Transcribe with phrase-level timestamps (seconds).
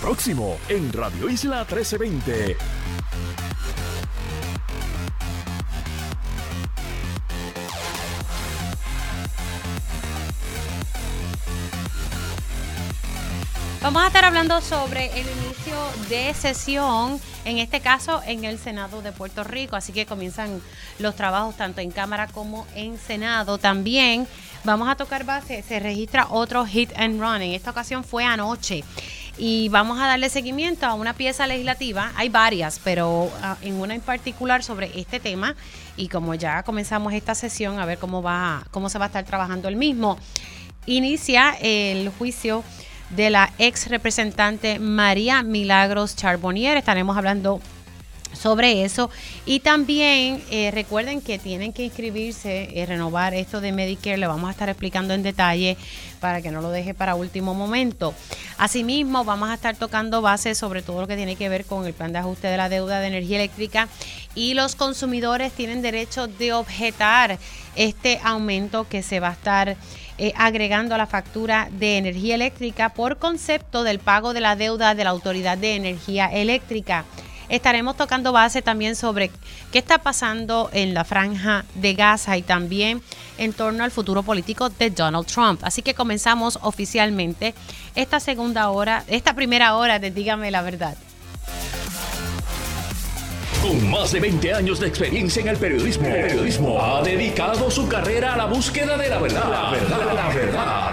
[0.00, 2.56] Próximo en Radio Isla 1320.
[13.82, 15.76] Vamos a estar hablando sobre el inicio
[16.08, 20.62] de sesión, en este caso en el Senado de Puerto Rico, así que comienzan
[20.98, 23.58] los trabajos tanto en Cámara como en Senado.
[23.58, 24.26] También
[24.64, 28.82] vamos a tocar base, se registra otro hit and run, en esta ocasión fue anoche.
[29.38, 33.94] Y vamos a darle seguimiento a una pieza legislativa, hay varias, pero ah, en una
[33.94, 35.56] en particular sobre este tema.
[35.96, 39.24] Y como ya comenzamos esta sesión, a ver cómo va, cómo se va a estar
[39.24, 40.18] trabajando el mismo.
[40.86, 42.64] Inicia el juicio
[43.10, 46.76] de la ex representante María Milagros Charbonnier.
[46.76, 47.60] Estaremos hablando
[48.32, 49.10] sobre eso.
[49.46, 54.18] Y también eh, recuerden que tienen que inscribirse y renovar esto de Medicare.
[54.18, 55.76] Le vamos a estar explicando en detalle
[56.20, 58.14] para que no lo deje para último momento.
[58.58, 61.94] Asimismo, vamos a estar tocando bases sobre todo lo que tiene que ver con el
[61.94, 63.88] plan de ajuste de la deuda de energía eléctrica
[64.34, 67.38] y los consumidores tienen derecho de objetar
[67.74, 69.76] este aumento que se va a estar
[70.18, 74.94] eh, agregando a la factura de energía eléctrica por concepto del pago de la deuda
[74.94, 77.06] de la Autoridad de Energía Eléctrica.
[77.50, 79.30] Estaremos tocando base también sobre
[79.72, 83.02] qué está pasando en la franja de Gaza y también
[83.38, 85.60] en torno al futuro político de Donald Trump.
[85.64, 87.54] Así que comenzamos oficialmente
[87.96, 90.96] esta segunda hora, esta primera hora de Dígame la verdad.
[93.62, 98.34] Con más de 20 años de experiencia en el periodismo, periodismo ha dedicado su carrera
[98.34, 99.50] a la búsqueda de la verdad.
[99.50, 100.92] La verdad, la verdad.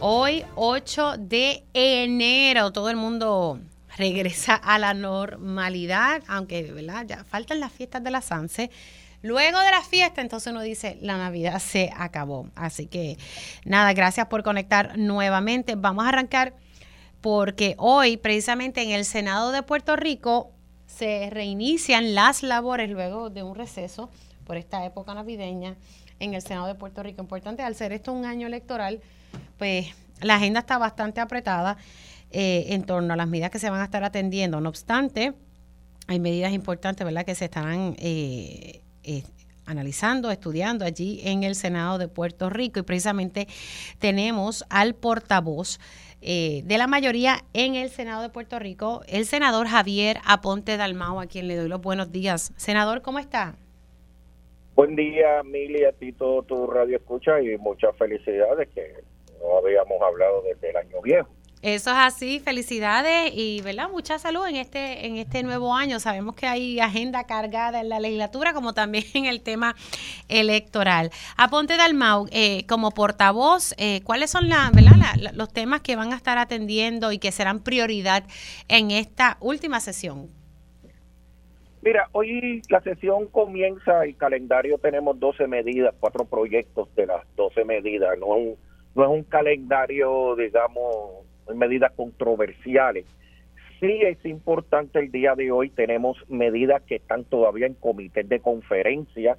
[0.00, 2.72] hoy 8 de enero.
[2.72, 3.60] Todo el mundo
[3.96, 7.06] regresa a la normalidad, aunque ¿verdad?
[7.06, 8.70] ya faltan las fiestas de la Sanse.
[9.22, 12.48] Luego de la fiesta, entonces uno dice, la Navidad se acabó.
[12.54, 13.16] Así que
[13.64, 15.76] nada, gracias por conectar nuevamente.
[15.76, 16.54] Vamos a arrancar
[17.20, 20.50] porque hoy precisamente en el Senado de Puerto Rico
[20.86, 24.10] se reinician las labores luego de un receso
[24.44, 25.76] por esta época navideña
[26.20, 27.22] en el Senado de Puerto Rico.
[27.22, 29.00] Importante, al ser esto un año electoral,
[29.58, 29.88] pues
[30.20, 31.76] la agenda está bastante apretada
[32.30, 34.60] eh, en torno a las medidas que se van a estar atendiendo.
[34.60, 35.34] No obstante,
[36.06, 39.22] hay medidas importantes, ¿verdad?, que se estarán eh, eh,
[39.66, 43.48] analizando, estudiando allí en el Senado de Puerto Rico y precisamente
[43.98, 45.78] tenemos al portavoz
[46.26, 51.20] eh, de la mayoría en el Senado de Puerto Rico, el senador Javier Aponte Dalmao,
[51.20, 52.52] a quien le doy los buenos días.
[52.56, 53.56] Senador, ¿cómo está?
[54.74, 59.04] Buen día, Mili, a ti todo tu radio escucha y muchas felicidades que
[59.40, 61.28] no habíamos hablado desde el año viejo.
[61.62, 65.98] Eso es así, felicidades y verdad, mucha salud en este en este nuevo año.
[66.00, 69.76] Sabemos que hay agenda cargada en la legislatura como también en el tema
[70.28, 71.10] electoral.
[71.36, 74.72] Aponte Dalmau, eh, como portavoz, eh, ¿cuáles son la,
[75.32, 78.24] los temas que van a estar atendiendo y que serán prioridad
[78.68, 80.43] en esta última sesión?
[81.84, 87.62] Mira, hoy la sesión comienza, el calendario tenemos 12 medidas, cuatro proyectos de las 12
[87.66, 88.36] medidas, no,
[88.94, 93.04] no es un calendario, digamos, medidas controversiales.
[93.80, 98.40] Sí es importante el día de hoy, tenemos medidas que están todavía en comités de
[98.40, 99.36] conferencia,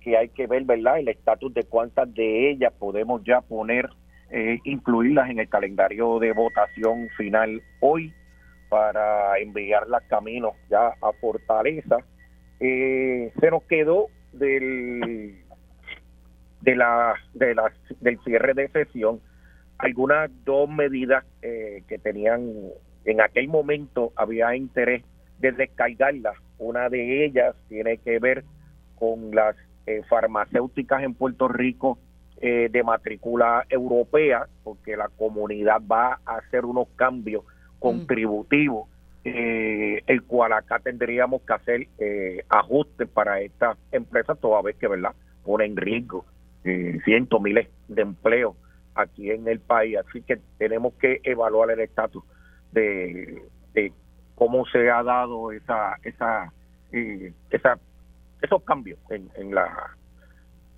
[0.00, 3.88] que hay que ver, ¿verdad?, el estatus de cuántas de ellas podemos ya poner,
[4.30, 8.14] eh, incluirlas en el calendario de votación final hoy
[8.70, 11.98] para enviarlas camino ya a Fortaleza.
[12.60, 15.44] Eh, se nos quedó del
[16.62, 16.72] de
[17.34, 19.20] de la del cierre de sesión
[19.78, 22.54] algunas dos medidas eh, que tenían
[23.04, 25.02] en aquel momento había interés
[25.38, 26.36] de descargarlas.
[26.58, 28.44] Una de ellas tiene que ver
[28.96, 29.56] con las
[29.86, 31.98] eh, farmacéuticas en Puerto Rico
[32.42, 37.44] eh, de matrícula europea, porque la comunidad va a hacer unos cambios
[37.80, 38.88] contributivos,
[39.24, 41.88] el cual acá tendríamos que hacer
[42.48, 46.24] ajustes para estas empresas, toda vez que verdad pone en riesgo
[47.04, 48.54] cientos, miles de empleos
[48.94, 49.96] aquí en el país.
[49.98, 52.22] Así que tenemos que evaluar el estatus
[52.72, 53.42] de,
[54.34, 56.52] cómo se ha dado esa esa
[56.92, 57.78] eh, esa
[58.40, 59.96] esos cambios en, la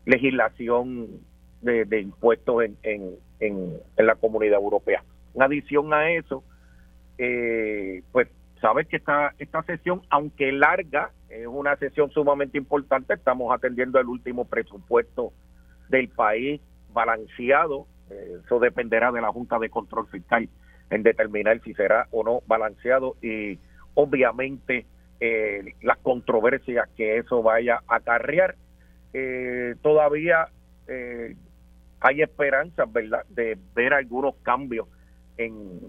[0.05, 1.21] legislación
[1.61, 5.05] de, impuestos en, en, en, la comunidad europea.
[5.33, 6.43] En adición a eso,
[7.19, 8.29] eh, pues
[8.61, 13.15] sabes que esta, esta sesión, aunque larga, es una sesión sumamente importante.
[13.15, 15.33] Estamos atendiendo el último presupuesto
[15.89, 16.61] del país
[16.93, 17.87] balanceado.
[18.11, 20.49] Eh, eso dependerá de la Junta de Control Fiscal
[20.91, 23.59] en determinar si será o no balanceado y
[23.95, 24.85] obviamente
[25.21, 28.57] eh, las controversias que eso vaya a acarrear.
[29.15, 30.49] Eh, todavía
[30.89, 31.37] eh,
[32.01, 34.89] hay esperanzas, ¿verdad?, de ver algunos cambios
[35.37, 35.81] en,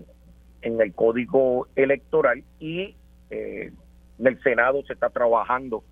[0.63, 2.95] en el código electoral y
[3.30, 3.71] eh,
[4.19, 5.83] en el Senado se está trabajando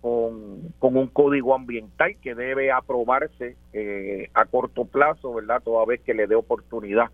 [0.00, 6.00] con, con un código ambiental que debe aprobarse eh, a corto plazo, ¿verdad?, toda vez
[6.02, 7.10] que le dé oportunidad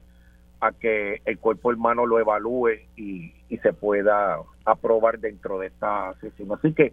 [0.60, 6.14] a que el cuerpo hermano lo evalúe y, y se pueda aprobar dentro de esta
[6.20, 6.52] sesión.
[6.52, 6.92] Así que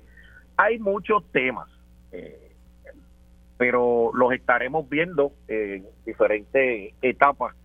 [0.56, 1.68] hay muchos temas.
[2.12, 2.52] Eh,
[3.58, 7.56] pero los estaremos viendo en diferentes etapas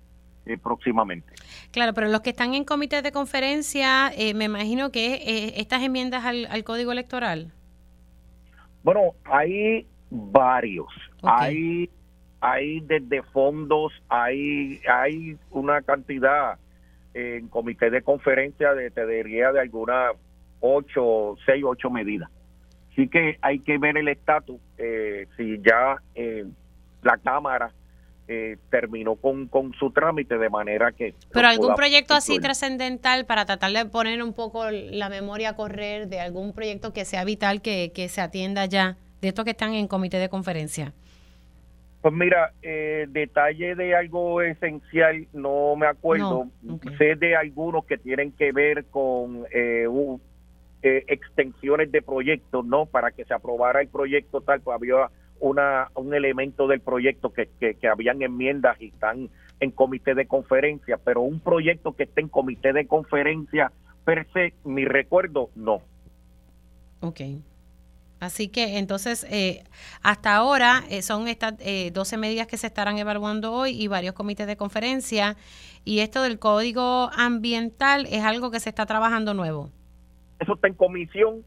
[0.51, 1.33] eh, próximamente.
[1.71, 5.83] Claro, pero los que están en comités de conferencia, eh, me imagino que eh, estas
[5.83, 7.53] enmiendas al, al, código electoral.
[8.83, 10.89] Bueno, hay varios.
[11.23, 11.31] Okay.
[11.31, 11.91] Hay
[12.43, 16.59] hay desde fondos, hay hay una cantidad
[17.15, 20.13] en comité de conferencia de te diría de algunas
[20.61, 22.31] ocho, seis, ocho medidas.
[22.91, 24.61] Así que hay que ver el estatus,
[25.37, 25.97] si ya
[27.03, 27.73] la Cámara
[28.33, 31.15] eh, terminó con, con su trámite de manera que...
[31.33, 36.07] Pero algún proyecto así trascendental para tratar de poner un poco la memoria a correr
[36.07, 39.75] de algún proyecto que sea vital que, que se atienda ya, de estos que están
[39.75, 40.93] en comité de conferencia.
[42.03, 46.47] Pues mira, eh, detalle de algo esencial no me acuerdo.
[46.63, 46.97] No, okay.
[46.99, 50.23] Sé de algunos que tienen que ver con eh, un,
[50.83, 52.87] eh, extensiones de proyectos, ¿no?
[52.87, 55.11] Para que se aprobara el proyecto tal, pues había
[55.41, 59.29] una, un elemento del proyecto que, que, que habían enmiendas y están
[59.59, 63.73] en comité de conferencia, pero un proyecto que esté en comité de conferencia
[64.05, 65.83] per se, mi recuerdo, no.
[67.01, 67.21] Ok.
[68.21, 69.65] Así que entonces, eh,
[70.03, 74.15] hasta ahora eh, son estas eh, 12 medidas que se estarán evaluando hoy y varios
[74.15, 75.37] comités de conferencia.
[75.87, 79.71] Y esto del código ambiental es algo que se está trabajando nuevo.
[80.39, 81.45] Eso está en comisión,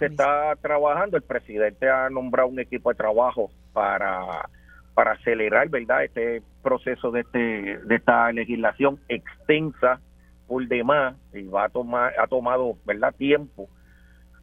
[0.00, 1.16] se está trabajando.
[1.16, 4.48] El presidente ha nombrado un equipo de trabajo para,
[4.94, 10.00] para acelerar, ¿verdad?, este proceso de, este, de esta legislación extensa
[10.48, 13.68] por demás y va a tomar, ha tomado, ¿verdad?, tiempo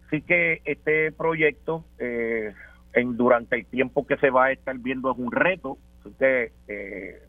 [0.07, 2.54] Así que este proyecto, eh,
[2.94, 5.77] en durante el tiempo que se va a estar viendo, es un reto.
[6.00, 7.21] Así que eh,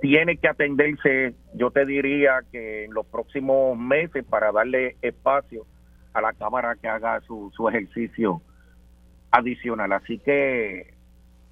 [0.00, 5.66] tiene que atenderse, yo te diría que en los próximos meses, para darle espacio
[6.12, 8.42] a la Cámara que haga su, su ejercicio
[9.30, 9.92] adicional.
[9.92, 10.94] Así que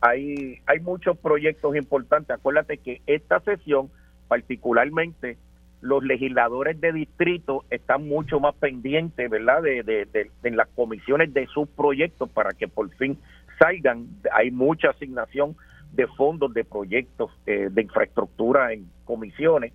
[0.00, 2.30] hay, hay muchos proyectos importantes.
[2.30, 3.90] Acuérdate que esta sesión,
[4.28, 5.38] particularmente,
[5.80, 11.32] los legisladores de distrito están mucho más pendientes, ¿verdad?, de, de, de, de, las comisiones
[11.32, 13.18] de sus proyectos para que por fin
[13.58, 14.08] salgan.
[14.32, 15.56] Hay mucha asignación
[15.92, 19.72] de fondos de proyectos eh, de infraestructura en comisiones.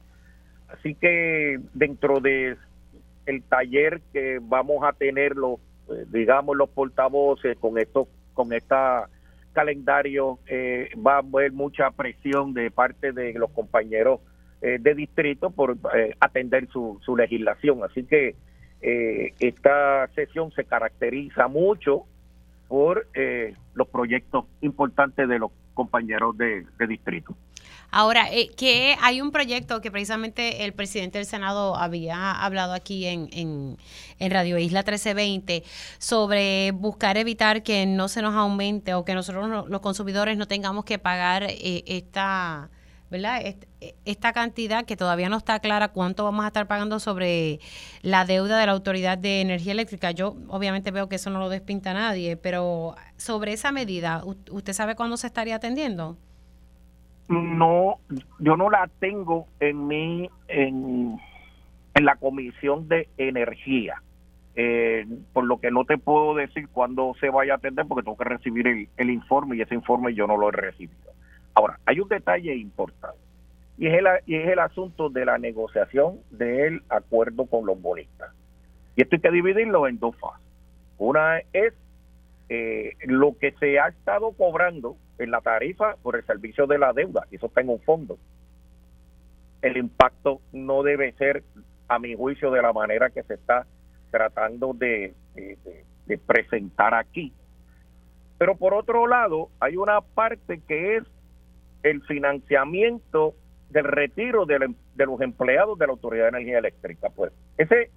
[0.70, 2.58] Así que dentro de
[3.26, 5.60] el taller que vamos a tener los,
[5.90, 9.10] eh, digamos, los portavoces con esto, con esta
[9.54, 14.22] calendario, eh, va a haber mucha presión de parte de los compañeros
[14.62, 15.78] eh, de distrito por
[16.22, 17.84] atender su, su, legislación.
[17.84, 18.36] Así que
[18.82, 22.06] esta sesión se caracteriza mucho
[22.68, 23.06] por
[23.76, 27.36] los proyectos importantes de los compañeros de distrito.
[27.92, 33.06] Ahora, eh, que hay un proyecto que precisamente el presidente del Senado había hablado aquí
[33.06, 33.30] en,
[34.20, 35.64] en, Radio Isla 1320
[36.00, 40.48] sobre buscar evitar que no se nos aumente o que nosotros no, los consumidores no
[40.48, 42.70] tengamos que pagar eh, esta
[43.10, 43.44] ¿verdad?
[44.06, 47.60] Esta cantidad que todavía no está clara cuánto vamos a estar pagando sobre
[48.04, 50.12] la deuda de la Autoridad de Energía Eléctrica.
[50.12, 54.96] Yo obviamente veo que eso no lo despinta nadie, pero sobre esa medida, ¿usted sabe
[54.96, 56.18] cuándo se estaría atendiendo?
[57.30, 58.00] No,
[58.40, 61.18] yo no la tengo en mi, en,
[61.94, 64.02] en la Comisión de Energía.
[64.56, 68.18] Eh, por lo que no te puedo decir cuándo se vaya a atender porque tengo
[68.18, 71.12] que recibir el, el informe y ese informe yo no lo he recibido.
[71.54, 73.18] Ahora, hay un detalle importante
[73.78, 78.30] y es el, y es el asunto de la negociación del acuerdo con los bonistas.
[78.96, 80.46] Y esto hay que dividirlo en dos fases.
[80.98, 81.74] Una es
[82.50, 86.94] eh, lo que se ha estado cobrando en la tarifa por el servicio de la
[86.94, 88.18] deuda, eso está en un fondo.
[89.62, 91.44] El impacto no debe ser,
[91.88, 93.68] a mi juicio, de la manera que se está
[94.10, 95.58] tratando de, de,
[96.06, 97.32] de presentar aquí.
[98.38, 101.04] Pero por otro lado, hay una parte que es
[101.84, 103.36] el financiamiento
[103.72, 104.60] del retiro de,
[104.98, 107.10] los empleados de la Autoridad de Energía Eléctrica.
[107.10, 107.90] Pues ese,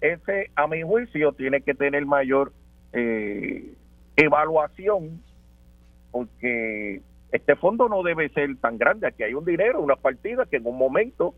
[0.00, 2.52] ese a mi juicio, tiene que tener mayor
[2.92, 3.74] eh,
[4.16, 5.22] evaluación
[6.10, 7.02] porque
[7.32, 9.06] este fondo no debe ser tan grande.
[9.06, 11.34] Aquí hay un dinero, una partida que en un momento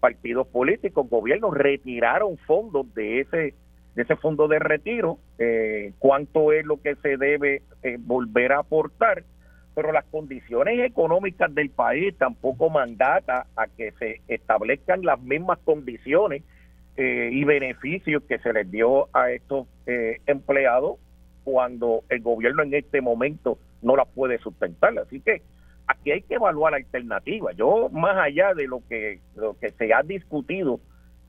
[0.00, 3.54] partidos políticos, gobiernos retiraron fondos de ese
[3.94, 8.60] de ese fondo de retiro, eh, cuánto es lo que se debe eh, volver a
[8.60, 9.22] aportar,
[9.74, 16.42] pero las condiciones económicas del país tampoco mandata a que se establezcan las mismas condiciones
[16.96, 19.66] eh, y beneficios que se les dio a estos
[20.26, 20.96] empleados
[21.44, 24.98] cuando el gobierno en este momento no las puede sustentar.
[24.98, 25.42] Así que
[25.86, 27.56] aquí hay que evaluar alternativas.
[27.56, 30.80] Yo, más allá de lo que, lo que se ha discutido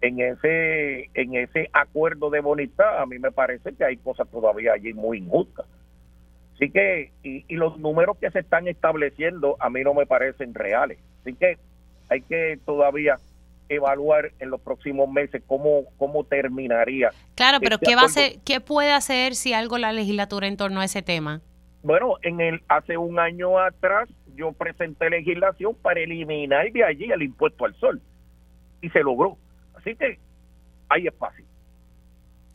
[0.01, 4.73] en ese, en ese acuerdo de bonita, a mí me parece que hay cosas todavía
[4.73, 5.65] allí muy injustas.
[6.55, 10.53] Así que, y, y los números que se están estableciendo a mí no me parecen
[10.53, 10.99] reales.
[11.21, 11.57] Así que
[12.09, 13.17] hay que todavía
[13.69, 17.11] evaluar en los próximos meses cómo, cómo terminaría.
[17.35, 20.57] Claro, pero este ¿qué, va a hacer, ¿qué puede hacer si algo la legislatura en
[20.57, 21.41] torno a ese tema?
[21.83, 27.21] Bueno, en el hace un año atrás yo presenté legislación para eliminar de allí el
[27.21, 28.01] impuesto al sol
[28.81, 29.37] y se logró.
[29.75, 30.17] Así que
[30.87, 31.45] hay espacio.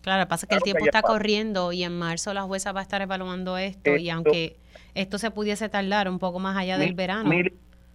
[0.00, 3.02] Claro, pasa que el tiempo está corriendo y en marzo la jueza va a estar
[3.02, 4.56] evaluando esto, y aunque
[4.94, 7.28] esto se pudiese tardar un poco más allá del verano.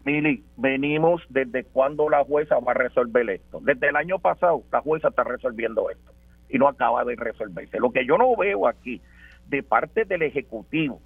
[0.06, 3.60] Mili, venimos desde cuando la jueza va a resolver esto.
[3.62, 6.12] Desde el año pasado la jueza está resolviendo esto
[6.50, 7.80] y no acaba de resolverse.
[7.80, 9.02] Lo que yo no veo aquí
[9.48, 11.02] de parte del Ejecutivo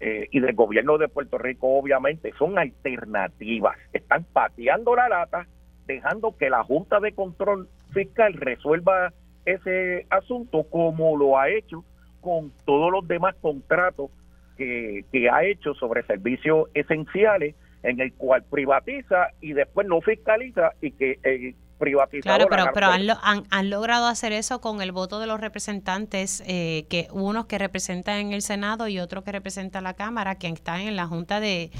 [0.00, 3.76] eh, y del gobierno de Puerto Rico, obviamente, son alternativas.
[3.92, 5.46] Están pateando la lata,
[5.86, 9.12] dejando que la Junta de Control Fiscal resuelva
[9.44, 11.84] ese asunto como lo ha hecho
[12.20, 14.10] con todos los demás contratos
[14.56, 20.72] que, que ha hecho sobre servicios esenciales en el cual privatiza y después no fiscaliza
[20.80, 22.48] y que el privatizador...
[22.48, 26.86] Claro, pero, pero han, han, logrado hacer eso con el voto de los representantes, eh,
[26.88, 30.82] que unos que representan en el Senado y otros que representan la Cámara, que están
[30.82, 31.72] en la Junta de,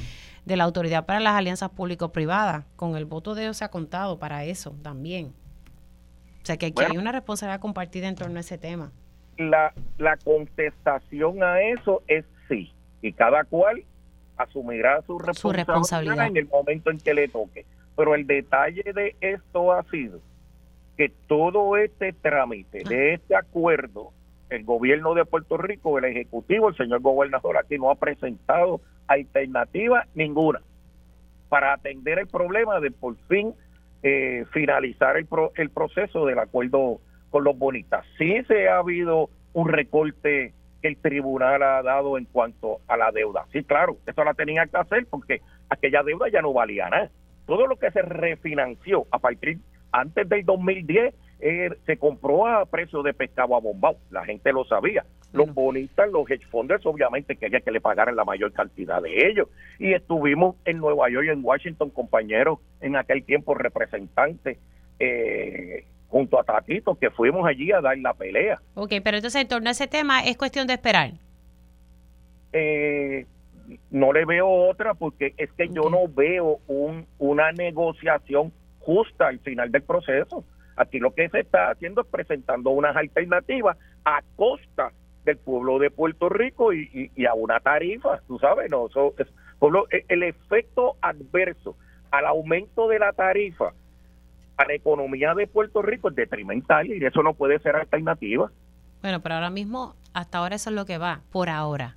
[0.47, 2.64] la Autoridad para las Alianzas Público-Privadas.
[2.75, 5.33] Con el voto de ellos se ha contado para eso también.
[6.42, 8.90] O sea que aquí hay una responsabilidad compartida en torno a ese tema.
[9.37, 12.73] La, la contestación a eso es sí.
[13.02, 13.85] Y cada cual
[14.37, 17.66] asumirá su responsabilidad, en el momento en que le toque.
[18.00, 20.21] Pero el detalle de esto ha sido
[20.97, 24.12] que todo este trámite de este acuerdo,
[24.49, 30.07] el gobierno de Puerto Rico, el Ejecutivo, el señor gobernador aquí no ha presentado alternativa
[30.14, 30.62] ninguna
[31.50, 33.52] para atender el problema de por fin
[34.02, 38.07] eh, finalizar el, el proceso del acuerdo con los bonitas.
[38.16, 43.12] Sí se ha habido un recorte que el tribunal ha dado en cuanto a la
[43.12, 43.45] deuda.
[43.52, 47.11] Sí, claro, eso la tenían que hacer porque aquella deuda ya no valía nada.
[47.50, 49.59] Todo lo que se refinanció a partir
[49.90, 53.97] antes del 2010 eh, se compró a precio de pescado a bombao.
[54.09, 55.04] La gente lo sabía.
[55.33, 59.49] Los bonistas, los hedge funders, obviamente querían que le pagaran la mayor cantidad de ellos.
[59.80, 64.57] Y estuvimos en Nueva York y en Washington, compañeros, en aquel tiempo representantes
[65.00, 68.61] eh, junto a Tatito, que fuimos allí a dar la pelea.
[68.76, 71.14] Ok, pero entonces en torno a ese tema es cuestión de esperar.
[72.52, 73.26] Eh,
[73.90, 79.38] no le veo otra porque es que yo no veo un, una negociación justa al
[79.40, 80.44] final del proceso.
[80.76, 84.92] Aquí lo que se está haciendo es presentando unas alternativas a costa
[85.24, 89.28] del pueblo de Puerto Rico y, a una tarifa, tú sabes, no, eso es,
[90.08, 91.76] el efecto adverso
[92.10, 93.74] al aumento de la tarifa
[94.66, 98.50] la economía de Puerto Rico es detrimental y eso no puede ser alternativa.
[99.02, 101.96] Bueno, pero ahora mismo, hasta ahora eso es lo que va, por ahora.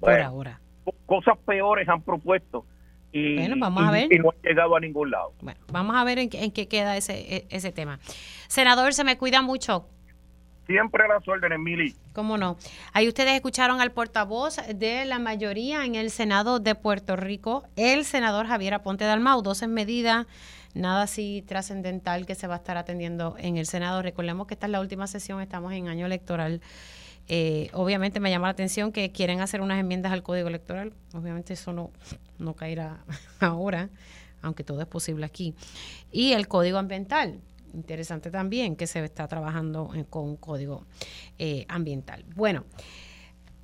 [0.00, 0.60] Por ahora.
[1.06, 2.64] Cosas peores han propuesto
[3.12, 4.08] y, vamos a ver.
[4.20, 5.32] no han llegado a ningún lado.
[5.40, 7.98] Bueno, vamos a ver en, en qué queda ese, e, ese tema.
[8.48, 9.86] Senador, se me cuida mucho.
[10.66, 11.96] Siempre a las órdenes, Mili.
[12.12, 12.56] ¿Cómo no?
[12.92, 18.04] Ahí ustedes escucharon al portavoz de la mayoría en el Senado de Puerto Rico, el
[18.04, 20.28] senador Javier Aponte Dalmau, dos en medida
[20.74, 24.02] nada así trascendental que se va a estar atendiendo en el Senado.
[24.02, 26.60] Recordemos que esta es la última sesión, estamos en año electoral.
[27.32, 30.92] Eh, obviamente me llama la atención que quieren hacer unas enmiendas al código electoral.
[31.14, 31.92] Obviamente eso no,
[32.38, 33.04] no caerá
[33.38, 33.88] ahora,
[34.42, 35.54] aunque todo es posible aquí.
[36.10, 37.40] Y el código ambiental.
[37.72, 40.84] Interesante también que se está trabajando con un código
[41.38, 42.24] eh, ambiental.
[42.34, 42.64] Bueno,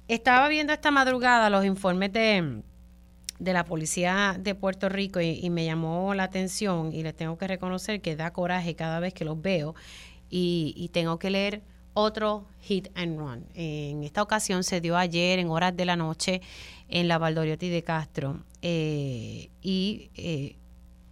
[0.06, 2.62] estaba viendo esta madrugada los informes de
[3.38, 7.46] de la policía de Puerto Rico y, me llamó la atención y les tengo que
[7.46, 9.74] reconocer que da coraje cada vez que los veo
[10.30, 11.62] y, tengo que leer
[11.98, 13.46] otro hit and run.
[13.54, 16.42] En esta ocasión se dio ayer en horas de la noche
[16.90, 20.56] en la Valdoriotti de Castro eh, y eh,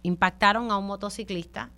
[0.03, 1.71] impactaron a un motociclista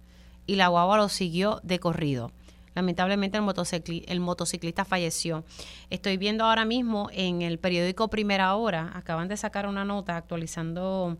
[0.45, 2.33] y la guagua lo siguió de corrido.
[2.75, 5.45] Lamentablemente el, el motociclista falleció.
[5.89, 11.17] Estoy viendo ahora mismo en el periódico Primera Hora, acaban de sacar una nota actualizando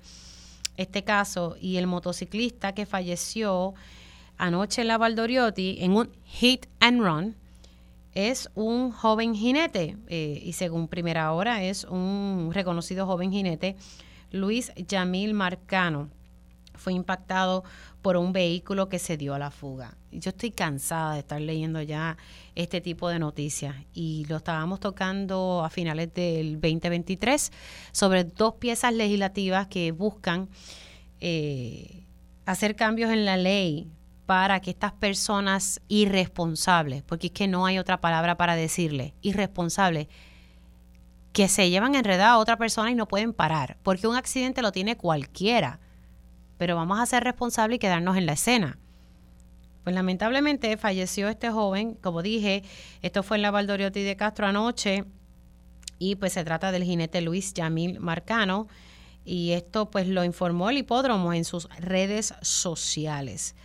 [0.76, 3.76] este caso y el motociclista que falleció
[4.38, 7.47] anoche en la Valdoriotti en un hit and run
[8.18, 13.76] es un joven jinete eh, y según Primera Hora es un reconocido joven jinete,
[14.32, 16.10] Luis Yamil Marcano.
[16.74, 17.64] Fue impactado
[18.02, 19.98] por un vehículo que se dio a la fuga.
[20.12, 22.18] Yo estoy cansada de estar leyendo ya
[22.56, 27.52] este tipo de noticias y lo estábamos tocando a finales del 2023
[27.92, 30.50] sobre dos piezas legislativas que buscan
[31.20, 32.04] eh,
[32.48, 33.92] hacer cambios en la ley
[34.28, 40.08] para que estas personas irresponsables, porque es que no hay otra palabra para decirle, irresponsables,
[41.34, 44.72] que se llevan enredada a otra persona y no pueden parar, porque un accidente lo
[44.72, 45.80] tiene cualquiera
[46.58, 48.78] pero vamos a ser responsables y quedarnos en la escena.
[49.84, 52.64] Pues lamentablemente falleció este joven, como dije,
[53.02, 55.06] esto fue en la Valdoriotti de Castro anoche,
[56.00, 58.68] y pues se trata del jinete Luis Yamil Marcano,
[59.24, 63.56] y esto pues lo informó el hipódromo en sus redes sociales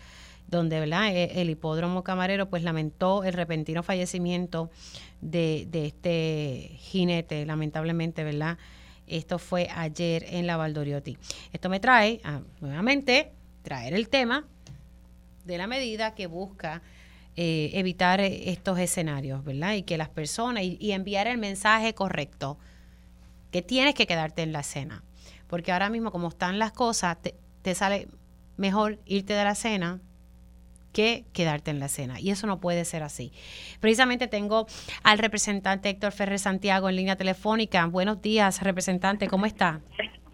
[0.52, 1.08] donde ¿verdad?
[1.08, 4.70] E, el hipódromo camarero pues lamentó el repentino fallecimiento
[5.20, 8.58] de, de este jinete, lamentablemente, ¿verdad?
[9.08, 11.18] Esto fue ayer en la Valdoriotti.
[11.52, 12.20] Esto me trae
[12.60, 13.32] nuevamente
[13.62, 14.46] traer el tema
[15.44, 16.82] de la medida que busca
[17.34, 19.74] eh, evitar estos escenarios, ¿verdad?
[19.74, 22.58] Y que las personas, y, enviar el mensaje correcto,
[23.50, 25.02] que tienes que quedarte en la cena.
[25.46, 28.08] Porque ahora mismo, como están las cosas, te, te sale
[28.56, 30.00] mejor irte de la cena
[30.92, 32.20] que quedarte en la escena.
[32.20, 33.32] Y eso no puede ser así.
[33.80, 34.66] Precisamente tengo
[35.02, 37.86] al representante Héctor Ferrer Santiago en línea telefónica.
[37.86, 39.80] Buenos días, representante, ¿cómo está?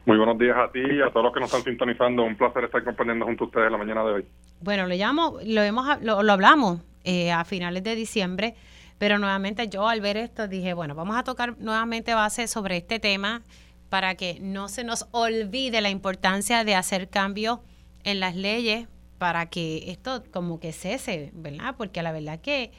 [0.07, 2.23] Muy buenos días a ti y a todos los que nos están sintonizando.
[2.23, 4.27] Un placer estar acompañando junto a ustedes la mañana de hoy.
[4.61, 8.55] Bueno, lo llamo, lo hemos, lo, hablamos eh, a finales de diciembre,
[8.99, 12.99] pero nuevamente yo al ver esto dije, bueno, vamos a tocar nuevamente base sobre este
[12.99, 13.43] tema
[13.91, 17.61] para que no se nos olvide la importancia de hacer cambios
[18.05, 18.89] en las leyes
[19.19, 21.75] para que esto como que cese, ¿verdad?
[21.77, 22.71] Porque la verdad que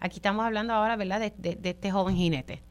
[0.00, 1.32] aquí estamos hablando ahora, ¿verdad?
[1.36, 2.62] De, este joven jinete.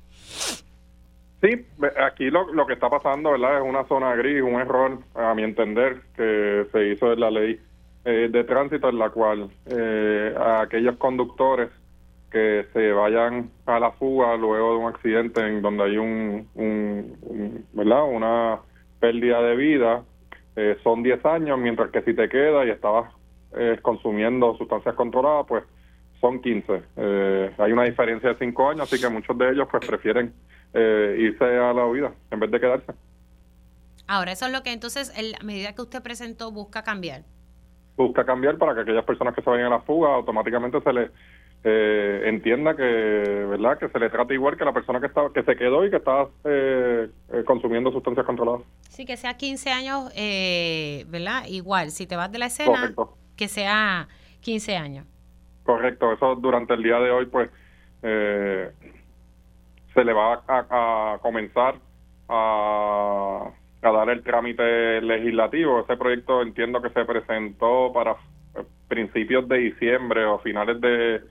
[1.42, 1.68] Sí,
[2.04, 3.58] aquí lo, que está pasando, ¿verdad?
[3.58, 7.60] Es una zona gris, un error, a mi entender, que se hizo en la ley
[8.06, 11.70] eh, de tránsito en la cual eh, aquellos conductores
[12.32, 17.66] que se vayan a la fuga luego de un accidente en donde hay un, un
[17.74, 18.04] ¿verdad?
[18.06, 18.60] Una
[19.00, 20.04] pérdida de vida,
[20.56, 23.14] eh, son 10 años, mientras que si te quedas y estabas
[23.56, 25.64] eh, consumiendo sustancias controladas, pues
[26.20, 26.84] son 15.
[26.96, 30.34] Eh, hay una diferencia de 5 años, así que muchos de ellos pues prefieren
[30.74, 32.94] irse a la vida en vez de quedarse.
[34.08, 37.24] Ahora, eso es lo que entonces, la medida que usted presentó, busca cambiar.
[37.96, 41.12] Busca cambiar para que aquellas personas que se vayan a la fuga automáticamente se les
[41.64, 45.42] eh, entienda que verdad que se le trata igual que la persona que está que
[45.42, 50.14] se quedó y que está eh, eh, consumiendo sustancias controladas sí que sea 15 años
[51.10, 52.94] verdad igual si te vas de la escena
[53.38, 54.08] que sea
[54.42, 55.06] 15 años
[55.64, 57.50] correcto eso durante el día de hoy pues
[58.02, 58.74] se
[60.04, 61.76] le va a, a comenzar
[62.30, 63.50] a,
[63.82, 68.16] a dar el trámite legislativo ese proyecto entiendo que se presentó para
[68.88, 71.22] principios de diciembre o finales de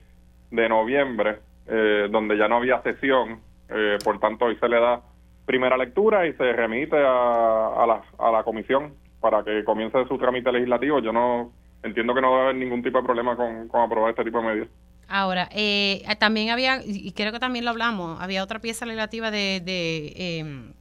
[0.51, 5.01] de noviembre, eh, donde ya no había sesión, eh, por tanto hoy se le da
[5.45, 10.17] primera lectura y se remite a, a, la, a la comisión para que comience su
[10.17, 10.99] trámite legislativo.
[10.99, 11.51] Yo no
[11.87, 14.47] entiendo que no va a haber ningún tipo de problema con, aprobar este tipo de
[14.47, 14.69] medidas.
[15.09, 19.61] Ahora, eh, también había, y creo que también lo hablamos, había otra pieza legislativa de,
[19.63, 20.73] de em,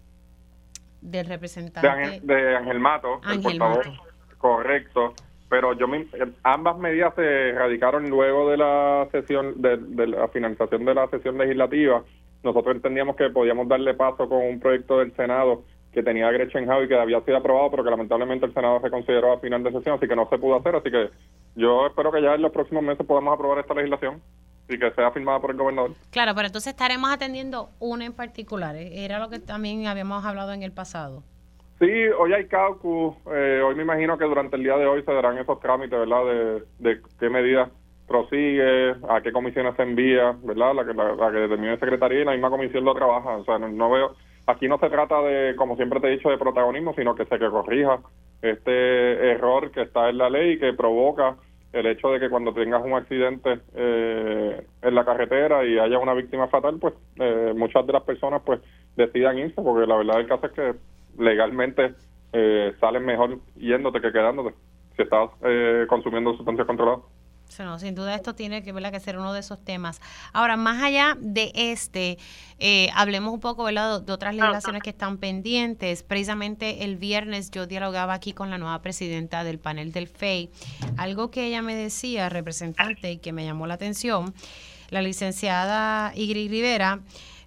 [1.01, 2.21] del representante.
[2.23, 3.21] De Ángel, Mato.
[3.25, 3.93] Ángel Mato.
[4.39, 5.15] Correcto
[5.49, 6.07] pero yo me,
[6.43, 12.03] ambas medidas se radicaron luego de la sesión de, la finalización de la sesión legislativa
[12.43, 15.65] nosotros entendíamos que podíamos darle paso con un proyecto del Senado
[15.97, 19.33] que tenía Gretchen y que había sido aprobado pero que lamentablemente el Senado se consideró
[19.33, 21.09] a final de sesión así que no se pudo hacer así que
[21.55, 24.21] yo espero que ya en los próximos meses podamos aprobar esta legislación
[24.69, 25.93] y que sea firmada por el gobernador.
[26.11, 28.77] Claro, pero entonces estaremos atendiendo una en particular.
[28.77, 29.05] ¿eh?
[29.05, 31.23] Era lo que también habíamos hablado en el pasado.
[31.79, 31.87] Sí,
[32.19, 33.15] hoy hay caucus.
[33.33, 36.63] Eh, hoy me imagino que durante el día de hoy se darán esos trámites, ¿verdad?
[36.79, 37.71] De, qué medidas
[38.09, 40.75] prosigue, a qué comisiones se envía, ¿verdad?
[40.75, 43.37] La que, la, que determine el secretaría y la misma comisión lo trabaja.
[43.37, 44.17] O sea, no, veo.
[44.47, 47.39] Aquí no se trata de, como siempre te he dicho, de protagonismo, sino que se
[47.39, 47.99] que corrija
[48.43, 51.37] este error que está en la ley y que provoca
[51.73, 56.15] el hecho de que cuando tengas un accidente eh, en la carretera y haya una
[56.15, 58.61] víctima fatal, pues eh, muchas de las personas pues
[58.97, 60.75] decidan irse, porque la verdad del caso es que
[61.19, 61.95] legalmente
[62.33, 64.55] eh, salen mejor yéndote que quedándote.
[64.97, 67.05] si estás eh, consumiendo sustancias controladas.
[67.49, 70.01] Sin duda esto tiene que, que ser uno de esos temas.
[70.33, 72.19] Ahora, más allá de este,
[72.59, 74.03] eh, hablemos un poco ¿verdad?
[74.03, 76.03] de otras legislaciones que están pendientes.
[76.03, 80.51] Precisamente el viernes yo dialogaba aquí con la nueva presidenta del panel del FEI.
[80.97, 84.35] Algo que ella me decía, representante, y que me llamó la atención,
[84.91, 87.01] la licenciada Igri Rivera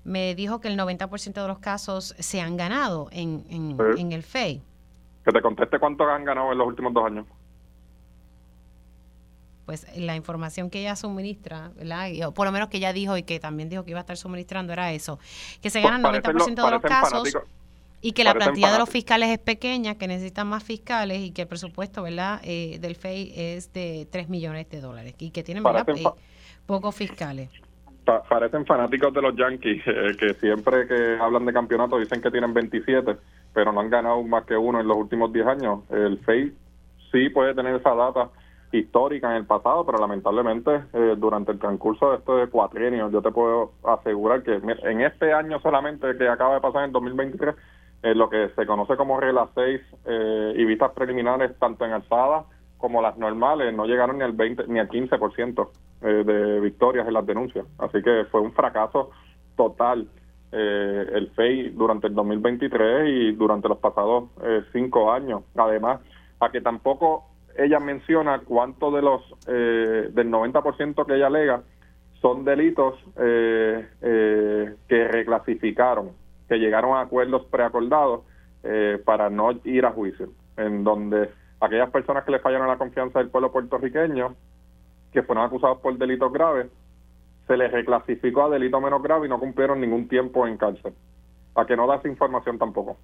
[0.04, 4.62] me dijo que el 90% de los casos se han ganado en, en, el FEI.
[5.24, 7.26] Que te conteste cuánto han ganado en los últimos dos años.
[9.70, 12.10] Pues la información que ella suministra, ¿verdad?
[12.26, 14.18] o por lo menos que ella dijo y que también dijo que iba a estar
[14.18, 15.20] suministrando era eso,
[15.62, 17.38] que se ganan el 90% de los casos
[18.02, 21.44] y que la plantilla de los fiscales es pequeña, que necesitan más fiscales y que
[21.44, 22.42] el presupuesto, ¿verdad?
[22.44, 25.88] Eh, del FEI es de 3 millones de dólares y que tienen, ¿verdad?
[25.90, 26.04] Eh,
[26.66, 27.52] pocos fiscales
[28.28, 32.56] parecen fanáticos de los Yankees, eh, que siempre que hablan de campeonato dicen que tienen
[32.56, 33.18] 27,
[33.54, 35.82] pero no han ganado más que uno en los últimos 10 años.
[35.92, 36.52] El FEI
[37.12, 38.32] sí puede tener esa data
[38.72, 43.32] histórica en el pasado, pero lamentablemente eh, durante el transcurso de este cuatrienio, yo te
[43.32, 47.56] puedo asegurar que en este año solamente que acaba de pasar en 2023,
[48.02, 52.46] eh, lo que se conoce como regla 6 eh, y vistas preliminares, tanto en alzada
[52.78, 55.70] como las normales, no llegaron ni al 20 ni al 15%
[56.02, 57.66] eh, de victorias en las denuncias.
[57.78, 59.12] Así que fue un fracaso
[59.56, 60.08] total
[60.52, 64.30] el FEI durante el 2023 y durante los pasados
[64.74, 65.44] cinco años.
[65.56, 66.02] Además,
[66.40, 67.29] a que tampoco
[67.63, 71.63] ella menciona cuánto de los eh, del 90% que ella alega
[72.22, 73.88] son delitos que
[75.08, 76.12] reclasificaron,
[76.50, 78.22] que llegaron a acuerdos preacordados
[79.06, 81.30] para no ir a juicio, en donde
[81.62, 84.36] aquellas personas que le fallaron la confianza del pueblo puertorriqueño
[85.12, 86.67] que fueron acusados por delitos graves,
[87.48, 90.93] se les reclasificó a delito menos grave y no cumplieron ningún tiempo en cárcel.
[91.56, 92.98] A que no da esa información tampoco.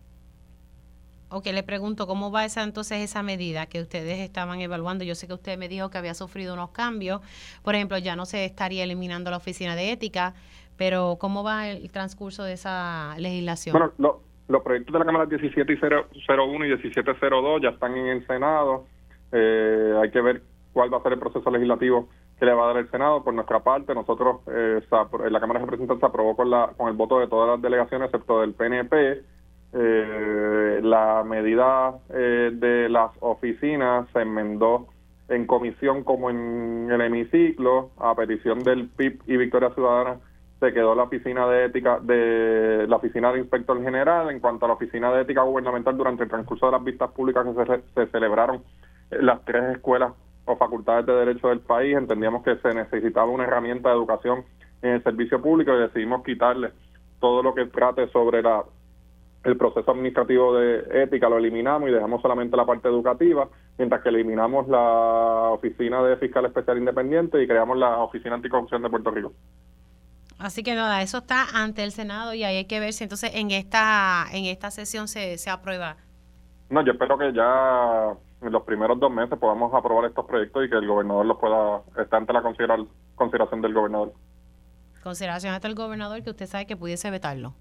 [1.29, 5.03] Ok, le pregunto, ¿cómo va esa entonces esa medida que ustedes estaban evaluando?
[5.03, 7.21] Yo sé que usted me dijo que había sufrido unos cambios.
[7.63, 10.33] Por ejemplo, ya no se estaría eliminando la oficina de ética,
[10.77, 13.73] pero ¿cómo va el transcurso de esa legislación?
[13.97, 18.85] Bueno, los proyectos de la Cámara 1701 y 1702 ya están en el Senado.
[19.31, 22.07] Eh, hay que ver cuál va a ser el proceso legislativo
[22.38, 23.23] que le va a dar el Senado.
[23.23, 27.19] Por nuestra parte, nosotros, eh, la Cámara de Representantes aprobó con, la, con el voto
[27.19, 29.23] de todas las delegaciones, excepto del PNP,
[29.77, 34.88] eh, la medida eh, de las oficinas se enmendó
[35.27, 40.17] en comisión como en el hemiciclo, a petición del PIB y Victoria Ciudadana
[40.61, 44.69] se quedó la oficina de ética de la oficina de inspector general en cuanto a
[44.69, 48.11] la oficina de ética gubernamental durante el transcurso de las vistas públicas que se, se
[48.11, 48.63] celebraron
[49.09, 50.13] las tres escuelas
[50.45, 54.45] o facultades de derecho del país, entendíamos que se necesitaba una herramienta de educación
[54.81, 56.71] en el servicio público y decidimos quitarle
[57.19, 58.63] todo lo que trate sobre la
[59.45, 64.10] el proceso administrativo de ética lo eliminamos y dejamos solamente la parte educativa, mientras que
[64.10, 69.34] eliminamos la oficina de fiscal especial independiente y creamos la oficina anticorrupción de Puerto Rico.
[70.39, 73.31] Así que nada, eso está ante el Senado y ahí hay que ver si entonces
[73.36, 75.97] en esta en esta sesión se, se aprueba.
[76.69, 80.69] No, yo espero que ya en los primeros dos meses podamos aprobar estos proyectos y
[80.69, 82.41] que el gobernador los pueda, estar ante la
[83.15, 84.13] consideración del gobernador.
[85.03, 87.53] Consideración hasta el gobernador que usted sabe que pudiese vetarlo.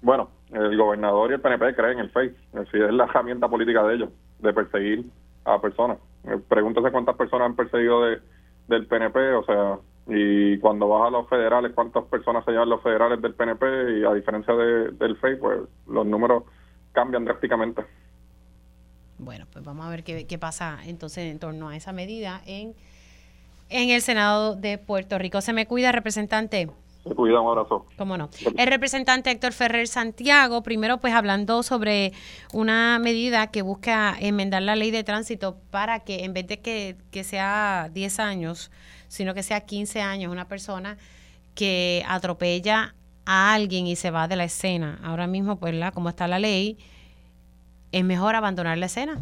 [0.00, 3.82] Bueno, el gobernador y el PNP creen en el FEI, es es la herramienta política
[3.84, 5.04] de ellos, de perseguir
[5.44, 5.98] a personas.
[6.24, 8.20] Eh, pregúntese cuántas personas han perseguido de,
[8.68, 12.82] del PNP, o sea, y cuando vas a los federales, cuántas personas se llevan los
[12.82, 16.44] federales del PNP, y a diferencia de, del FEI, pues los números
[16.92, 17.84] cambian drásticamente.
[19.18, 22.74] Bueno, pues vamos a ver qué, qué pasa entonces en torno a esa medida en,
[23.68, 25.40] en el Senado de Puerto Rico.
[25.40, 26.70] Se me cuida, representante.
[27.04, 27.86] Se cuida, un abrazo.
[27.96, 28.28] ¿Cómo no?
[28.56, 32.12] El representante Héctor Ferrer Santiago, primero pues hablando sobre
[32.52, 36.96] una medida que busca enmendar la ley de tránsito para que en vez de que,
[37.10, 38.70] que sea 10 años,
[39.08, 40.98] sino que sea 15 años una persona
[41.54, 44.98] que atropella a alguien y se va de la escena.
[45.02, 46.78] Ahora mismo, pues, la, como está la ley,
[47.92, 49.20] es mejor abandonar la escena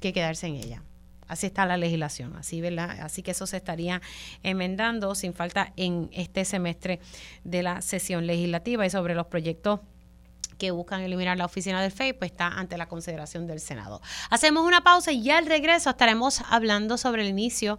[0.00, 0.82] que quedarse en ella.
[1.28, 3.00] Así está la legislación, así, ¿verdad?
[3.00, 4.00] Así que eso se estaría
[4.42, 7.00] enmendando sin falta en este semestre
[7.44, 9.80] de la sesión legislativa y sobre los proyectos
[10.58, 14.00] que buscan eliminar la oficina del FEI, pues está ante la consideración del Senado.
[14.30, 17.78] Hacemos una pausa y ya al regreso estaremos hablando sobre el inicio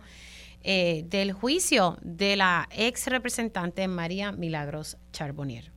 [0.63, 5.76] eh, del juicio de la ex representante María Milagros Charbonnier.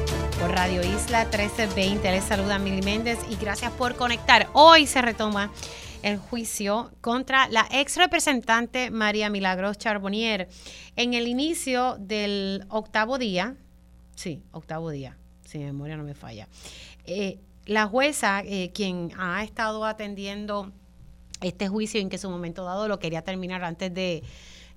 [0.41, 2.11] por Radio Isla 1320.
[2.11, 4.49] Les saluda Mili Méndez y gracias por conectar.
[4.53, 5.51] Hoy se retoma
[6.01, 10.49] el juicio contra la ex representante María Milagros Charbonnier
[10.95, 13.55] en el inicio del octavo día.
[14.15, 16.47] Sí, octavo día, si mi memoria no me falla.
[17.05, 20.71] Eh, la jueza, eh, quien ha estado atendiendo
[21.41, 24.23] este juicio en que su momento dado lo quería terminar antes de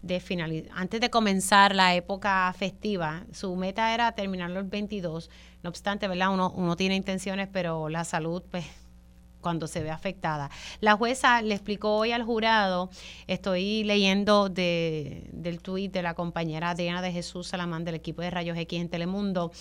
[0.05, 5.31] de antes de comenzar la época festiva, su meta era terminarlo el 22.
[5.65, 6.29] No obstante, ¿verdad?
[6.31, 8.67] Uno, tiene intenciones, pero la salud, pues,
[9.41, 10.51] cuando se ve afectada.
[10.81, 12.91] La jueza le explicó hoy al jurado,
[13.27, 18.29] estoy leyendo de, del tuit de la compañera Diana de Jesús Salamán del equipo de
[18.29, 19.53] Rayos X en Telemundo,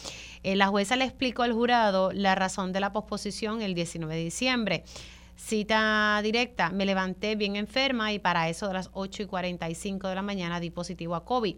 [0.44, 4.24] eh, la jueza le explicó al jurado la razón de la posposición el 19 de
[4.26, 4.84] diciembre.
[5.38, 10.16] Cita directa, me levanté bien enferma y para eso de las 8 y 45 de
[10.16, 11.56] la mañana di positivo a COVID.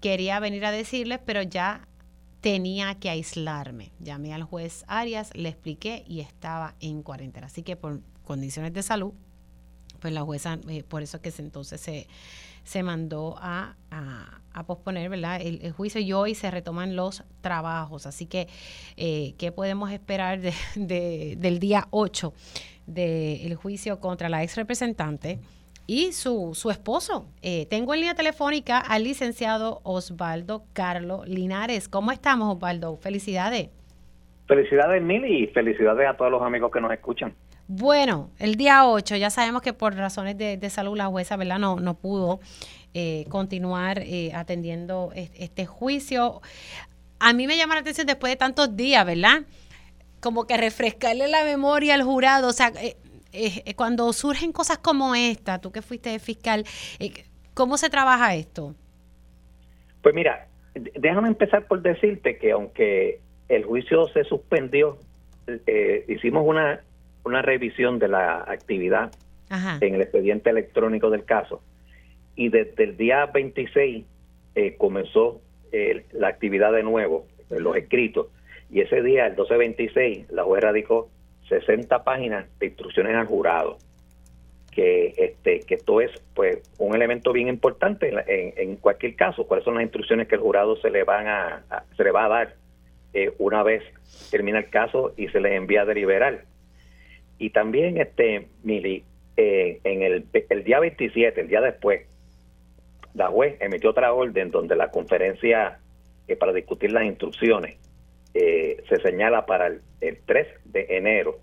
[0.00, 1.86] Quería venir a decirles, pero ya
[2.44, 3.90] tenía que aislarme.
[4.00, 7.46] Llamé al juez Arias, le expliqué y estaba en cuarentena.
[7.46, 9.14] Así que por condiciones de salud,
[9.98, 12.06] pues la jueza, eh, por eso que entonces se,
[12.62, 13.76] se mandó a,
[14.66, 15.40] posponer ¿verdad?
[15.40, 18.04] El, juicio y hoy se retoman los trabajos.
[18.04, 18.46] Así que,
[18.98, 20.38] eh, ¿qué podemos esperar
[20.74, 22.34] de, del día 8?
[22.86, 25.40] del juicio contra la ex representante
[25.86, 27.26] y su, su esposo.
[27.42, 31.88] Eh, tengo en línea telefónica al licenciado Osvaldo Carlos Linares.
[31.88, 32.96] ¿Cómo estamos, Osvaldo?
[32.96, 33.68] Felicidades.
[34.46, 37.34] Felicidades, Mili, y felicidades a todos los amigos que nos escuchan.
[37.66, 41.58] Bueno, el día 8, ya sabemos que por razones de, salud la jueza, ¿verdad?
[41.58, 42.40] No, no pudo
[42.92, 46.42] eh, continuar eh, atendiendo este juicio.
[47.18, 49.44] A mí me llama la atención después de tantos días, ¿verdad?
[50.24, 52.48] como que refrescarle la memoria al jurado.
[52.48, 52.96] O sea, eh,
[53.34, 56.64] eh, eh, cuando surgen cosas como esta, tú que fuiste fiscal,
[57.52, 58.74] ¿cómo se trabaja esto?
[60.02, 64.98] Pues mira, déjame empezar por decirte que aunque el juicio se suspendió,
[66.08, 66.80] hicimos una,
[67.24, 69.12] una revisión de la actividad
[69.80, 71.60] en el expediente electrónico del caso
[72.34, 74.04] y desde el día 26
[74.78, 75.40] comenzó
[76.12, 78.28] la actividad de nuevo, los escritos
[78.70, 81.08] y ese día, el 1226, la juez radicó
[81.48, 83.78] 60 páginas de instrucciones al jurado.
[84.70, 89.46] Que, este, que esto es pues un elemento bien importante en, cualquier caso.
[89.46, 91.64] ¿Cuáles son las instrucciones que el jurado se le, van a,
[91.96, 92.54] se le va a dar
[93.12, 93.84] eh, una vez
[94.32, 96.44] termina el caso y se les envía a deliberar?
[97.38, 99.04] Y también, este Mili,
[99.36, 102.08] eh, en el, el día 27, el día después,
[103.14, 105.78] la juez emitió otra orden donde la conferencia
[106.26, 107.76] eh, para discutir las instrucciones
[108.34, 109.80] eh, se señala para el,
[110.26, 111.38] 3 de enero,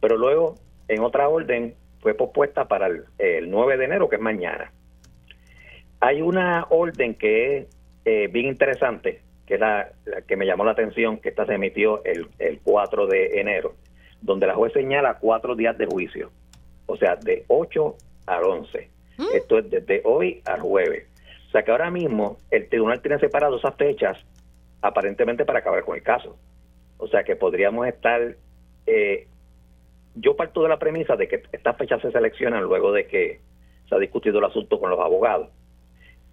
[0.00, 0.56] pero luego
[0.88, 4.70] en otra orden fue pospuesta para el, 9 de enero, que es mañana.
[6.00, 7.66] Hay una orden que es
[8.04, 9.90] eh, bien interesante, que es la,
[10.28, 13.74] que me llamó la atención, que esta se emitió el, el 4 de enero,
[14.20, 16.30] donde la juez señala cuatro días de juicio,
[16.86, 18.90] o sea, de 8 al 11.
[19.16, 19.26] ¿Mm?
[19.34, 21.06] Esto es desde hoy al jueves.
[21.48, 24.18] O sea que ahora mismo el tribunal tiene separado esas fechas
[24.84, 26.36] aparentemente para acabar con el caso.
[26.98, 28.36] O sea que podríamos estar,
[28.86, 29.26] eh,
[30.14, 33.40] yo parto de la premisa de que estas fechas se seleccionan luego de que
[33.88, 35.48] se ha discutido el asunto con los abogados.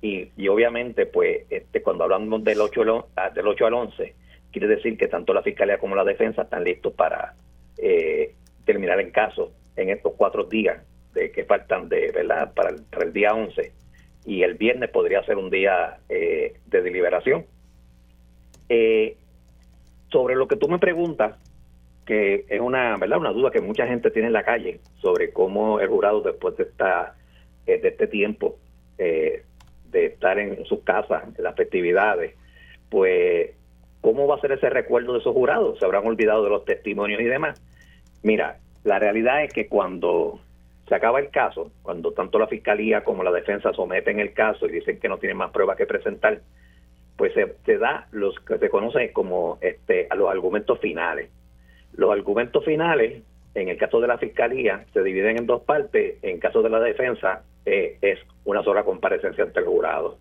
[0.01, 4.15] Y, y obviamente, pues, este, cuando hablamos del 8, al, ah, del 8 al 11,
[4.51, 7.35] quiere decir que tanto la Fiscalía como la Defensa están listos para
[7.77, 8.35] eh,
[8.65, 10.83] terminar el caso en estos cuatro días
[11.13, 13.71] de que faltan de verdad para el, para el día 11
[14.25, 17.45] y el viernes podría ser un día eh, de deliberación
[18.73, 19.17] eh,
[20.13, 21.35] sobre lo que tú me preguntas,
[22.05, 23.17] que es una, ¿verdad?
[23.17, 26.63] una duda que mucha gente tiene en la calle sobre cómo el jurado después de
[26.63, 27.15] esta
[27.67, 28.55] eh, de este tiempo
[28.97, 29.43] eh,
[29.91, 32.33] de estar en sus casas, en las festividades,
[32.89, 33.51] pues
[33.99, 37.19] cómo va a ser ese recuerdo de esos jurados, se habrán olvidado de los testimonios
[37.19, 37.61] y demás.
[38.23, 40.39] Mira, la realidad es que cuando
[40.87, 44.71] se acaba el caso, cuando tanto la fiscalía como la defensa someten el caso y
[44.71, 46.39] dicen que no tienen más pruebas que presentar,
[47.21, 51.29] pues se, da los que se conocen como este, a los argumentos finales.
[51.93, 53.21] Los argumentos finales,
[53.53, 56.15] en el caso de la fiscalía, se dividen en dos partes.
[56.23, 60.17] En caso de la defensa, eh, es una sola comparecencia ante el jurado.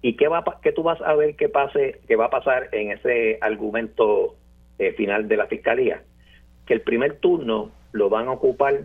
[0.00, 2.92] ¿Y qué, va, qué tú vas a ver que, pase, que va a pasar en
[2.92, 4.34] ese argumento
[4.78, 6.04] eh, final de la fiscalía?
[6.64, 8.80] Que el primer turno lo van a ocupar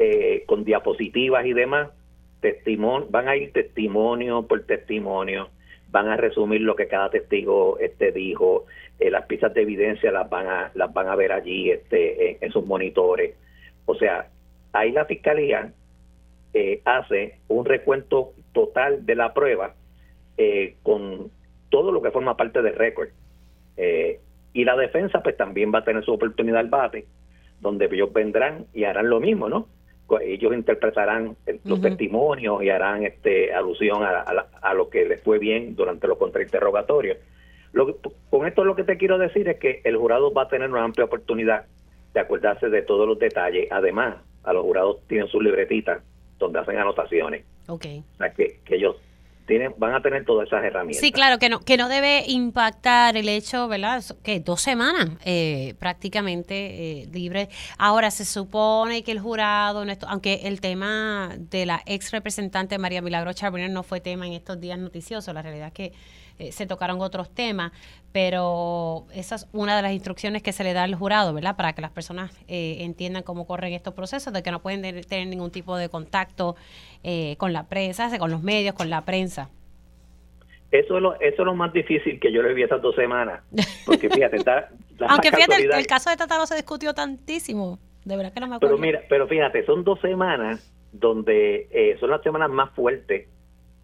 [0.00, 1.90] eh, con diapositivas y demás,
[2.40, 5.48] testimonio, van a ir testimonio por testimonio
[5.92, 8.66] van a resumir lo que cada testigo este dijo,
[8.98, 12.50] eh, las piezas de evidencia las van a las van a ver allí este en,
[12.50, 13.36] sus monitores.
[13.86, 14.28] O sea,
[14.72, 15.72] ahí la fiscalía
[16.54, 19.74] eh, hace un recuento total de la prueba
[20.36, 21.30] eh, con
[21.68, 23.08] todo lo lo que forma parte del récord.
[23.76, 24.20] Eh,
[24.52, 27.06] y la defensa pues también va a tener su oportunidad al bate,
[27.60, 29.68] donde ellos vendrán y harán lo mismo, ¿no?
[30.20, 34.20] Ellos interpretarán los testimonios y harán este alusión a,
[34.60, 37.18] a, lo que les fue bien durante los contrainterrogatorios.
[37.72, 37.96] Lo
[38.28, 40.84] con esto lo que te quiero decir es que el jurado va a tener una
[40.84, 41.66] amplia oportunidad
[42.12, 43.68] de acordarse de todos los detalles.
[43.70, 46.02] Además, a los jurados tienen sus libretitas
[46.38, 47.44] donde hacen anotaciones.
[47.68, 47.86] Ok.
[48.14, 48.96] O sea, que, que ellos
[49.46, 51.00] tienen, van a tener todas esas herramientas.
[51.00, 54.02] Sí, claro, que no, que no debe impactar el hecho, ¿verdad?
[54.22, 57.48] Que dos semanas eh, prácticamente eh, libre.
[57.78, 63.32] Ahora, se supone que el jurado, aunque el tema de la ex representante María Milagro
[63.32, 65.92] Charbonnier no fue tema en estos días noticiosos, la realidad es que
[66.38, 67.72] eh, se tocaron otros temas,
[68.10, 71.56] pero esa es una de las instrucciones que se le da al jurado, ¿verdad?
[71.56, 75.26] Para que las personas eh, entiendan cómo corren estos procesos, de que no pueden tener
[75.28, 76.56] ningún tipo de contacto
[77.02, 79.50] eh, con la prensa, con los medios, con la prensa.
[80.70, 83.42] Eso es, lo, eso es lo más difícil que yo le vi estas dos semanas.
[83.84, 84.38] Porque fíjate,
[85.08, 87.78] Aunque fíjate, el, caso de Tataro se discutió tantísimo.
[88.04, 88.76] De verdad que no me acuerdo.
[88.76, 93.28] Pero mira, pero fíjate, son dos semanas donde son las semanas más fuertes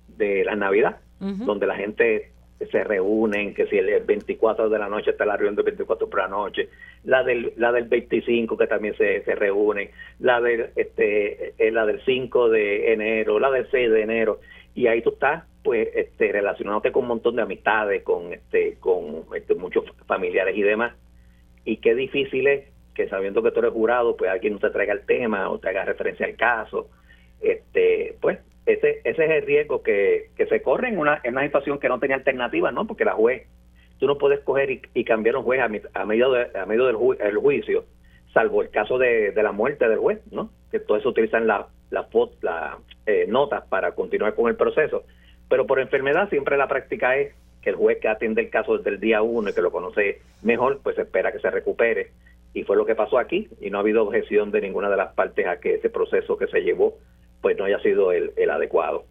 [0.08, 5.10] de la Navidad, donde la gente se reúnen, que si el 24 de la noche
[5.12, 6.68] está la reunión del 24 por la noche,
[7.04, 11.86] la del la del 25 que también se, se reúnen, la del este eh, la
[11.86, 14.40] del 5 de enero, la del 6 de enero
[14.74, 19.24] y ahí tú estás pues este relacionándote con un montón de amistades, con este con
[19.34, 20.94] este, muchos familiares y demás.
[21.64, 24.92] Y qué difícil es que sabiendo que tú eres jurado, pues alguien no te traiga
[24.92, 26.88] el tema o te haga referencia al caso.
[27.40, 28.38] Este, pues
[28.68, 31.98] ese, ese es el riesgo que, se corre en una, en una situación que no
[31.98, 32.86] tenía alternativa, ¿no?
[32.86, 33.46] Porque la juez,
[33.98, 35.64] tú no puedes coger y, cambiar un juez a,
[36.00, 37.86] a medio, de, a medio del juicio,
[38.34, 40.50] salvo el caso de, la muerte del juez, ¿no?
[40.70, 42.06] Que todo eso utilizan las la,
[42.42, 45.04] la, eh, notas para continuar con el proceso.
[45.48, 48.90] Pero por enfermedad siempre la práctica es que el juez que atiende el caso desde
[48.90, 52.10] el día uno y que lo conoce mejor, pues espera que se recupere.
[52.52, 55.14] Y fue lo que pasó aquí, y no ha habido objeción de ninguna de las
[55.14, 56.98] partes a que ese proceso que se llevó
[57.40, 59.04] pues no haya sido el, adecuado.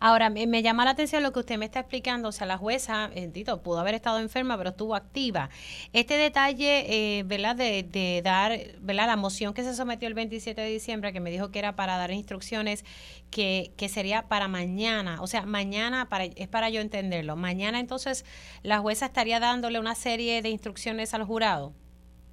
[0.00, 3.10] Ahora, me, llama la atención lo que usted me está explicando, o sea, la jueza,
[3.14, 3.30] eh,
[3.62, 5.48] pudo haber estado enferma, pero estuvo activa.
[5.94, 6.84] Este detalle,
[7.18, 11.20] eh, ¿verdad?, de, dar, ¿verdad?, la moción que se sometió el 27 de diciembre, que
[11.20, 12.84] me dijo que era para dar instrucciones,
[13.30, 18.26] que, que sería para mañana, o sea, mañana, para, es para yo entenderlo, mañana entonces
[18.62, 21.72] la jueza estaría dándole una serie de instrucciones al jurado.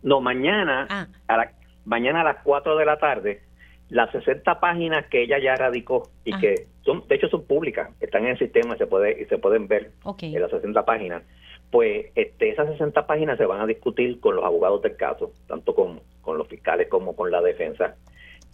[0.03, 1.07] No, mañana, ah.
[1.27, 1.53] a la,
[1.85, 3.43] mañana a las 4 de la tarde,
[3.91, 8.23] las 60 páginas que ella ya radicó y que son, de hecho son públicas, están
[8.23, 11.23] en el sistema y se, puede, y se pueden ver en las 60 páginas,
[11.69, 15.75] pues este, esas 60 páginas se van a discutir con los abogados del caso, tanto
[15.75, 17.95] con, con los fiscales como con la defensa.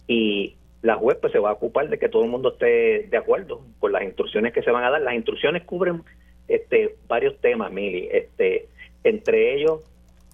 [0.08, 3.16] Y la juez pues se va a ocupar de que todo el mundo esté de
[3.16, 5.02] acuerdo con las instrucciones que se van a dar.
[5.02, 6.02] Las instrucciones cubren
[6.48, 8.66] este varios temas, Mili, este,
[9.04, 9.82] entre ellos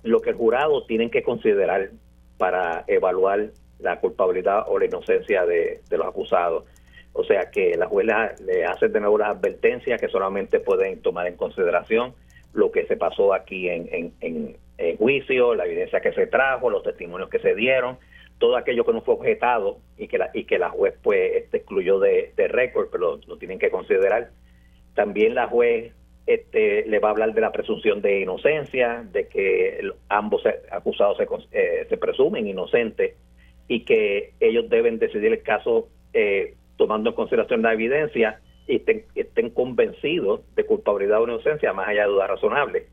[0.03, 1.90] lo que el jurado tienen que considerar
[2.38, 6.65] para evaluar la culpabilidad o la inocencia de, los acusados.
[7.13, 8.07] O sea que la juez
[8.45, 12.15] le hace de nuevo las advertencias que solamente pueden tomar en consideración
[12.55, 14.57] lo que se pasó aquí en, en,
[14.99, 17.97] juicio, la evidencia que se trajo, los testimonios que se dieron,
[18.39, 21.59] todo aquello que no fue objetado y que la, y que la juez pues este,
[21.59, 24.31] excluyó de, récord, pero lo, tienen que considerar.
[24.95, 25.93] También la juez
[26.27, 31.27] este, le va a hablar de la presunción de inocencia, de que ambos acusados se,
[31.53, 33.15] eh, se presumen inocentes
[33.68, 39.05] y que ellos deben decidir el caso eh, tomando en consideración la evidencia y estén,
[39.14, 42.85] estén convencidos de culpabilidad o inocencia más allá de dudas razonables.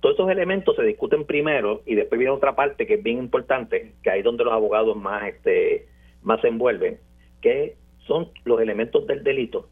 [0.00, 3.92] Todos esos elementos se discuten primero y después viene otra parte que es bien importante,
[4.02, 5.86] que ahí es donde los abogados más este
[6.22, 6.98] más se envuelven,
[7.40, 9.68] que son los elementos del delito.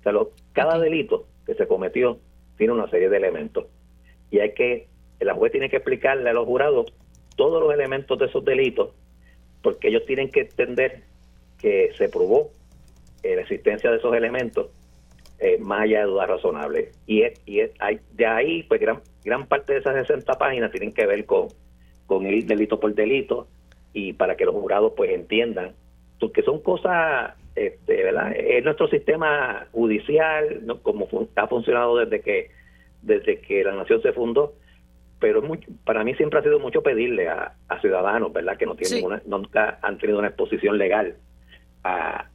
[0.00, 0.12] O sea,
[0.52, 2.18] cada delito que se cometió
[2.56, 3.66] tiene una serie de elementos.
[4.30, 4.88] Y hay que,
[5.20, 6.92] la juez tiene que explicarle a los jurados
[7.36, 8.90] todos los elementos de esos delitos
[9.62, 11.02] porque ellos tienen que entender
[11.58, 12.50] que se probó
[13.22, 14.68] eh, la existencia de esos elementos
[15.40, 16.98] eh, más allá de dudas razonables.
[17.06, 20.70] Y, es, y es, hay, de ahí, pues gran, gran parte de esas 60 páginas
[20.72, 21.48] tienen que ver con,
[22.06, 23.46] con el delito por delito
[23.92, 25.74] y para que los jurados pues entiendan,
[26.18, 28.32] porque son cosas, este, ¿verdad?
[28.36, 30.82] Es nuestro sistema judicial, ¿no?
[30.82, 32.50] como ha funcionado desde que
[33.02, 34.54] desde que la nación se fundó,
[35.18, 35.42] pero
[35.84, 38.56] para mí siempre ha sido mucho pedirle a, ciudadanos, ¿verdad?
[38.56, 41.16] Que no tienen una, nunca han tenido una exposición legal
[41.84, 42.26] a,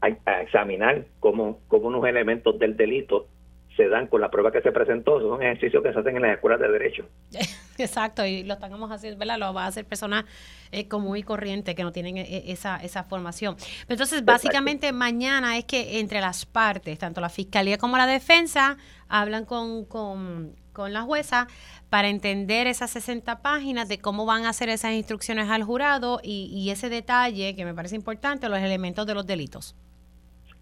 [0.00, 3.28] a, examinar cómo, cómo unos elementos del delito
[3.76, 5.20] se dan con la prueba que se presentó.
[5.20, 7.06] Son ejercicios que se hacen en las escuelas de derecho.
[7.78, 9.38] Exacto, y lo estamos haciendo, ¿verdad?
[9.38, 10.24] Lo va a hacer personas
[10.70, 13.56] eh, común y corriente que no tienen eh, esa, esa formación.
[13.88, 18.76] Entonces, básicamente mañana es que entre las partes, tanto la fiscalía como la defensa,
[19.08, 21.46] hablan con, con, con la jueza
[21.90, 26.50] para entender esas 60 páginas de cómo van a hacer esas instrucciones al jurado y,
[26.52, 29.76] y ese detalle que me parece importante, los elementos de los delitos.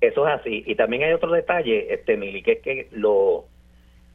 [0.00, 0.62] Eso es así.
[0.66, 3.46] Y también hay otro detalle, este Mili, que es que lo,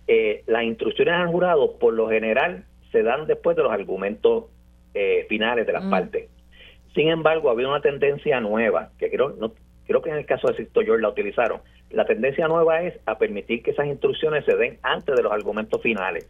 [0.07, 4.45] eh, las instrucciones al jurado, por lo general, se dan después de los argumentos
[4.93, 5.89] eh, finales de las mm.
[5.89, 6.29] partes.
[6.93, 9.53] Sin embargo, había una tendencia nueva, que creo, no,
[9.85, 11.61] creo que en el caso de Sisto George la utilizaron.
[11.93, 15.81] La tendencia nueva es a permitir que esas instrucciones se den antes de los argumentos
[15.81, 16.27] finales.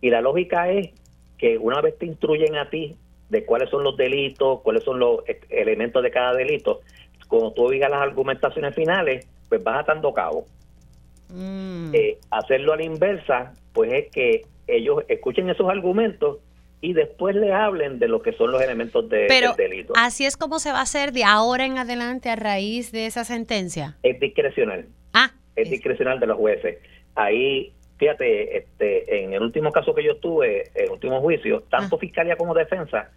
[0.00, 0.90] Y la lógica es
[1.38, 2.96] que una vez te instruyen a ti
[3.28, 6.80] de cuáles son los delitos, cuáles son los e-, elementos de cada delito,
[7.26, 10.46] cuando tú oigas las argumentaciones finales, pues vas atando cabo.
[11.30, 11.94] Mm.
[11.94, 16.38] Eh, hacerlo a la inversa, pues es que ellos escuchen esos argumentos
[16.82, 19.94] y después le hablen de lo que son los elementos de, del delito.
[19.96, 23.24] Así es como se va a hacer de ahora en adelante a raíz de esa
[23.24, 23.96] sentencia.
[24.02, 24.86] Es discrecional.
[25.14, 25.30] Ah.
[25.54, 26.78] Es, discrecional de los jueces.
[27.14, 31.98] Ahí, fíjate, este, en el último caso que yo tuve, el último juicio, tanto ah.
[32.00, 33.10] fiscalía como defensa,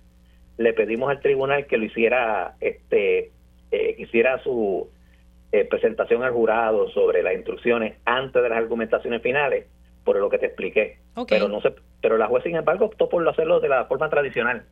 [0.58, 3.32] le pedimos al tribunal que lo hiciera este
[3.72, 4.88] eh, hiciera su
[5.52, 9.66] eh, presentación al jurado sobre las instrucciones antes de las argumentaciones finales,
[10.06, 11.00] por lo que te expliqué.
[11.28, 14.64] Pero no se, pero la juez sin embargo optó por hacerlo de la forma tradicional.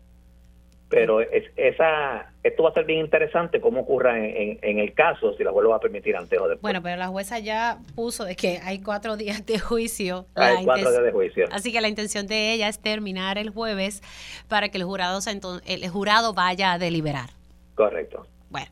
[0.90, 5.44] Pero es, esa, esto va a ser bien interesante cómo ocurra en, el caso, si
[5.44, 6.62] la juez lo va a permitir antes o después.
[6.62, 10.28] Bueno, pero la jueza ya puso de que hay cuatro días de juicio.
[10.36, 11.46] Hay cuatro días de juicio.
[11.52, 14.04] Así que la intención de ella es terminar el jueves
[14.48, 15.20] para que el jurado,
[15.66, 17.32] el jurado vaya a deliberar.
[17.74, 18.28] Correcto.
[18.52, 18.68] Bueno,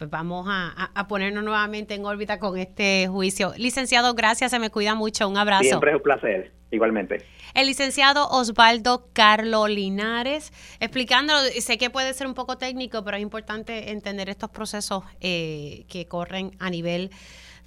[0.00, 3.52] pues vamos a, ponernos nuevamente en órbita con este juicio.
[3.58, 5.28] Licenciado, gracias, se me cuida mucho.
[5.28, 5.64] Un abrazo.
[5.64, 7.18] Siempre es un placer, igualmente.
[7.52, 13.22] El licenciado Osvaldo Carlo Linares, explicándolo, sé que puede ser un poco técnico, pero es
[13.22, 17.10] importante entender estos procesos eh, que corren a nivel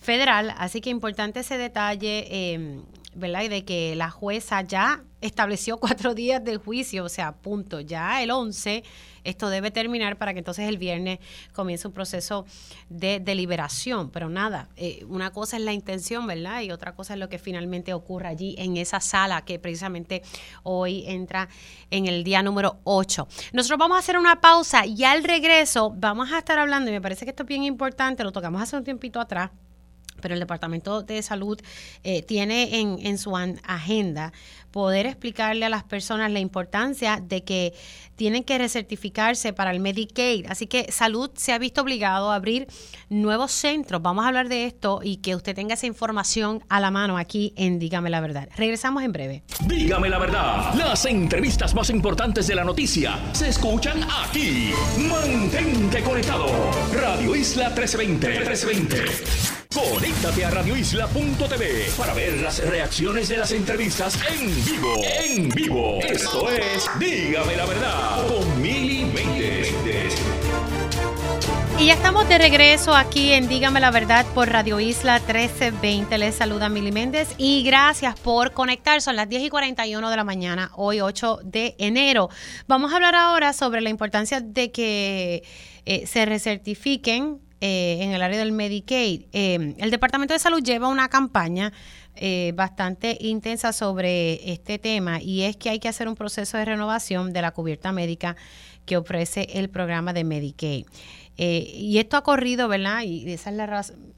[0.03, 2.81] federal, así que importante ese detalle, eh,
[3.15, 3.43] ¿verdad?
[3.43, 8.21] Y de que la jueza ya estableció cuatro días de juicio, o sea, punto, ya
[8.21, 8.83] el 11
[9.23, 11.19] esto debe terminar para que entonces el viernes
[11.53, 12.45] comience un proceso
[12.89, 14.09] de deliberación.
[14.09, 16.61] Pero nada, eh, una cosa es la intención, ¿verdad?
[16.61, 20.23] Y otra cosa es lo que finalmente ocurre allí en esa sala que precisamente
[20.63, 21.47] hoy entra
[21.89, 23.27] en el día número 8.
[23.53, 27.01] Nosotros vamos a hacer una pausa y al regreso vamos a estar hablando, y me
[27.01, 29.51] parece que esto es bien importante, lo tocamos hace un tiempito atrás
[30.23, 31.59] pero el Departamento de Salud
[32.03, 34.31] eh, tiene en, en, su agenda
[34.71, 37.73] poder explicarle a las personas la importancia de que
[38.23, 40.45] tienen que recertificarse para el Medicaid.
[40.47, 42.67] Así que Salud se ha visto obligado a abrir
[43.09, 44.01] nuevos centros.
[44.01, 47.51] Vamos a hablar de esto y que usted tenga esa información a la mano aquí
[47.57, 48.47] en Dígame la Verdad.
[48.55, 49.43] Regresamos en breve.
[49.67, 50.73] Dígame la verdad.
[50.73, 54.71] Las entrevistas más importantes de la noticia se escuchan aquí.
[55.09, 56.47] Mantente conectado.
[56.93, 58.27] Radio Isla 1320.
[58.29, 59.53] 1320.
[59.73, 65.01] Conéctate a radioisla.tv para ver las reacciones de las entrevistas en vivo.
[65.25, 65.99] En vivo.
[65.99, 68.12] Esto es Dígame la verdad
[71.83, 76.17] Y ya estamos de regreso aquí en Dígame la verdad por Radio Isla 1320.
[76.17, 79.01] Les saluda Mili Méndez y gracias por conectar.
[79.01, 82.29] Son las 10 y 41 de la mañana, hoy 8 de enero.
[82.67, 85.43] Vamos a hablar ahora sobre la importancia de que
[85.85, 89.23] eh, se recertifiquen eh, en el área del Medicaid.
[89.33, 91.73] Eh, el Departamento de Salud lleva una campaña
[92.15, 96.65] eh, bastante intensa sobre este tema y es que hay que hacer un proceso de
[96.65, 98.35] renovación de la cubierta médica
[98.85, 100.85] que ofrece el programa de Medicaid.
[101.37, 103.01] y esto ha corrido, ¿verdad?
[103.03, 104.13] Y esa es la razón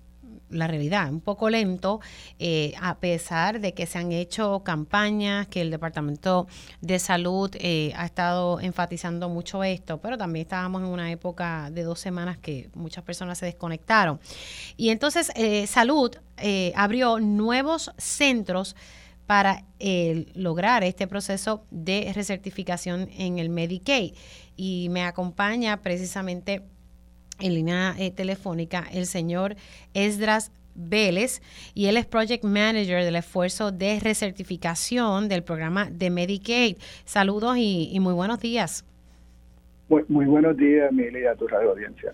[0.49, 1.99] la realidad, un poco lento,
[2.39, 6.47] eh, a pesar de que se han hecho campañas, que el Departamento
[6.81, 11.83] de Salud eh, ha estado enfatizando mucho esto, pero también estábamos en una época de
[11.83, 14.19] dos semanas que muchas personas se desconectaron.
[14.77, 16.11] Y entonces eh, Salud
[16.75, 18.75] abrió nuevos centros
[19.25, 19.63] para
[20.35, 24.13] lograr este proceso de recertificación en el Medicaid.
[24.57, 26.61] Y me acompaña precisamente
[27.39, 29.55] en línea eh, telefónica el señor
[29.93, 31.41] Esdras Vélez
[31.73, 36.77] y él es Project Manager del esfuerzo de recertificación del programa de Medicaid.
[37.05, 38.86] Saludos y, muy buenos días.
[39.88, 42.11] Muy, buenos días, Emilia, a tu radio audiencia.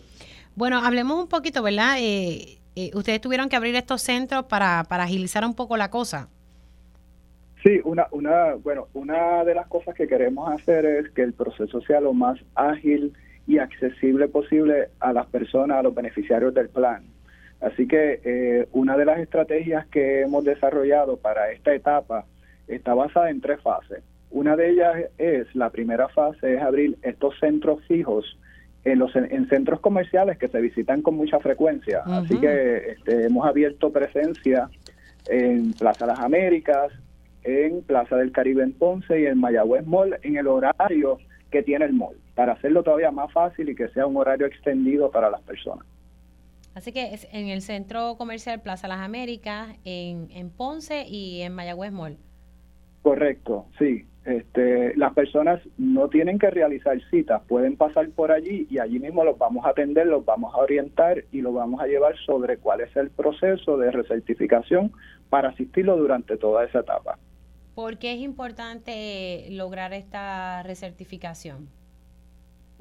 [0.56, 1.96] Bueno, hablemos un poquito, ¿verdad?
[2.00, 6.28] Eh, eh, ustedes tuvieron que abrir estos centros para, para agilizar un poco la cosa.
[7.64, 11.80] Sí, una, una, bueno, una de las cosas que queremos hacer es que el proceso
[11.82, 13.14] sea lo más ágil
[13.52, 17.04] y accesible posible a las personas, a los beneficiarios del plan.
[17.60, 22.26] Así que eh, una de las estrategias que hemos desarrollado para esta etapa
[22.68, 24.04] está basada en tres fases.
[24.30, 28.38] Una de ellas es, la primera fase es abrir estos centros fijos
[28.86, 32.02] en los en centros comerciales que se visitan con mucha frecuencia.
[32.06, 34.70] Así que este, hemos abierto presencia
[35.28, 36.92] en Plaza Las Américas,
[37.44, 41.20] en Plaza del Caribe en Ponce y en Mayagüez Mall en el horario
[41.52, 45.12] que tiene el mall, para hacerlo todavía más fácil y que sea un horario extendido
[45.12, 45.86] para las personas.
[46.74, 51.54] Así que es en el centro comercial Plaza Las Américas, en, en Ponce y en
[51.54, 52.18] Mayagüez Mall.
[53.02, 54.06] Correcto, sí.
[54.24, 59.24] Este, las personas no tienen que realizar citas, pueden pasar por allí y allí mismo
[59.24, 62.82] los vamos a atender, los vamos a orientar y los vamos a llevar sobre cuál
[62.82, 64.94] es el proceso de recertificación
[65.32, 67.18] para asistirlo durante toda esa etapa.
[67.74, 71.70] ¿Por qué es importante lograr esta recertificación?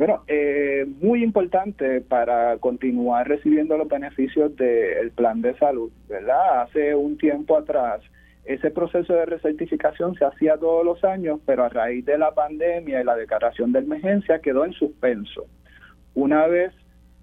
[0.00, 6.62] Bueno, eh, muy importante para continuar recibiendo los beneficios del plan de salud, ¿verdad?
[6.62, 8.00] Hace un tiempo atrás
[8.46, 13.02] ese proceso de recertificación se hacía todos los años, pero a raíz de la pandemia
[13.02, 15.44] y la declaración de emergencia quedó en suspenso.
[16.14, 16.72] Una vez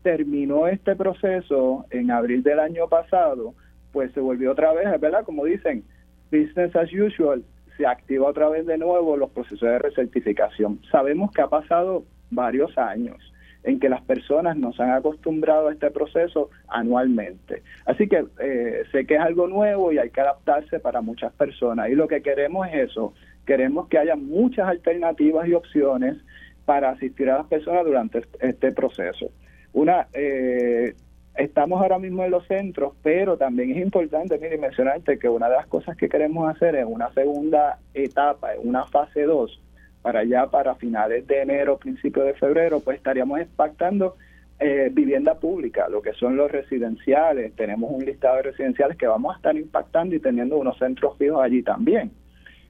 [0.03, 3.55] terminó este proceso en abril del año pasado,
[3.91, 5.25] pues se volvió otra vez, ¿verdad?
[5.25, 5.83] Como dicen,
[6.31, 7.43] business as usual,
[7.75, 10.79] se activa otra vez de nuevo los procesos de recertificación.
[10.91, 15.91] Sabemos que ha pasado varios años en que las personas nos han acostumbrado a este
[15.91, 17.63] proceso anualmente.
[17.85, 21.89] Así que eh, sé que es algo nuevo y hay que adaptarse para muchas personas.
[21.89, 23.13] Y lo que queremos es eso,
[23.45, 26.15] queremos que haya muchas alternativas y opciones
[26.63, 29.31] para asistir a las personas durante este proceso.
[29.73, 30.95] Una, eh,
[31.35, 35.55] estamos ahora mismo en los centros, pero también es importante, mire, mencionarte que una de
[35.55, 39.61] las cosas que queremos hacer en una segunda etapa, en una fase 2,
[40.07, 44.15] para allá, para finales de enero, principios de febrero, pues estaríamos impactando
[44.57, 47.53] eh, vivienda pública, lo que son los residenciales.
[47.57, 51.43] Tenemos un listado de residenciales que vamos a estar impactando y teniendo unos centros fijos
[51.43, 52.11] allí también.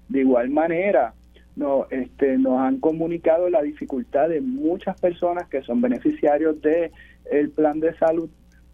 [0.09, 1.13] De igual manera,
[1.55, 6.89] no, este, nos han comunicado la dificultad de muchas personas que son beneficiarios del
[7.29, 8.31] el plan de salud,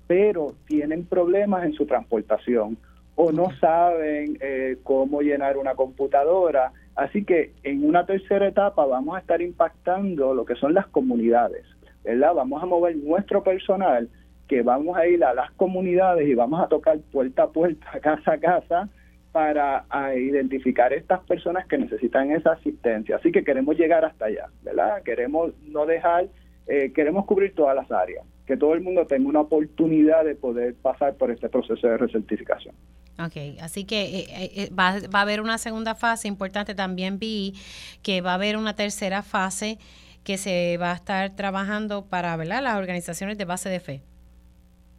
[0.07, 2.77] pero tienen problemas en su transportación
[3.15, 9.15] o no saben eh, cómo llenar una computadora Así que en una tercera etapa vamos
[9.15, 11.65] a estar impactando lo que son las comunidades,
[12.03, 12.33] ¿verdad?
[12.35, 14.09] Vamos a mover nuestro personal
[14.47, 18.33] que vamos a ir a las comunidades y vamos a tocar puerta a puerta, casa
[18.33, 18.89] a casa,
[19.31, 19.83] para
[20.15, 23.15] identificar estas personas que necesitan esa asistencia.
[23.15, 25.01] Así que queremos llegar hasta allá, ¿verdad?
[25.01, 26.27] Queremos no dejar,
[26.67, 30.75] eh, queremos cubrir todas las áreas, que todo el mundo tenga una oportunidad de poder
[30.75, 32.75] pasar por este proceso de recertificación.
[33.19, 36.73] Ok, así que eh, eh, eh, va, va, a haber una segunda fase importante.
[36.73, 37.53] También vi
[38.01, 39.77] que va a haber una tercera fase
[40.23, 42.63] que se va a estar trabajando para ¿verdad?
[42.63, 44.01] las organizaciones de base de fe.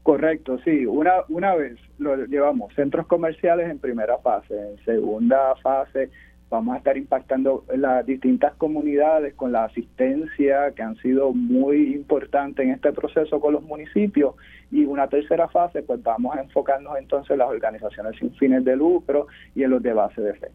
[0.05, 0.87] Correcto, sí.
[0.87, 6.11] Una, una vez lo llevamos centros comerciales en primera fase, en segunda fase
[6.55, 12.65] vamos a estar impactando las distintas comunidades con la asistencia que han sido muy importantes
[12.65, 14.37] en este proceso con los municipios
[14.71, 18.77] y una tercera fase pues vamos a enfocarnos entonces en las organizaciones sin fines de
[18.77, 19.27] lucro
[19.57, 20.49] y en los de base de fe.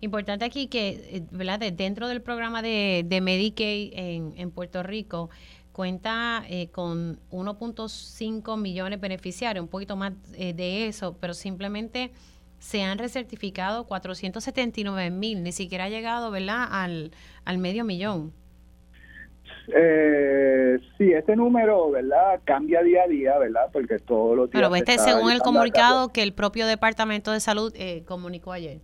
[0.00, 1.58] Importante aquí que, eh, ¿verdad?
[1.72, 5.30] dentro del programa de, de Medicaid en, en Puerto Rico,
[5.72, 12.12] cuenta eh, con 1.5 millones de beneficiarios, un poquito más eh, de eso, pero simplemente
[12.58, 17.12] se han recertificado 479 mil, ni siquiera ha llegado, ¿verdad?, al,
[17.44, 18.32] al medio millón.
[19.68, 22.40] Eh, sí, este número, ¿verdad?
[22.44, 23.68] Cambia día a día, ¿verdad?
[23.72, 24.62] Porque todos los días.
[24.62, 28.80] Pero este según el comunicado que el propio Departamento de Salud eh, comunicó ayer.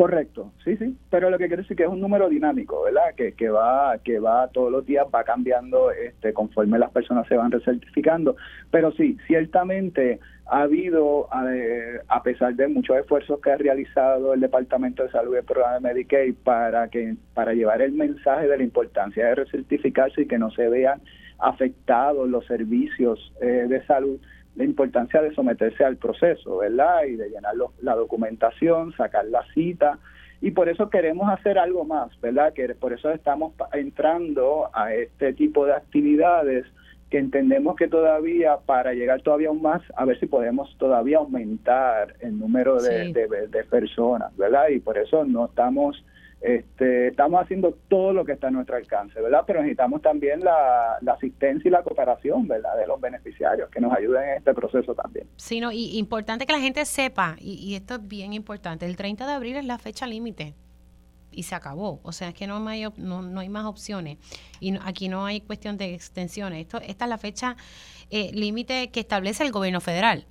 [0.00, 3.14] Correcto, sí, sí, pero lo que quiero decir que es un número dinámico, ¿verdad?
[3.14, 7.36] Que, que va que va todos los días, va cambiando este conforme las personas se
[7.36, 8.34] van recertificando,
[8.70, 14.40] pero sí, ciertamente ha habido, eh, a pesar de muchos esfuerzos que ha realizado el
[14.40, 18.56] Departamento de Salud y el programa de Medicaid para, que, para llevar el mensaje de
[18.56, 21.02] la importancia de recertificarse y que no se vean
[21.40, 24.18] afectados los servicios eh, de salud,
[24.60, 27.04] la importancia de someterse al proceso, ¿verdad?
[27.04, 29.98] Y de llenar la documentación, sacar la cita.
[30.42, 32.52] Y por eso queremos hacer algo más, ¿verdad?
[32.52, 36.66] Que por eso estamos entrando a este tipo de actividades
[37.08, 42.14] que entendemos que todavía para llegar todavía aún más, a ver si podemos todavía aumentar
[42.20, 44.68] el número de, de, personas, ¿verdad?
[44.68, 46.04] Y por eso no estamos,
[46.40, 49.44] este, estamos haciendo todo lo que está a nuestro alcance, ¿verdad?
[49.46, 52.76] Pero necesitamos también la, asistencia y la cooperación, ¿verdad?
[52.76, 55.26] De los beneficiarios que nos ayuden en este proceso también.
[55.36, 58.96] Sí, no, y importante que la gente sepa, y, y esto es bien importante, el
[58.96, 60.54] 30 de abril es la fecha límite
[61.32, 62.00] y se acabó.
[62.02, 64.18] O sea, es que no hay, no, no hay más opciones.
[64.60, 66.60] Y aquí no hay cuestión de extensiones.
[66.62, 67.56] Esto, esta es la fecha
[68.10, 70.24] eh, límite que establece el gobierno federal.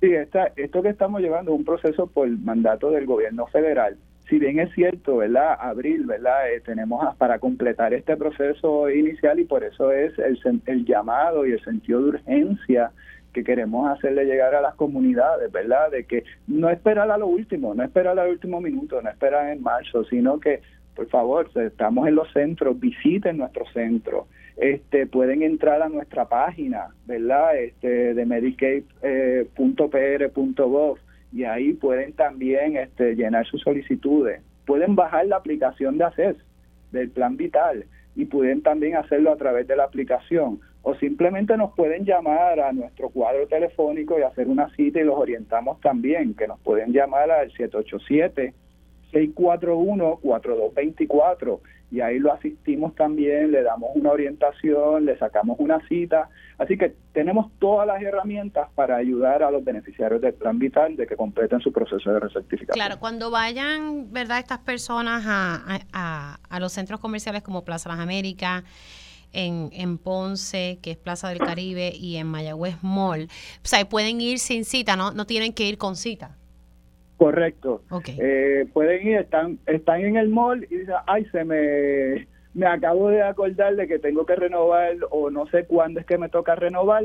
[0.00, 3.98] Sí, esta, esto que estamos llevando es un proceso por mandato del gobierno federal.
[4.30, 5.56] Si bien es cierto, ¿verdad?
[5.58, 6.52] Abril, ¿verdad?
[6.52, 11.52] Eh, tenemos para completar este proceso inicial y por eso es el, el llamado y
[11.52, 12.92] el sentido de urgencia
[13.32, 15.90] que queremos hacerle llegar a las comunidades, ¿verdad?
[15.90, 19.62] De que no esperar a lo último, no esperar al último minuto, no esperar en
[19.62, 20.60] marzo, sino que,
[20.94, 26.88] por favor, estamos en los centros, visiten nuestro centro, este, pueden entrar a nuestra página,
[27.06, 27.56] ¿verdad?
[27.56, 31.00] Este, de medicaid.pr.gov eh,
[31.32, 34.42] y ahí pueden también este, llenar sus solicitudes.
[34.66, 36.36] Pueden bajar la aplicación de ACES
[36.92, 37.84] del Plan Vital
[38.16, 42.72] y pueden también hacerlo a través de la aplicación o simplemente nos pueden llamar a
[42.72, 47.30] nuestro cuadro telefónico y hacer una cita y los orientamos también, que nos pueden llamar
[47.30, 48.54] al 787
[49.12, 51.60] 641-4224
[51.90, 56.28] y ahí lo asistimos también, le damos una orientación, le sacamos una cita.
[56.56, 61.06] Así que tenemos todas las herramientas para ayudar a los beneficiarios del Plan Vital de
[61.06, 62.74] que completen su proceso de recertificación.
[62.74, 67.98] Claro, cuando vayan, ¿verdad?, estas personas a, a, a los centros comerciales como Plaza Las
[67.98, 68.62] Américas,
[69.32, 73.28] en, en, Ponce, que es Plaza del Caribe, y en Mayagüez Mall.
[73.64, 75.12] O sea, pueden ir sin cita, ¿no?
[75.12, 76.36] No tienen que ir con cita.
[77.20, 77.82] Correcto.
[78.18, 83.10] Eh, pueden ir, están, están en el mall y dicen, ay, se me, me acabo
[83.10, 86.54] de acordar de que tengo que renovar o no sé cuándo es que me toca
[86.54, 87.04] renovar,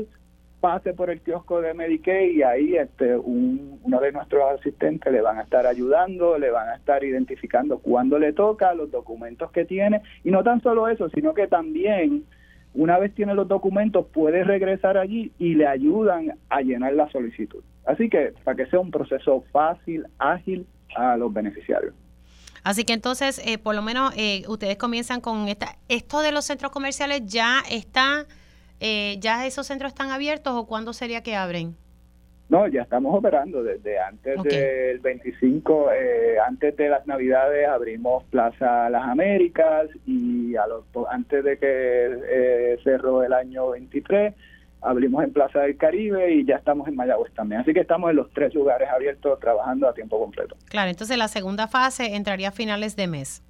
[0.58, 5.36] pase por el kiosco de Medicaid y ahí este uno de nuestros asistentes le van
[5.36, 10.00] a estar ayudando, le van a estar identificando cuándo le toca, los documentos que tiene
[10.24, 12.24] y no tan solo eso, sino que también
[12.72, 17.62] una vez tiene los documentos puede regresar allí y le ayudan a llenar la solicitud.
[17.86, 20.66] Así que para que sea un proceso fácil, ágil
[20.96, 21.94] a los beneficiarios.
[22.64, 26.44] Así que entonces, eh, por lo menos, eh, ustedes comienzan con esta, esto de los
[26.44, 28.26] centros comerciales ya está,
[28.80, 31.76] eh, ya esos centros están abiertos o cuándo sería que abren?
[32.48, 35.90] No, ya estamos operando desde antes del 25,
[36.46, 43.22] antes de las Navidades abrimos Plaza Las Américas y a los, antes de que cerró
[43.24, 44.34] el año 23
[44.82, 47.60] abrimos en Plaza del Caribe y ya estamos en Mayagüez también.
[47.60, 50.56] Así que estamos en los tres lugares abiertos trabajando a tiempo completo.
[50.68, 53.42] Claro, entonces la segunda fase entraría a finales de mes.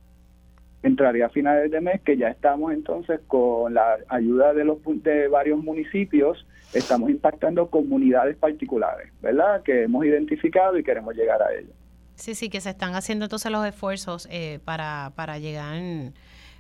[0.83, 5.27] Entraría a finales de mes, que ya estamos entonces con la ayuda de, los, de
[5.29, 9.63] varios municipios, estamos impactando comunidades particulares, ¿verdad?
[9.63, 11.73] Que hemos identificado y queremos llegar a ellos.
[12.15, 15.77] Sí, sí, que se están haciendo entonces los esfuerzos eh, para, para llegar,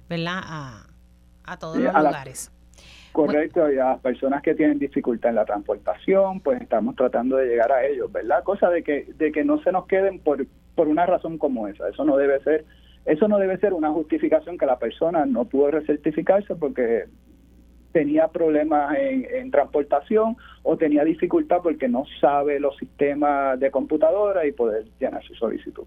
[0.08, 0.40] ¿verdad?
[0.44, 0.86] A,
[1.44, 2.50] a todos los lugares.
[3.16, 7.46] Correcto, y a las personas que tienen dificultad en la transportación, pues estamos tratando de
[7.46, 8.44] llegar a ellos, ¿verdad?
[8.44, 11.88] Cosa de que de que no se nos queden por por una razón como esa.
[11.88, 12.66] Eso no debe ser
[13.06, 17.04] eso no debe ser una justificación que la persona no pudo recertificarse porque
[17.92, 24.44] tenía problemas en, en, transportación o tenía dificultad porque no sabe los sistemas de computadora
[24.46, 25.86] y poder llenar su solicitud.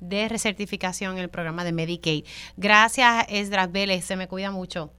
[0.00, 2.24] de recertificación en el programa de Medicaid.
[2.56, 4.92] Gracias, Esdras Vélez, se me cuida mucho.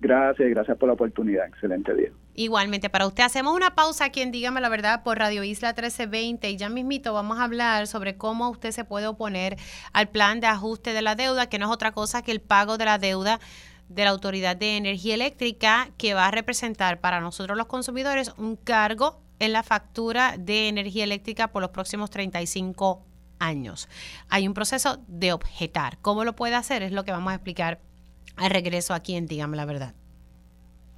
[0.00, 1.46] Gracias, gracias por la oportunidad.
[1.46, 2.10] Excelente día.
[2.34, 3.22] Igualmente para usted.
[3.22, 7.12] Hacemos una pausa aquí en Dígame la Verdad por Radio Isla 1320 y ya mismito
[7.12, 9.56] vamos a hablar sobre cómo usted se puede oponer
[9.92, 12.78] al plan de ajuste de la deuda, que no es otra cosa que el pago
[12.78, 13.38] de la deuda
[13.94, 18.56] de la Autoridad de Energía Eléctrica que va a representar para nosotros los consumidores un
[18.56, 23.04] cargo en la factura de energía eléctrica por los próximos 35
[23.38, 23.88] años.
[24.28, 25.98] Hay un proceso de objetar.
[26.00, 26.82] ¿Cómo lo puede hacer?
[26.82, 27.80] Es lo que vamos a explicar
[28.36, 29.94] al regreso aquí en Dígame la Verdad.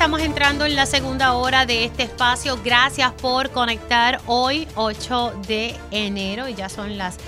[0.00, 2.58] estamos entrando en la segunda hora de este espacio.
[2.64, 7.18] Gracias por conectar hoy, 8 de enero, y ya son las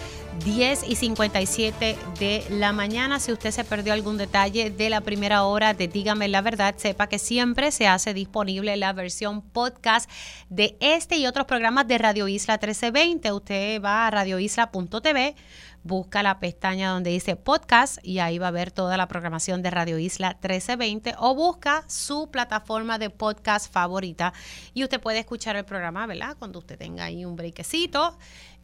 [0.46, 3.20] 10 y 57 de la mañana.
[3.20, 7.08] Si usted se perdió algún detalle de la primera hora de Dígame la Verdad, sepa
[7.08, 10.10] que siempre se hace disponible la versión podcast
[10.48, 13.32] de este y otros programas de Radio Isla 1320.
[13.32, 15.34] Usted va a radioisla.tv
[15.82, 19.70] busca la pestaña donde dice podcast y ahí va a ver toda la programación de
[19.70, 24.32] Radio Isla 1320 o busca su plataforma de podcast favorita
[24.74, 26.36] y usted puede escuchar el programa, ¿verdad?
[26.38, 28.16] Cuando usted tenga ahí un brequecito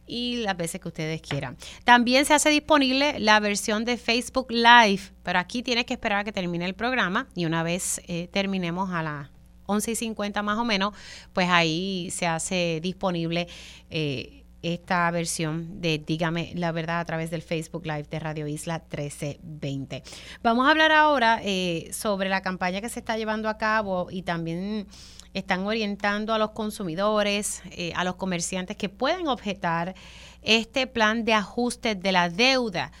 [0.05, 1.55] y las veces que ustedes quieran.
[1.83, 6.23] También se hace disponible la versión de Facebook Live, pero aquí tiene que esperar a
[6.23, 9.29] que termine el programa y una vez eh, terminemos a las
[9.67, 10.95] 11 y 50 más o menos,
[11.31, 13.47] pues ahí se hace disponible
[13.91, 18.79] eh, esta versión de Dígame la verdad a través del Facebook Live de Radio Isla
[18.79, 20.03] 1320.
[20.43, 24.23] Vamos a hablar ahora eh, sobre la campaña que se está llevando a cabo y
[24.23, 24.87] también
[25.33, 29.95] están orientando a los consumidores, eh, a los comerciantes que pueden objetar
[30.41, 32.91] este plan de ajuste de la deuda,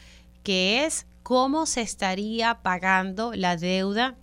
[0.43, 4.15] que es cómo se estaría pagando la deuda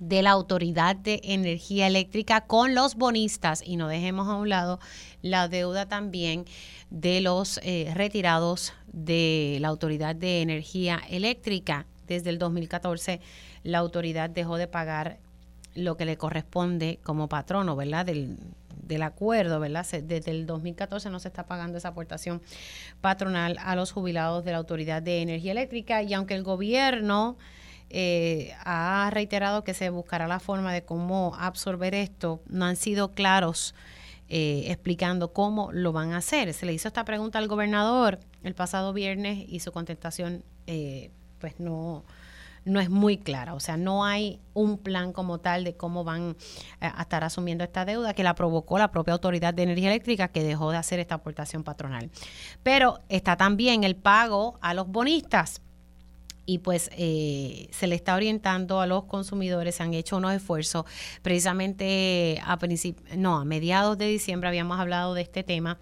[0.00, 4.80] de la Autoridad de Energía Eléctrica con los bonistas y no dejemos a un lado
[5.22, 6.44] la deuda también
[6.90, 11.86] de los eh, retirados de la Autoridad de Energía Eléctrica.
[12.06, 13.20] Desde el 2014
[13.62, 15.18] la autoridad dejó de pagar
[15.74, 18.06] lo que le corresponde como patrono, ¿verdad?
[18.06, 18.38] Del,
[18.82, 19.86] del acuerdo, ¿verdad?
[20.02, 22.42] Desde el 2014 no se está pagando esa aportación
[23.00, 27.36] patronal a los jubilados de la Autoridad de Energía Eléctrica y aunque el gobierno
[27.88, 33.12] eh, ha reiterado que se buscará la forma de cómo absorber esto, no han sido
[33.12, 33.74] claros
[34.32, 36.54] eh, explicando cómo lo van a hacer.
[36.54, 41.10] Se le hizo esta pregunta al gobernador el pasado viernes y su contestación eh,
[41.40, 42.04] pues no,
[42.64, 43.54] no es muy clara.
[43.54, 46.36] O sea, no hay un plan como tal de cómo van
[46.78, 50.44] a estar asumiendo esta deuda que la provocó la propia Autoridad de Energía Eléctrica que
[50.44, 52.08] dejó de hacer esta aportación patronal.
[52.62, 55.60] Pero está también el pago a los bonistas
[56.46, 60.84] y pues eh, se le está orientando a los consumidores, se han hecho unos esfuerzos.
[61.22, 62.58] Precisamente a
[63.16, 65.78] no, a mediados de diciembre habíamos hablado de este tema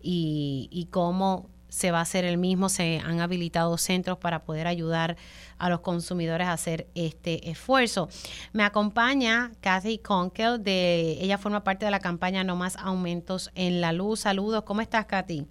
[0.00, 5.18] y, cómo se va a hacer el mismo, se han habilitado centros para poder ayudar
[5.58, 8.08] a los consumidores a hacer este esfuerzo.
[8.52, 13.82] Me acompaña Kathy Conkel, de, ella forma parte de la campaña No Más Aumentos en
[13.82, 14.20] la Luz.
[14.20, 15.46] Saludos, ¿cómo estás Kathy?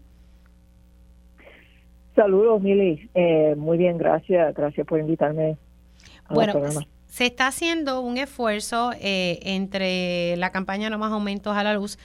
[2.17, 3.11] Saludos, Mili.
[3.13, 4.55] Eh, muy bien, gracias.
[4.55, 5.55] Gracias por invitarme
[6.25, 6.59] a bueno.
[7.05, 11.99] Se está haciendo un esfuerzo eh, entre la campaña No Más Aumentos a la Luz,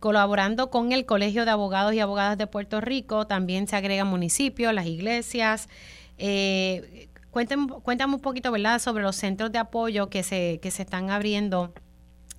[0.00, 3.26] colaborando con el Colegio de Abogados y Abogadas de Puerto Rico.
[3.26, 5.70] También se agregan municipios, las iglesias.
[6.18, 10.82] Eh, cuéntame, cuéntame un poquito, ¿verdad?, sobre los centros de apoyo que se, que se
[10.82, 11.72] están abriendo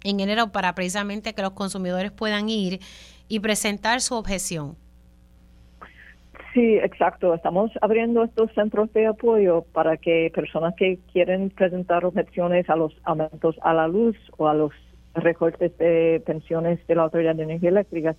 [0.03, 2.82] en enero para precisamente que los consumidores puedan ir
[3.28, 4.78] y presentar su objeción.
[6.55, 7.33] Sí, exacto.
[7.33, 12.95] Estamos abriendo estos centros de apoyo para que personas que quieren presentar objeciones a los
[13.03, 14.71] aumentos a la luz o a los
[15.15, 18.15] recortes de pensiones de la Autoridad de Energía Eléctrica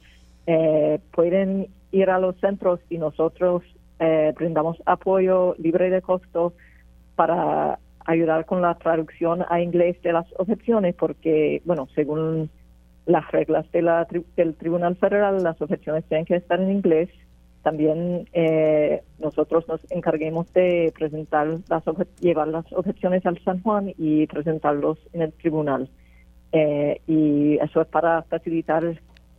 [0.46, 3.62] eh, pueden ir a los centros y nosotros
[4.00, 6.52] eh, brindamos apoyo libre de costo
[7.14, 12.50] para ayudar con la traducción a inglés de las objeciones porque, bueno, según
[13.06, 14.06] las reglas de la,
[14.36, 17.08] del Tribunal Federal, las objeciones tienen que estar en inglés
[17.66, 21.82] también eh, nosotros nos encarguemos de presentar las
[22.20, 25.90] llevar las objeciones al San Juan y presentarlos en el tribunal.
[26.52, 28.84] Eh, y eso es para facilitar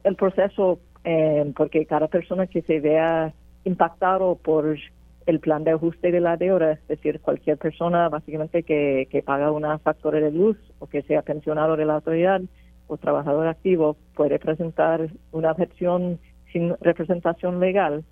[0.04, 4.78] el proceso, eh, porque cada persona que se vea impactado por
[5.26, 9.54] el plan de ajuste de la deuda, es decir, cualquier persona básicamente que, que paga
[9.54, 12.42] una factura de luz o que sea pensionado de la autoridad
[12.88, 16.20] o trabajador activo, puede presentar una objeción
[16.52, 18.04] sin representación legal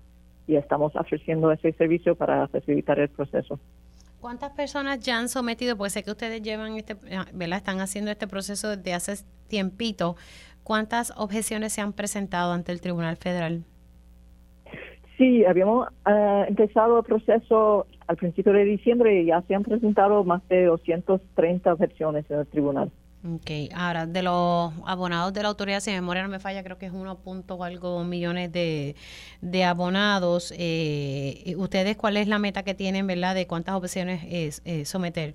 [0.46, 3.58] y estamos ofreciendo ese servicio para facilitar el proceso.
[4.20, 5.76] ¿Cuántas personas ya han sometido?
[5.76, 6.94] Pues sé que ustedes llevan este,
[7.32, 7.58] ¿verdad?
[7.58, 10.16] Están haciendo este proceso desde hace tiempito.
[10.62, 13.64] ¿Cuántas objeciones se han presentado ante el Tribunal Federal?
[15.16, 20.24] Sí, habíamos ah, empezado el proceso al principio de diciembre y ya se han presentado
[20.24, 22.90] más de 230 objeciones en el tribunal.
[23.34, 26.86] Ok, ahora de los abonados de la autoridad, si memoria no me falla, creo que
[26.86, 28.94] es uno punto algo millones de,
[29.40, 30.54] de abonados.
[30.56, 35.34] Eh, ¿Ustedes cuál es la meta que tienen, verdad, de cuántas objeciones es, eh, someter?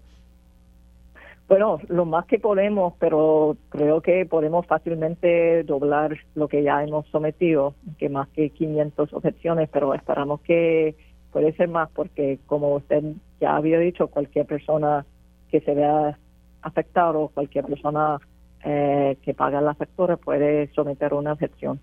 [1.50, 7.06] Bueno, lo más que podemos, pero creo que podemos fácilmente doblar lo que ya hemos
[7.08, 10.96] sometido, que más que 500 objeciones, pero esperamos que
[11.34, 13.04] puede ser más porque, como usted
[13.42, 15.06] ya había dicho, cualquier persona
[15.50, 16.18] que se vea
[16.62, 18.20] afectado, cualquier persona
[18.64, 21.80] eh, que paga la factura puede someter una objeción.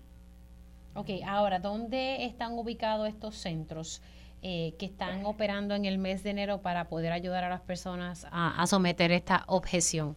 [0.95, 4.01] Ok, ahora, ¿dónde están ubicados estos centros
[4.41, 8.27] eh, que están operando en el mes de enero para poder ayudar a las personas
[8.31, 10.15] a, someter esta objeción?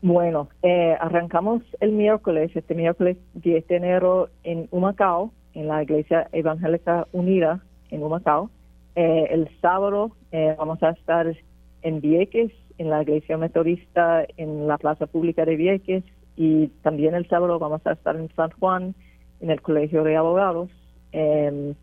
[0.00, 6.28] Bueno, eh, arrancamos el miércoles, este miércoles 10 de enero en Humacao, en la Iglesia
[6.32, 7.60] Evangélica Unida,
[7.90, 8.50] en Humacao.
[8.94, 11.26] Eh, el sábado eh, vamos a estar
[11.82, 16.04] en Vieques, en la iglesia metodista, en la plaza pública de Vieques,
[16.36, 18.94] y también el sábado vamos a estar en San Juan,
[19.40, 20.70] en el Colegio de Abogados.
[21.12, 21.74] Em,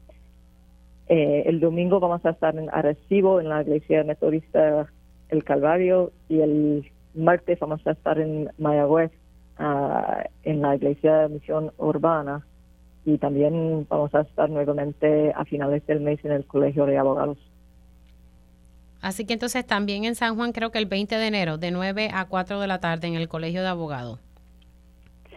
[1.08, 4.88] eh, el domingo vamos a estar en Arecibo, en la iglesia metodista
[5.30, 9.12] El Calvario, y el martes vamos a estar en Mayagüez,
[9.58, 12.46] ah, en la iglesia de Misión Urbana,
[13.06, 17.38] y también vamos a estar nuevamente a finales del mes en el Colegio de Abogados.
[19.06, 22.10] Así que entonces también en San Juan creo que el 20 de enero, de 9
[22.12, 24.20] a 4 de la tarde en el Colegio de Abogados.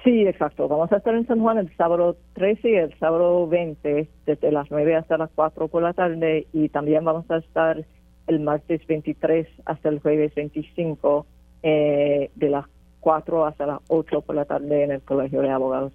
[0.02, 0.68] Sí, exacto.
[0.68, 4.70] Vamos a estar en San Juan el sábado 13 y el sábado 20, desde las
[4.70, 7.84] 9 hasta las 4 por la tarde, y también vamos a estar
[8.26, 11.26] el martes 23 hasta el jueves 25,
[11.62, 12.64] eh, de las
[13.00, 15.92] 4 hasta las 8 por la tarde en el Colegio de Abogados.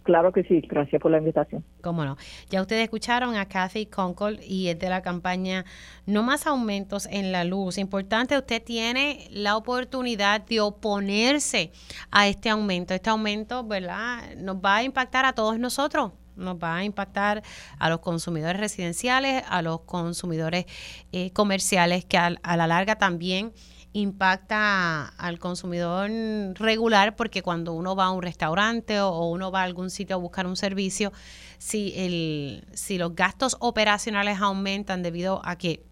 [0.03, 1.65] Claro que sí, gracias por la invitación.
[1.81, 2.15] Cómo no.
[2.49, 5.65] Ya ustedes escucharon a Kathy Concord y es de la campaña
[6.05, 7.77] No más aumentos en la luz.
[7.77, 11.71] Importante, usted tiene la oportunidad de oponerse
[12.09, 12.93] a este aumento.
[12.93, 14.33] Este aumento, ¿verdad?
[14.37, 17.43] Nos va a impactar a todos nosotros nos va a impactar
[17.79, 20.65] a los consumidores residenciales, a los consumidores
[21.11, 23.53] eh, comerciales, que a la larga también
[23.93, 26.09] impacta al consumidor
[26.55, 30.19] regular porque cuando uno va a un restaurante o, uno va a algún sitio a
[30.19, 31.11] buscar un servicio,
[31.57, 35.83] si, el, si los gastos operacionales aumentan debido a que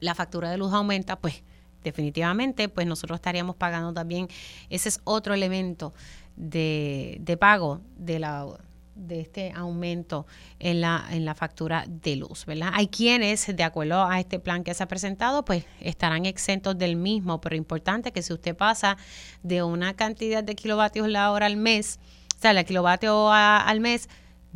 [0.00, 1.42] la factura de luz aumenta, pues
[1.82, 4.28] definitivamente pues nosotros estaríamos pagando también,
[4.68, 5.94] ese es otro elemento
[6.36, 8.46] de, de pago de la
[8.94, 10.26] de este aumento
[10.58, 12.70] en la, en la factura de luz, ¿verdad?
[12.74, 16.96] Hay quienes, de acuerdo a este plan que se ha presentado, pues estarán exentos del
[16.96, 18.96] mismo, pero importante que si usted pasa
[19.42, 21.98] de una cantidad de kilovatios la hora al mes,
[22.36, 24.08] o sea, el kilovatio al mes,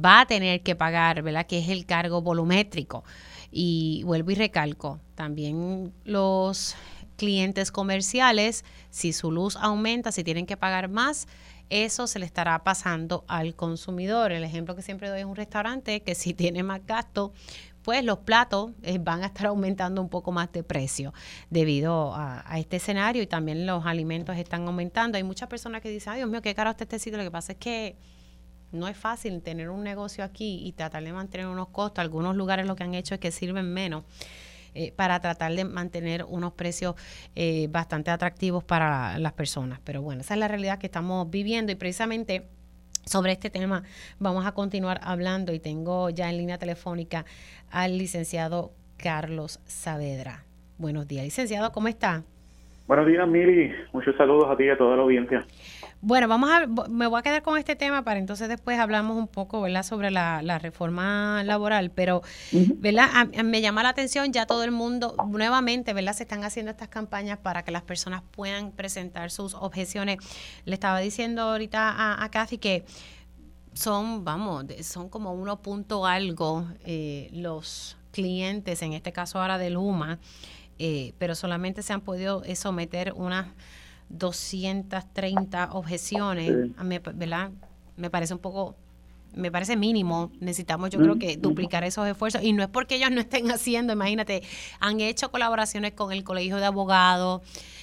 [0.03, 1.47] va a tener que pagar, ¿verdad?
[1.47, 3.05] Que es el cargo volumétrico.
[3.51, 6.75] Y vuelvo y recalco, también los
[7.17, 11.27] clientes comerciales, si su luz aumenta, si tienen que pagar más,
[11.71, 14.33] eso se le estará pasando al consumidor.
[14.33, 17.33] El ejemplo que siempre doy es un restaurante que si tiene más gasto,
[17.83, 21.15] pues los platos eh, van a estar aumentando un poco más de precio
[21.51, 25.17] debido a, este escenario y también los alimentos están aumentando.
[25.19, 27.17] Hay muchas personas que dicen, ay Dios mío, qué caro está este sitio.
[27.17, 27.97] Lo que pasa es que
[28.73, 32.01] no es fácil tener un negocio aquí y tratar de mantener unos costos.
[32.01, 34.03] Algunos lugares lo que han hecho es que sirven menos.
[34.77, 36.97] Eh, para tratar de mantener unos precios
[37.35, 39.81] eh, bastante atractivos para las personas.
[39.83, 42.47] Pero bueno, esa es la realidad que estamos viviendo y precisamente
[43.07, 43.85] sobre este tema
[44.19, 47.25] vamos a continuar hablando y tengo ya en línea telefónica
[47.71, 50.45] al licenciado Carlos Saavedra.
[50.77, 52.25] Buenos días, licenciado, ¿cómo está?
[52.87, 53.73] Buenos días, Miri.
[53.93, 55.45] Muchos saludos a ti y a toda la audiencia.
[56.01, 59.27] Bueno, vamos a, me voy a quedar con este tema para entonces después hablamos un
[59.27, 62.23] poco, ¿verdad?, sobre la, reforma laboral, pero,
[62.53, 66.89] ¿verdad?, me llama la atención ya todo el mundo, nuevamente, ¿verdad?, se están haciendo estas
[66.89, 70.19] campañas para que las personas puedan presentar sus objeciones.
[70.65, 72.85] Le estaba diciendo ahorita a, a Kathy que
[73.73, 79.71] son, vamos, son como uno punto algo eh, los clientes, en este caso ahora de
[79.71, 80.19] Luma,
[80.79, 83.47] eh, pero solamente se han podido someter unas
[84.09, 86.53] 230 objeciones,
[86.83, 87.51] me, ¿verdad?
[87.97, 88.77] Me parece un poco
[89.37, 90.33] me parece mínimo.
[90.41, 92.43] Necesitamos, yo creo que duplicar esos esfuerzos.
[92.43, 94.43] Y no es porque ellos no estén haciendo, imagínate,
[94.81, 97.43] han hecho colaboraciones con el Colegio de Abogados,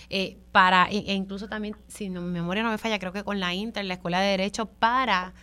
[0.09, 3.39] eh, para, e, e, incluso también, si mi memoria no me falla, creo que con
[3.39, 5.33] la Inter, la Escuela de Derecho, para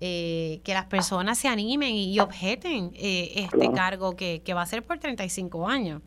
[0.00, 4.66] eh, que las personas se animen y, objeten eh, este cargo que, que va a
[4.66, 6.02] ser por 35 años.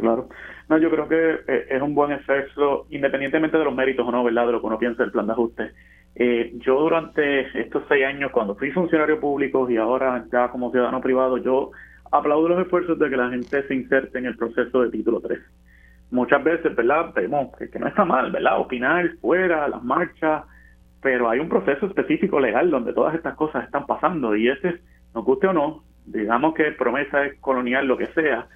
[0.00, 0.28] Claro.
[0.68, 4.24] No, yo creo que eh, es un buen efecto, independientemente de los méritos o no,
[4.24, 4.46] ¿verdad?
[4.46, 5.70] De lo que uno piensa del plan de ajuste.
[6.14, 11.00] Eh, yo durante estos seis años, cuando fui funcionario público y ahora ya como ciudadano
[11.00, 11.70] privado, yo
[12.10, 15.38] aplaudo los esfuerzos de que la gente se inserte en el proceso de título 3.
[16.10, 17.12] Muchas veces, ¿verdad?
[17.14, 18.58] Vemos que, no está mal, ¿verdad?
[18.58, 20.44] Opinar fuera, las marchas,
[21.02, 24.80] pero hay un proceso específico legal donde todas estas cosas están pasando y ese,
[25.14, 28.48] nos guste o no, digamos que promesa es colonial, lo que sea,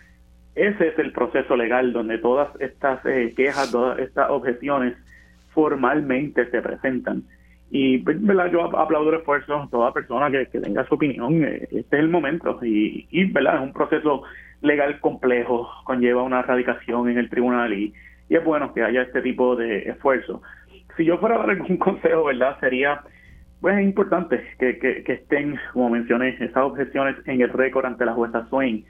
[0.55, 4.95] ese es el proceso legal donde todas estas eh, quejas, todas estas objeciones
[5.53, 7.25] formalmente se presentan.
[7.71, 8.51] Y ¿verdad?
[8.53, 11.43] yo aplaudo el esfuerzo de toda persona que, tenga su opinión.
[11.45, 12.59] Eh, este es el momento.
[12.63, 13.57] Y, y ¿verdad?
[13.57, 14.23] es un proceso
[14.61, 17.93] legal complejo, conlleva una radicación en el tribunal y,
[18.29, 20.43] y es bueno que haya este tipo de esfuerzo.
[20.97, 22.59] Si yo fuera a dar algún consejo, ¿verdad?
[22.61, 23.03] Sería,
[23.61, 28.15] pues es importante que, que, estén, como mencioné, esas objeciones en el récord ante la
[28.15, 28.85] jueza Swain.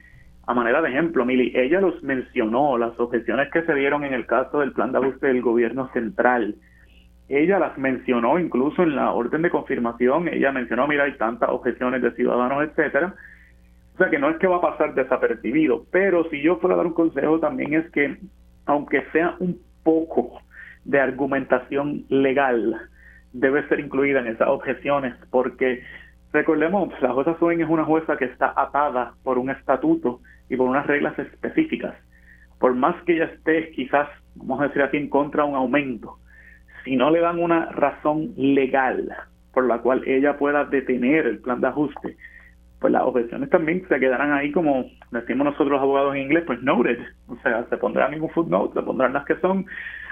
[0.46, 4.26] A manera de ejemplo, Mili, ella los mencionó, las objeciones que se dieron en el
[4.26, 6.56] caso del plan de ajuste del gobierno central.
[7.28, 10.28] Ella las mencionó incluso en la orden de confirmación.
[10.28, 13.14] Ella mencionó, mira, hay tantas objeciones de ciudadanos, etcétera.
[13.94, 16.78] O sea que no es que va a pasar desapercibido, pero si yo fuera a
[16.78, 18.18] dar un consejo también es que,
[18.66, 20.40] aunque sea un poco
[20.84, 22.88] de argumentación legal
[23.32, 25.82] debe ser incluida en esas objeciones, porque
[26.32, 30.68] recordemos, la jueza Swain es una jueza que está atada por un estatuto y por
[30.68, 31.94] unas reglas específicas.
[32.58, 36.18] Por más que ella esté quizás, vamos a decir así, en contra de un aumento,
[36.84, 39.08] si no le dan una razón legal
[39.52, 42.16] por la cual ella pueda detener el plan de ajuste,
[42.80, 46.62] pues las objeciones también se quedarán ahí como decimos nosotros los abogados en inglés, pues
[46.62, 49.48] noted, o sea, se pondrán en un footnote, se pondrán las que sé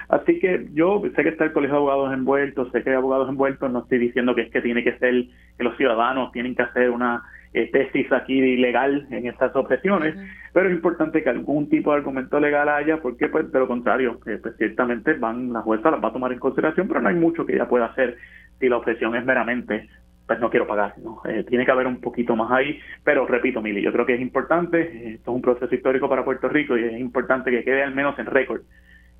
[0.09, 3.29] Así que yo sé que está el colegio de abogados envuelto, sé que hay abogados
[3.29, 5.25] envueltos, no estoy diciendo que es que tiene que ser
[5.57, 7.23] que los ciudadanos tienen que hacer una
[7.71, 10.15] tesis aquí ilegal en estas objeciones,
[10.53, 14.19] pero es importante que algún tipo de argumento legal haya, porque pues de lo contrario,
[14.23, 17.45] pues ciertamente van la jueza las va a tomar en consideración, pero no hay mucho
[17.45, 18.17] que ella pueda hacer
[18.59, 19.87] si la objeción es meramente
[20.25, 21.21] pues no quiero pagar, ¿no?
[21.25, 24.21] Eh, tiene que haber un poquito más ahí, pero repito, Mili, yo creo que es
[24.21, 27.93] importante, esto es un proceso histórico para Puerto Rico y es importante que quede al
[27.93, 28.61] menos en récord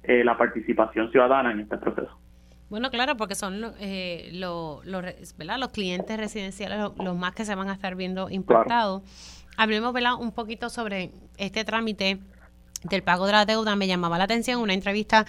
[0.04, 2.18] eh, la participación ciudadana en este proceso.
[2.74, 4.82] Bueno, claro, porque son eh, los
[5.72, 9.04] clientes residenciales los, más que se van a estar viendo impactados.
[9.58, 10.16] Hablemos ¿verdad?
[10.16, 12.18] un poquito sobre este trámite
[12.82, 13.76] del pago de la deuda.
[13.76, 15.28] Me llamaba la atención una entrevista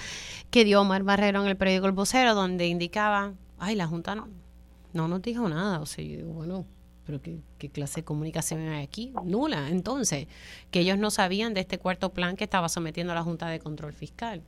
[0.51, 4.27] que dio Omar Barrero en el periódico El Vocero, donde indicaba, ay, la Junta no,
[4.95, 5.81] no nos dijo nada.
[5.81, 6.65] O sea, yo digo, bueno,
[7.05, 9.13] pero ¿qué, ¿qué, clase de comunicación hay aquí?
[9.23, 9.69] Nula.
[9.69, 10.29] Entonces,
[10.71, 13.61] que ellos no sabían de este cuarto plan que estaba sometiendo a la Junta de
[13.61, 14.43] Control Fiscal.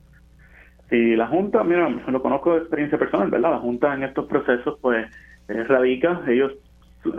[0.89, 3.51] Sí, la Junta, mira, lo conozco de experiencia personal, ¿verdad?
[3.51, 5.05] La Junta en estos procesos, pues,
[5.49, 6.53] eh, radica, ellos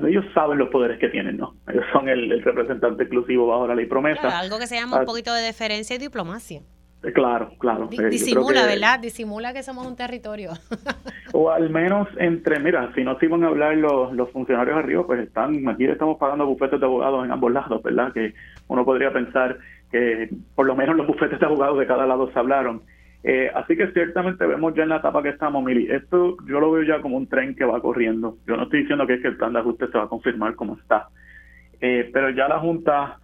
[0.05, 1.55] ellos saben los poderes que tienen, ¿no?
[1.69, 4.39] Ellos son el, representante exclusivo bajo la ley promesa.
[4.39, 5.07] algo que se llama un ah.
[5.07, 6.61] poquito de deferencia y diplomacia.
[7.05, 7.89] Eh, claro, claro.
[7.93, 8.99] Eh, disimula, ¿verdad?
[8.99, 10.53] Disimula que somos un territorio.
[11.33, 15.07] o al menos entre, mira, si no se iban a hablar los, los funcionarios arriba,
[15.07, 18.13] pues están, aquí estamos pagando bufetes de abogados en ambos lados, ¿verdad?
[18.13, 18.35] Que
[18.67, 19.59] uno podría pensar
[19.91, 22.83] que por lo menos los bufetes de abogados de cada lado se hablaron
[23.25, 25.91] eh, así que ciertamente vemos ya en la etapa que estamos, Mili.
[25.91, 28.37] Esto yo lo veo ya como un tren que va corriendo.
[28.47, 30.55] Yo no estoy diciendo que es que el plan de ajuste se va a confirmar
[30.55, 31.09] como está.
[31.81, 33.19] Eh, pero ya la Junta,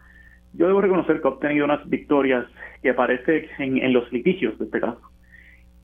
[0.53, 2.47] yo debo reconocer que ha obtenido unas victorias
[2.83, 5.01] que parece en, los litigios de este caso,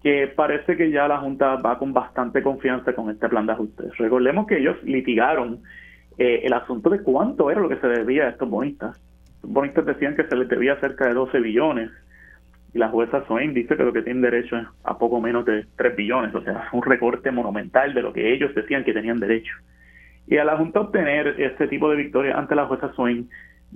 [0.03, 3.85] que parece que ya la Junta va con bastante confianza con este plan de ajuste.
[3.97, 5.61] Recordemos que ellos litigaron
[6.19, 9.01] eh, el asunto de cuánto era lo que se debía a estos bonistas.
[9.43, 11.91] Los bonistas decían que se les debía cerca de 12 billones
[12.73, 15.67] y la jueza Swain dice que lo que tienen derecho es a poco menos de
[15.77, 19.53] 3 billones, o sea, un recorte monumental de lo que ellos decían que tenían derecho.
[20.27, 23.29] Y a la Junta obtener este tipo de victoria ante la jueza Swain,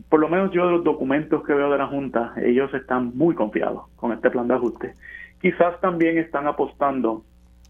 [0.09, 3.35] por lo menos yo de los documentos que veo de la Junta, ellos están muy
[3.35, 4.95] confiados con este plan de ajuste.
[5.41, 7.25] Quizás también están apostando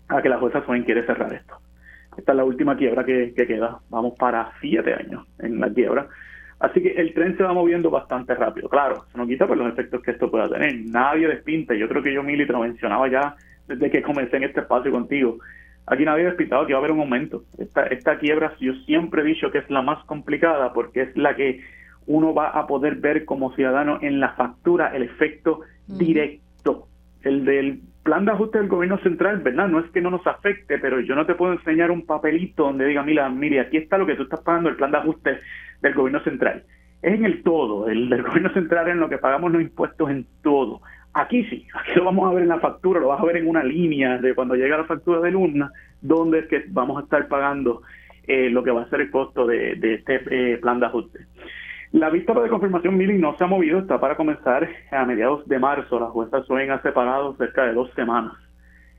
[0.08, 1.56] a que la jueza Swain quiere cerrar esto.
[2.16, 3.78] Esta es la última quiebra que, que queda.
[3.90, 6.06] Vamos para siete años en la quiebra.
[6.64, 8.70] Así que el tren se va moviendo bastante rápido.
[8.70, 10.74] Claro, se nos quita por los efectos que esto pueda tener.
[10.86, 11.74] Nadie despinta.
[11.74, 13.36] Yo creo que yo, Mili, te lo mencionaba ya
[13.68, 15.36] desde que comencé en este espacio contigo.
[15.86, 17.42] Aquí nadie ha despintado que va a haber un aumento.
[17.58, 21.36] Esta, esta quiebra, yo siempre he dicho que es la más complicada porque es la
[21.36, 21.60] que
[22.06, 26.88] uno va a poder ver como ciudadano en la factura el efecto directo.
[27.24, 29.68] El del plan de ajuste del gobierno central, ¿verdad?
[29.68, 32.86] No es que no nos afecte, pero yo no te puedo enseñar un papelito donde
[32.86, 35.40] diga, mira, mire, aquí está lo que tú estás pagando, el plan de ajuste
[35.80, 36.64] del gobierno central.
[37.02, 40.26] Es en el todo, el del gobierno central en lo que pagamos los impuestos en
[40.42, 40.80] todo.
[41.12, 43.46] Aquí sí, aquí lo vamos a ver en la factura, lo vas a ver en
[43.46, 45.70] una línea de cuando llega la factura de luna,
[46.00, 47.82] donde es que vamos a estar pagando
[48.26, 51.26] eh, lo que va a ser el costo de, este eh, plan de ajuste.
[51.92, 55.60] La vista de confirmación Milling no se ha movido, está para comenzar a mediados de
[55.60, 56.00] marzo.
[56.00, 58.32] Las juezas suelen ha separado cerca de dos semanas.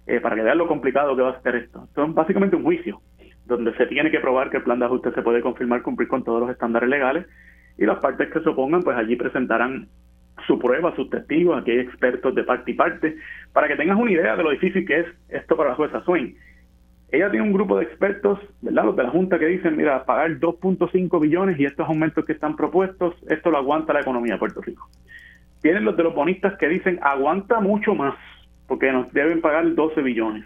[0.07, 1.83] Eh, para que vean lo complicado que va a ser esto.
[1.85, 3.01] Esto es básicamente un juicio
[3.45, 6.23] donde se tiene que probar que el plan de ajuste se puede confirmar cumplir con
[6.23, 7.25] todos los estándares legales
[7.77, 9.87] y las partes que se opongan pues allí presentarán
[10.47, 13.17] su prueba, sus testigos, aquí hay expertos de parte y parte,
[13.53, 16.35] para que tengas una idea de lo difícil que es esto para la jueza Swain.
[17.11, 18.85] ella tiene un grupo de expertos, ¿verdad?
[18.85, 22.55] Los de la Junta que dicen, mira, pagar 2.5 billones y estos aumentos que están
[22.55, 24.89] propuestos, esto lo aguanta la economía de Puerto Rico.
[25.61, 28.15] Tienen los de los bonistas que dicen, aguanta mucho más,
[28.67, 30.45] porque nos deben pagar 12 billones.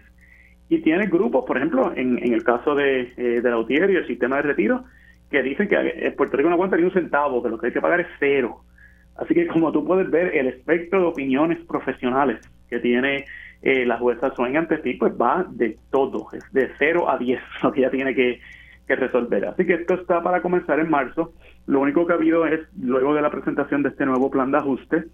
[0.70, 4.06] Y tiene grupos, por ejemplo, en, el caso de, eh, de la UTIER y el
[4.06, 4.84] sistema de retiro,
[5.30, 7.80] que dicen que Puerto Rico no aguanta ni un centavo, que lo que hay que
[7.80, 8.62] pagar es cero.
[9.16, 13.26] Así que como tú puedes ver, el espectro de opiniones profesionales que tiene
[13.62, 17.40] eh, la jueza Swain ante ti, pues va de todo, es de 0 a 10
[17.62, 18.40] lo que ella tiene que,
[18.88, 19.44] resolver.
[19.44, 21.32] Así que esto está para comenzar en marzo.
[21.68, 24.58] Lo único que ha habido es, luego de la presentación de este nuevo plan de
[24.58, 25.04] ajuste,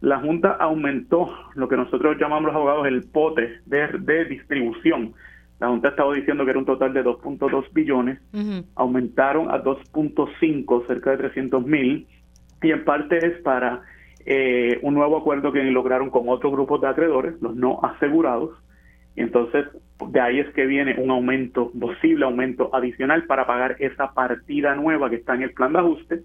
[0.00, 5.12] la Junta aumentó lo que nosotros llamamos los abogados el pote de, de distribución.
[5.58, 8.18] La Junta estaba diciendo que era un total de 2.2 billones,
[8.76, 12.06] aumentaron a 2.5, cerca de 300 mil,
[12.62, 13.82] y en parte es para
[14.24, 18.52] eh, un nuevo acuerdo que lograron con otros grupos de acreedores, los no asegurados,
[19.16, 19.66] y entonces
[20.08, 25.10] de ahí es que viene un aumento, posible aumento adicional para pagar esa partida nueva
[25.10, 26.20] que está en el plan de ajuste.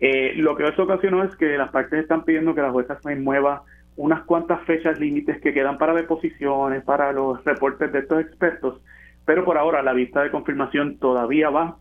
[0.00, 3.16] Eh, lo que eso ocasionó es que las partes están pidiendo que la jueza se
[3.16, 3.64] mueva
[3.96, 8.80] unas cuantas fechas límites que quedan para deposiciones, para los reportes de estos expertos,
[9.24, 11.76] pero por ahora la vista de confirmación todavía va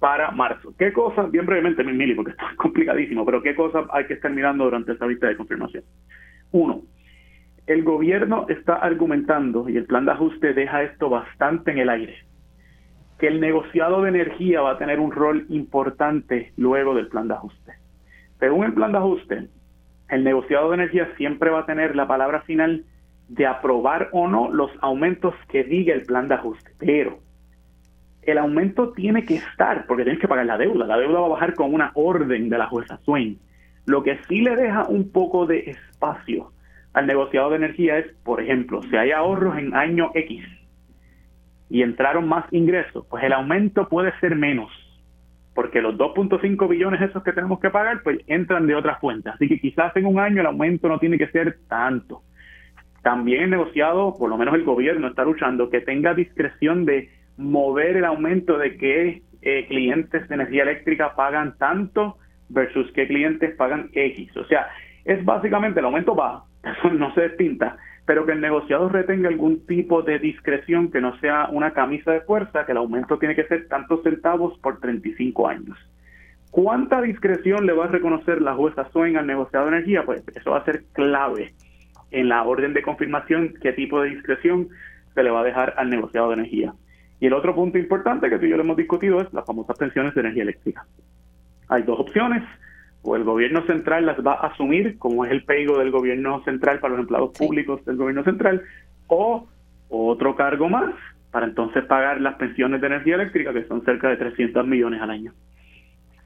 [0.00, 0.74] para marzo.
[0.76, 4.32] ¿Qué cosas, bien brevemente, Mili, porque esto es complicadísimo, pero qué cosas hay que estar
[4.32, 5.84] mirando durante esta vista de confirmación?
[6.50, 6.82] Uno,
[7.68, 12.24] el gobierno está argumentando, y el plan de ajuste deja esto bastante en el aire,
[13.20, 17.34] que el negociado de energía va a tener un rol importante luego del plan de
[17.34, 17.74] ajuste.
[18.38, 19.48] Según el plan de ajuste,
[20.08, 22.84] el negociado de energía siempre va a tener la palabra final
[23.28, 26.72] de aprobar o no los aumentos que diga el plan de ajuste.
[26.78, 27.18] Pero
[28.22, 30.86] el aumento tiene que estar, porque tienes que pagar la deuda.
[30.86, 33.38] La deuda va a bajar con una orden de la jueza Swain.
[33.84, 36.52] Lo que sí le deja un poco de espacio
[36.94, 40.42] al negociado de energía es, por ejemplo, si hay ahorros en año X
[41.70, 44.70] y entraron más ingresos, pues el aumento puede ser menos,
[45.54, 49.32] porque los 2.5 billones esos que tenemos que pagar, pues entran de otras fuentes.
[49.32, 52.22] Así que quizás en un año el aumento no tiene que ser tanto.
[53.02, 57.96] También el negociado, por lo menos el gobierno está luchando que tenga discreción de mover
[57.96, 62.18] el aumento de qué eh, clientes de energía eléctrica pagan tanto
[62.48, 64.36] versus qué clientes pagan X.
[64.36, 64.68] O sea,
[65.04, 67.76] es básicamente el aumento va, eso no se despinta,
[68.06, 72.22] pero que el negociado retenga algún tipo de discreción que no sea una camisa de
[72.22, 75.78] fuerza, que el aumento tiene que ser tantos centavos por 35 años.
[76.50, 80.02] ¿Cuánta discreción le va a reconocer la jueza Swain al negociado de energía?
[80.04, 81.54] Pues eso va a ser clave
[82.10, 84.68] en la orden de confirmación qué tipo de discreción
[85.14, 86.74] se le va a dejar al negociado de energía.
[87.20, 89.76] Y el otro punto importante que tú y yo lo hemos discutido es las famosas
[89.76, 90.86] pensiones de energía eléctrica.
[91.68, 92.42] Hay dos opciones,
[93.02, 96.80] o el gobierno central las va a asumir, como es el pego del gobierno central
[96.80, 98.62] para los empleados públicos del gobierno central,
[99.06, 99.46] o
[99.88, 100.94] otro cargo más
[101.30, 105.10] para entonces pagar las pensiones de energía eléctrica, que son cerca de 300 millones al
[105.10, 105.32] año.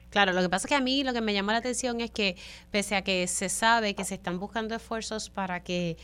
[0.09, 2.09] Claro, lo que pasa es que a mí lo que me llama la atención es
[2.09, 2.35] que
[2.71, 5.97] pese a que se sabe que se están buscando esfuerzos para que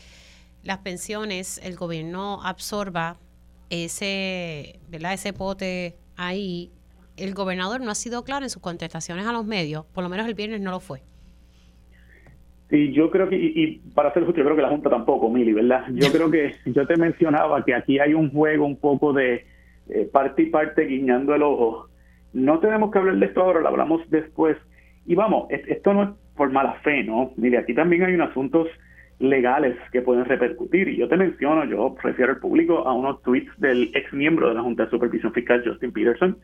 [0.62, 3.16] las pensiones el gobierno absorba
[3.70, 5.14] ese, ¿verdad?
[5.14, 6.70] ese pote ahí,
[7.16, 10.26] el gobernador no ha sido claro en sus contestaciones a los medios, por lo menos
[10.26, 11.02] el viernes no lo fue.
[12.70, 15.52] Sí, yo creo que, y, para ser justo, yo creo que la Junta tampoco, Mili,
[15.52, 15.84] ¿verdad?
[15.92, 19.44] Yo creo que yo te mencionaba que aquí hay un juego un poco de
[19.90, 21.88] eh, parte y parte guiñando el ojo.
[22.32, 24.56] No tenemos que hablar de esto ahora, lo hablamos después.
[25.04, 27.32] Y vamos, esto no es por mala fe, ¿no?
[27.36, 28.68] Mire, aquí también hay un asuntos
[29.18, 30.88] legales que pueden repercutir.
[30.88, 34.54] Y yo te menciono, yo refiero al público a unos tweets del ex miembro de
[34.54, 36.38] la Junta de Supervisión Fiscal, Justin Peterson,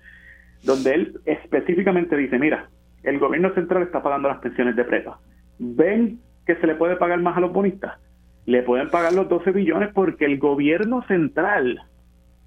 [0.62, 2.68] donde él específicamente dice, mira,
[3.02, 5.20] el gobierno central está pagando las pensiones de prepa.
[5.58, 7.98] ¿Ven que se le puede pagar más a los bonistas?
[8.46, 11.80] Le pueden pagar los 12 billones porque el gobierno central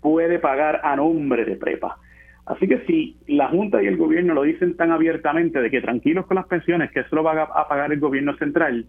[0.02, 1.98] puede pagar a nombre de prepa.
[2.46, 6.26] Así que si la Junta y el gobierno lo dicen tan abiertamente de que tranquilos
[6.26, 8.88] con las pensiones, que eso lo va a pagar el gobierno central,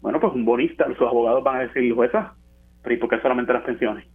[0.00, 2.34] bueno, pues un bonista, sus abogados van a decir, jueza,
[2.82, 4.06] pero ¿y por qué solamente las pensiones?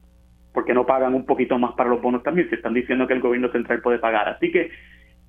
[0.53, 2.49] Porque no pagan un poquito más para los bonos también?
[2.49, 4.29] Se están diciendo que el gobierno central puede pagar.
[4.29, 4.69] Así que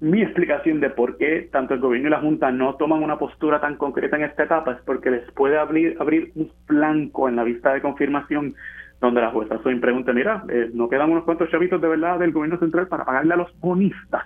[0.01, 3.61] mi explicación de por qué tanto el gobierno y la Junta no toman una postura
[3.61, 5.97] tan concreta en esta etapa es porque les puede abrir,
[6.35, 8.55] un flanco en la vista de confirmación
[9.01, 12.33] donde la jueza Soin pregunta, mira, eh, no quedan unos cuantos chavitos de verdad del
[12.33, 14.25] gobierno central para pagarle a los bonistas.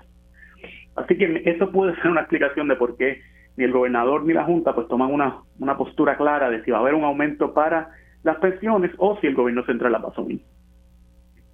[0.96, 3.20] Así que eso puede ser una explicación de por qué
[3.56, 6.78] ni el gobernador ni la Junta pues toman una, una postura clara de si va
[6.78, 7.90] a haber un aumento para
[8.22, 10.40] las pensiones o si el gobierno central las va a asumir.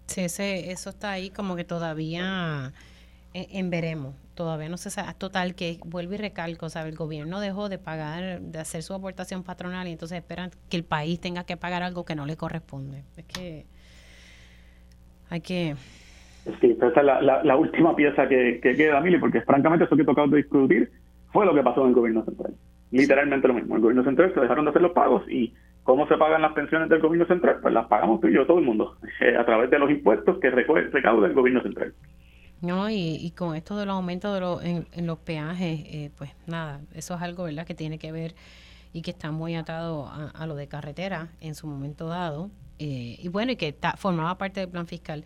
[0.07, 2.73] Sí, ese, eso está ahí como que todavía
[3.33, 4.15] eh, en, veremos.
[4.35, 5.13] Todavía no se sabe.
[5.19, 6.91] Total, que vuelvo y recalco, ¿sabe?
[6.91, 10.85] El gobierno dejó de pagar, de hacer su aportación patronal y entonces esperan que el
[10.85, 13.03] país tenga que pagar algo que no le corresponde.
[13.17, 13.67] Es que
[15.31, 15.77] hay que...
[16.61, 20.29] Sí, esa es la, última pieza que, queda, Mili, porque francamente eso que he tocado
[20.29, 20.93] de discutir
[21.33, 22.55] fue lo que pasó en el gobierno central.
[22.91, 23.77] Literalmente lo mismo.
[23.77, 25.55] El gobierno central se dejaron de hacer los pagos y
[25.85, 27.59] ¿cómo se pagan las pensiones del gobierno central?
[27.63, 28.97] Pues las pagamos tú y yo, todo el mundo,
[29.39, 31.95] a través de los impuestos que recauda el gobierno central.
[32.61, 36.81] No, y, con esto de los aumentos de los, en, los peajes, eh, pues nada,
[36.95, 38.35] eso es algo, ¿verdad?, que tiene que ver
[38.95, 42.51] y que está muy atado a, lo de carretera en su momento dado.
[42.79, 45.25] Eh, y bueno, y que formaba parte del plan fiscal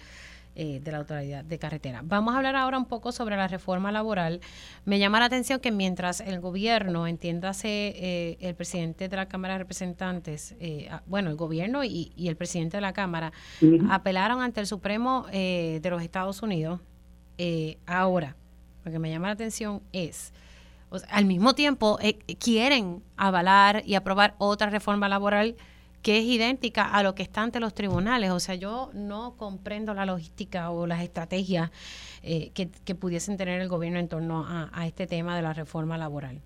[0.58, 2.02] eh, de la autoridad de carretera.
[2.04, 4.42] Vamos a hablar ahora un poco sobre la reforma laboral.
[4.84, 9.58] Me llama la atención que mientras el gobierno, entiéndase el presidente de la Cámara de
[9.58, 10.54] Representantes,
[11.06, 13.32] bueno, el gobierno y, el presidente de la Cámara,
[13.88, 16.80] apelaron ante el Supremo de los Estados Unidos
[17.38, 18.34] eh, ahora,
[18.84, 20.32] lo que me llama la atención es,
[21.08, 25.54] al mismo tiempo eh, quieren avalar y aprobar otra reforma laboral
[26.02, 28.30] que es idéntica a lo que está ante los tribunales.
[28.30, 31.70] O sea, yo no comprendo la logística o las estrategias
[32.22, 36.40] eh, que, pudiesen tener el gobierno en torno a, este tema de la reforma laboral.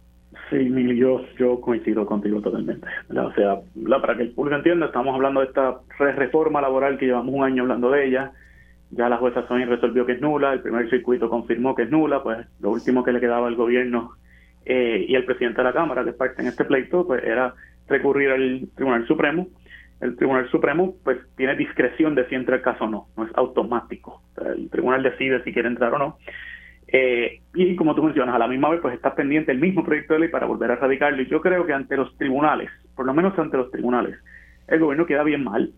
[0.50, 2.86] Sí, yo, yo coincido contigo totalmente.
[3.10, 3.60] O sea,
[4.00, 7.62] para que el público entienda, estamos hablando de esta reforma laboral que llevamos un año
[7.62, 8.32] hablando de ella
[8.92, 12.22] ya la jueza Sonia resolvió que es nula, el primer circuito confirmó que es nula,
[12.22, 14.12] pues lo último que le quedaba al gobierno
[14.66, 17.54] eh, y al presidente de la Cámara, que es parte en este pleito, pues era
[17.88, 19.48] recurrir al Tribunal Supremo.
[20.00, 23.30] El Tribunal Supremo pues tiene discreción de si entra el caso o no, no es
[23.34, 24.22] automático.
[24.56, 26.18] el tribunal decide si quiere entrar o no.
[26.88, 30.14] Eh, y como tú mencionas, a la misma vez pues está pendiente el mismo proyecto
[30.14, 31.22] de ley para volver a radicarlo.
[31.22, 34.18] Y yo creo que ante los tribunales, por lo menos ante los tribunales,
[34.68, 35.72] el gobierno queda bien mal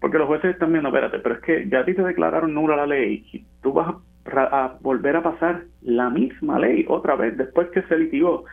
[0.00, 2.74] porque los jueces están viendo, espérate, pero es que ya a ti te declararon nula
[2.74, 3.94] la ley y tú vas
[4.24, 8.44] a, volver a pasar la misma ley otra vez después que se litigó.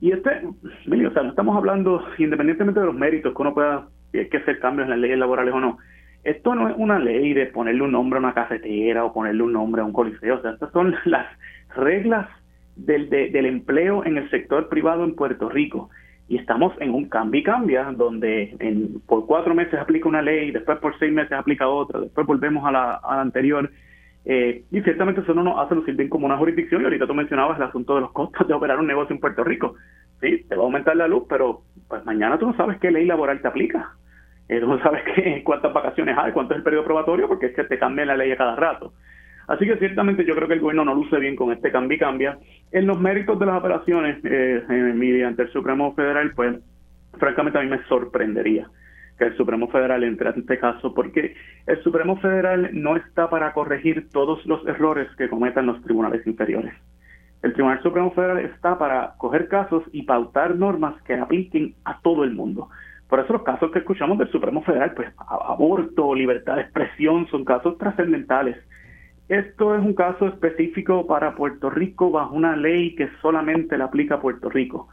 [0.00, 4.36] Y este, o sea, no estamos hablando, independientemente de los méritos que uno pueda, que
[4.36, 5.78] hacer cambios en las leyes laborales o no,
[6.24, 9.52] esto no es una ley de ponerle un nombre a una cafetera o ponerle un
[9.52, 11.26] nombre a un coliseo, o sea, estas son las
[11.76, 12.28] reglas
[12.74, 15.88] del, del empleo en el sector privado en Puerto Rico
[16.28, 20.50] y estamos en un cambio y cambia, donde en, por cuatro meses aplica una ley,
[20.50, 23.70] después por seis meses aplica otra, después volvemos a la, anterior.
[24.28, 26.82] Eh, y ciertamente eso no nos hace lucir bien como una jurisdicción.
[26.82, 29.44] Y ahorita tú mencionabas el asunto de los costos de operar un negocio en Puerto
[29.44, 29.76] Rico.
[30.20, 33.06] Sí, te va a aumentar la luz, pero pues mañana tú no sabes qué ley
[33.06, 33.92] laboral te aplica.
[34.48, 37.54] Eh, tú no sabes qué, cuántas vacaciones hay, cuánto es el periodo probatorio, porque es
[37.54, 38.92] que te cambian la ley a cada rato.
[39.46, 42.00] Así que ciertamente yo creo que el gobierno no luce bien con este cambio y
[42.00, 42.38] cambia.
[42.72, 46.56] En los méritos de las operaciones eh, mediante el Supremo Federal, pues
[47.16, 48.68] francamente a mí me sorprendería
[49.18, 51.34] que el Supremo Federal entre en este caso, porque
[51.66, 56.74] el Supremo Federal no está para corregir todos los errores que cometan los tribunales inferiores.
[57.42, 62.24] El Tribunal Supremo Federal está para coger casos y pautar normas que apliquen a todo
[62.24, 62.68] el mundo.
[63.08, 67.44] Por eso los casos que escuchamos del Supremo Federal, pues aborto, libertad de expresión, son
[67.44, 68.56] casos trascendentales
[69.28, 74.20] esto es un caso específico para Puerto Rico bajo una ley que solamente la aplica
[74.20, 74.88] Puerto Rico,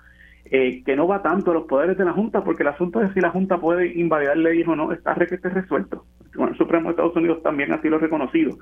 [0.46, 3.14] eh, que no va tanto a los poderes de la Junta, porque el asunto de
[3.14, 6.06] si la Junta puede invalidar leyes o no está resuelto.
[6.24, 8.58] El Tribunal Supremo de Estados Unidos también así lo ha reconocido.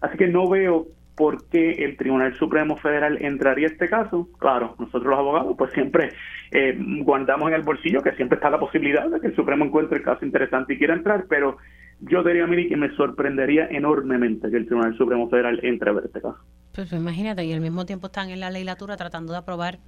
[0.00, 0.86] Así que no veo
[1.16, 4.28] por qué el Tribunal Supremo Federal entraría a este caso.
[4.38, 6.10] Claro, nosotros los abogados pues siempre
[6.50, 9.98] eh, guardamos en el bolsillo que siempre está la posibilidad de que el Supremo encuentre
[9.98, 11.56] el caso interesante y quiera entrar, pero
[12.00, 16.04] yo diría, mí que me sorprendería enormemente que el Tribunal Supremo Federal entre a ver
[16.06, 16.38] este caso.
[16.74, 19.78] Pues, pues imagínate, y al mismo tiempo están en la legislatura tratando de aprobar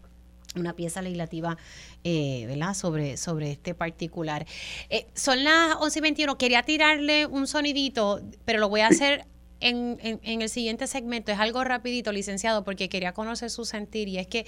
[0.56, 1.56] una pieza legislativa
[2.04, 2.46] eh.
[2.74, 4.46] Sobre, sobre este particular.
[4.90, 6.38] Eh, son las 11 y 21.
[6.38, 9.26] Quería tirarle un sonidito, pero lo voy a hacer
[9.60, 11.32] en, en, el siguiente segmento.
[11.32, 14.08] Es algo rapidito, licenciado, porque quería conocer su sentir.
[14.08, 14.46] Y es que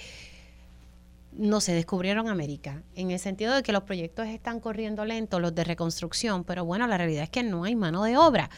[1.31, 5.53] no se descubrieron América, en el sentido de que los proyectos están corriendo lento, los
[5.53, 8.49] de reconstrucción, pero bueno, la realidad es que no hay mano de obra.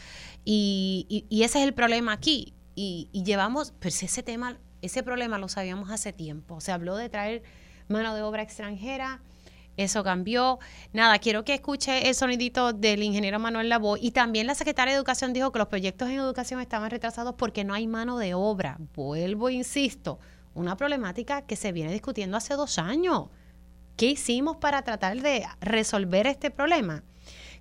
[0.45, 2.53] Y, ese es el problema aquí.
[2.75, 6.61] Y, llevamos, pues ese tema, ese problema lo sabíamos hace tiempo.
[6.61, 7.43] Se habló de traer
[7.87, 9.21] mano de obra extranjera,
[9.77, 10.59] eso cambió.
[10.93, 13.97] Nada, quiero que escuche el sonidito del ingeniero Manuel Labo.
[13.97, 17.63] Y también la secretaria de Educación dijo que los proyectos en educación estaban retrasados porque
[17.63, 18.77] no hay mano de obra.
[18.93, 20.19] Vuelvo, insisto
[20.53, 23.27] una problemática que se viene discutiendo hace dos años.
[23.95, 27.03] ¿Qué hicimos para tratar de resolver este problema?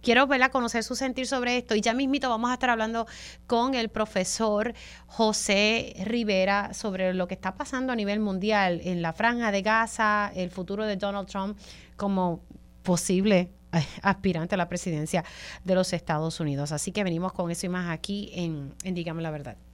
[0.02, 3.06] Quiero verla conocer su sentir sobre esto y ya mismito vamos a estar hablando
[3.46, 4.74] con el profesor
[5.06, 10.32] José Rivera sobre lo que está pasando a nivel mundial en la franja de Gaza,
[10.34, 11.58] el futuro de Donald Trump
[11.96, 12.40] como
[12.82, 15.24] posible eh, aspirante a la presidencia
[15.64, 16.72] de los Estados Unidos.
[16.72, 19.56] Así que venimos con eso y más aquí en, en la Verdad.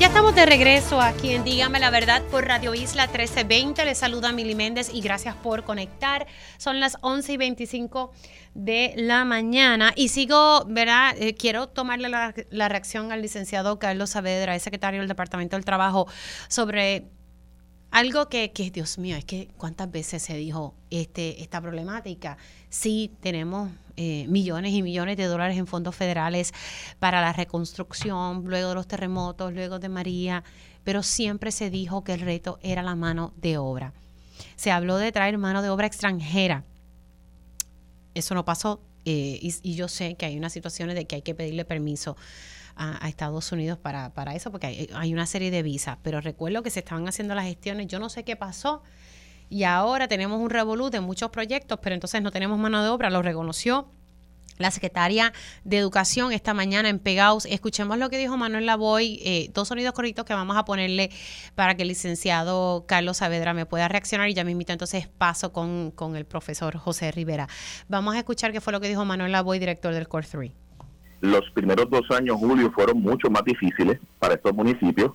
[0.00, 3.84] ya estamos de regreso aquí en Dígame la Verdad por Radio Isla 1320.
[3.84, 6.26] Les saluda Mili Méndez y gracias por conectar.
[6.56, 8.10] Son las 11 y 25
[8.54, 11.14] de la mañana y sigo, ¿verdad?
[11.18, 12.32] Eh, quiero tomarle la,
[12.68, 16.06] reacción al licenciado Carlos Saavedra, el secretario del Departamento del Trabajo,
[16.48, 17.04] sobre
[17.90, 22.38] algo que, que, Dios mío, es que cuántas veces se dijo este, esta problemática.
[22.70, 23.70] Sí, tenemos
[24.02, 26.54] eh, millones y millones de dólares en fondos federales
[26.98, 30.42] para la reconstrucción, luego de los terremotos, luego de María,
[30.84, 33.92] pero siempre se dijo que el reto era la mano de obra.
[34.56, 36.64] Se habló de traer mano de obra extranjera.
[38.14, 41.34] Eso no pasó eh, y, yo sé que hay unas situaciones de que hay que
[41.34, 42.16] pedirle permiso
[42.76, 45.98] a, Estados Unidos para, para eso, porque hay, hay, una serie de visas.
[46.02, 48.82] Pero recuerdo que se estaban haciendo las gestiones, yo no sé qué pasó,
[49.50, 53.10] y ahora tenemos un revolú de muchos proyectos, pero entonces no tenemos mano de obra,
[53.10, 53.90] lo reconoció
[54.60, 55.32] la secretaria
[55.64, 57.46] de Educación esta mañana en Pegaus.
[57.46, 61.10] Escuchemos lo que dijo Manuel Lavoy, eh, dos sonidos corritos que vamos a ponerle
[61.54, 65.52] para que el licenciado Carlos Saavedra me pueda reaccionar y ya me invito entonces paso
[65.52, 67.48] con, con el profesor José Rivera.
[67.88, 70.52] Vamos a escuchar qué fue lo que dijo Manuel Lavoy, director del Core 3.
[71.22, 75.12] Los primeros dos años, Julio, fueron mucho más difíciles para estos municipios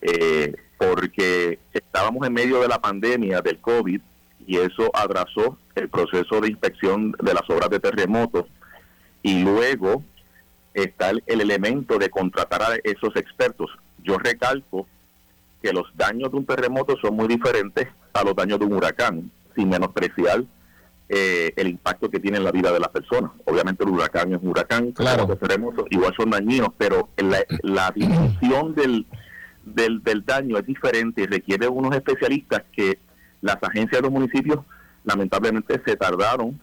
[0.00, 4.00] eh, porque estábamos en medio de la pandemia del COVID
[4.46, 8.46] y eso atrasó el proceso de inspección de las obras de terremotos
[9.22, 10.02] y luego
[10.72, 13.70] está el, elemento de contratar a esos expertos.
[14.02, 14.86] Yo recalco
[15.60, 19.30] que los daños de un terremoto son muy diferentes a los daños de un huracán,
[19.56, 20.44] sin menospreciar
[21.08, 23.32] eh, el impacto que tiene en la vida de las personas.
[23.44, 25.26] Obviamente el huracán es un huracán, claro.
[25.26, 29.04] los terremotos igual son dañinos, pero la, la dimensión del,
[29.74, 32.98] del, del daño es diferente y requiere unos especialistas que
[33.40, 34.60] las agencias de los municipios
[35.04, 36.60] lamentablemente se tardaron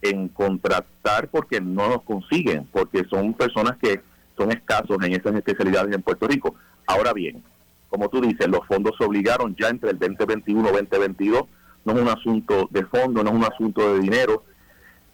[0.00, 4.00] en contratar porque no los consiguen, porque son personas que
[4.36, 6.56] son escasos en esas especialidades en Puerto Rico.
[6.86, 7.42] Ahora bien,
[7.88, 11.42] como tú dices, los fondos se obligaron ya entre el 2021 y 2022,
[11.84, 14.44] no es un asunto de fondo, no es un asunto de dinero,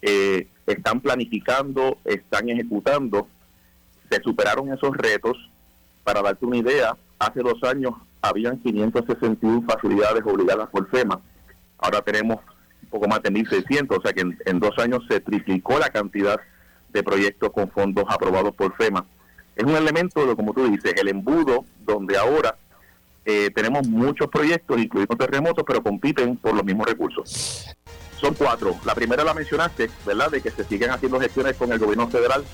[0.00, 3.28] eh, están planificando, están ejecutando,
[4.10, 5.36] se superaron esos retos.
[6.04, 7.92] Para darte una idea, hace dos años
[8.22, 11.20] habían 561 facilidades obligadas por FEMA,
[11.78, 12.40] ahora tenemos
[12.90, 16.40] poco más de 1.600, o sea que en, dos años se triplicó la cantidad
[16.90, 19.04] de proyectos con fondos aprobados por FEMA.
[19.54, 22.56] Es un elemento, de, como tú dices, el embudo donde ahora
[23.24, 27.76] eh, tenemos muchos proyectos, incluidos terremotos, pero compiten por los mismos recursos.
[28.18, 28.76] Son cuatro.
[28.84, 30.30] La primera la mencionaste, ¿verdad?
[30.30, 32.44] De que se siguen haciendo gestiones con el gobierno federal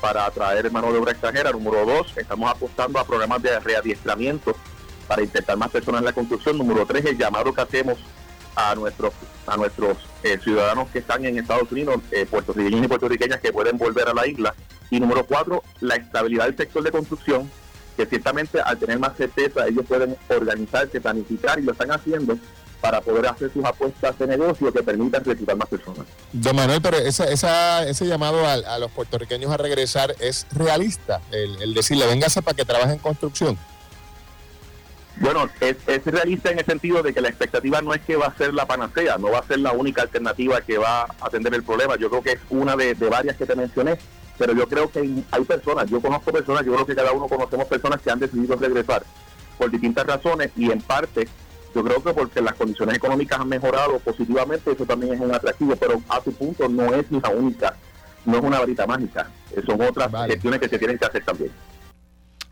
[0.00, 1.52] para atraer mano de obra extranjera.
[1.52, 4.54] Número dos, estamos apostando a programas de readiestramiento
[5.06, 6.56] para intentar más personas en la construcción.
[6.56, 7.98] Número tres, el llamado que hacemos
[8.56, 9.12] a nuestros
[9.46, 13.78] a nuestros eh, ciudadanos que están en Estados Unidos, eh, puertorriqueños y puertorriqueñas que pueden
[13.78, 14.54] volver a la isla.
[14.90, 17.50] Y número cuatro, la estabilidad del sector de construcción,
[17.96, 22.38] que ciertamente al tener más certeza ellos pueden organizarse, planificar y lo están haciendo
[22.80, 26.06] para poder hacer sus apuestas de negocio que permitan reclutar más personas.
[26.32, 31.60] Don Manuel, pero esa, esa, ese llamado a, los puertorriqueños a regresar es realista, el,
[31.62, 33.58] el decirle, véngase para que trabaje en construcción.
[35.20, 35.76] Bueno, es,
[36.06, 38.66] realista en el sentido de que la expectativa no es que va a ser la
[38.66, 41.96] panacea, no va a ser la única alternativa que va a atender el problema.
[41.96, 43.98] Yo creo que es una de, varias que te mencioné,
[44.38, 45.00] pero yo creo que
[45.30, 48.56] hay, personas, yo conozco personas, yo creo que cada uno conocemos personas que han decidido
[48.56, 49.04] regresar
[49.58, 51.28] por distintas razones y en parte
[51.74, 55.76] yo creo que porque las condiciones económicas han mejorado positivamente, eso también es un atractivo,
[55.76, 57.76] pero a su punto no es la única,
[58.24, 59.30] no es una varita mágica,
[59.66, 61.50] son otras gestiones que se tienen que hacer también.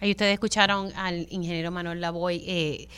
[0.01, 2.43] Ahí ustedes escucharon al ingeniero Manuel Lavoy.
[2.47, 2.89] Eh,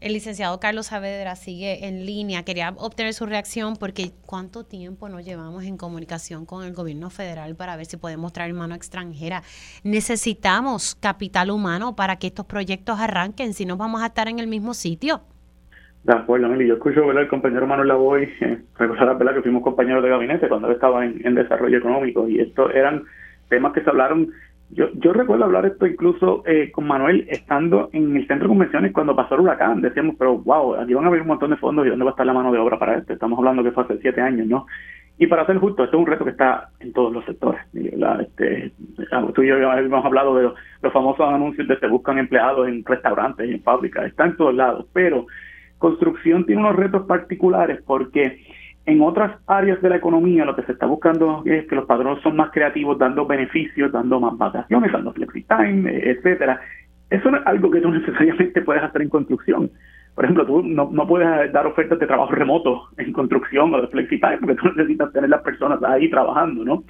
[0.00, 2.44] el licenciado Carlos Saavedra sigue en línea.
[2.44, 7.56] Quería obtener su reacción porque cuánto tiempo nos llevamos en comunicación con el gobierno federal
[7.56, 9.42] para ver si podemos traer mano extranjera.
[9.82, 14.46] Necesitamos capital humano para que estos proyectos arranquen, si no vamos a estar en el
[14.46, 15.22] mismo sitio.
[16.04, 16.68] De acuerdo, Mili.
[16.68, 17.22] Yo escucho ¿verdad?
[17.22, 19.34] el compañero Manuel Lavoy, eh, recordar ¿verdad?
[19.34, 23.04] que fuimos compañeros de gabinete cuando él estaba en, en desarrollo económico y estos eran
[23.48, 24.30] temas que se hablaron
[24.70, 28.92] yo, yo recuerdo hablar esto incluso eh, con Manuel estando en el centro de convenciones
[28.92, 29.80] cuando pasó el huracán.
[29.80, 32.14] Decíamos, pero wow, aquí van a haber un montón de fondos y dónde va a
[32.14, 33.12] estar la mano de obra para esto.
[33.12, 34.66] Estamos hablando que fue hace siete años, ¿no?
[35.16, 37.60] Y para ser justo, esto es un reto que está en todos los sectores.
[37.72, 38.72] Este,
[39.32, 43.48] tú y yo hemos hablado de los, famosos anuncios de se buscan empleados en restaurantes,
[43.48, 45.26] en fábricas, está en todos lados, pero
[45.84, 48.40] construcción tiene unos retos particulares porque
[48.86, 52.22] en otras áreas de la economía lo que se está buscando es que los padrones
[52.22, 56.58] son más creativos, dando beneficios, dando más vacaciones, dando flexi time, etcétera.
[57.10, 59.70] Eso no es algo que tú necesariamente puedes hacer en construcción.
[60.14, 63.88] Por ejemplo, tú no, no puedes dar ofertas de trabajo remoto en construcción o de
[63.88, 66.82] flexi time porque tú necesitas tener las personas ahí trabajando, ¿no?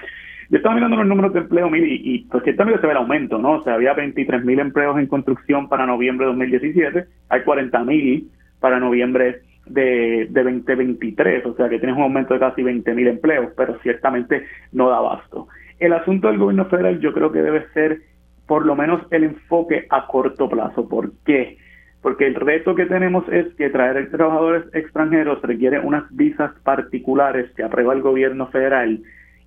[0.50, 2.98] Yo estaba mirando los números de empleo, mil y, y pues ciertamente se ve el
[2.98, 3.54] aumento, ¿no?
[3.54, 8.30] O sea, había 23 mil empleos en construcción para noviembre de 2017, hay 40 mil
[8.60, 13.08] para noviembre de, de 2023, o sea que tienes un aumento de casi 20 mil
[13.08, 15.48] empleos, pero ciertamente no da abasto.
[15.78, 18.00] El asunto del gobierno federal yo creo que debe ser
[18.46, 20.88] por lo menos el enfoque a corto plazo.
[20.88, 21.56] ¿Por qué?
[22.02, 27.62] Porque el reto que tenemos es que traer trabajadores extranjeros requiere unas visas particulares que
[27.62, 29.02] aprueba el gobierno federal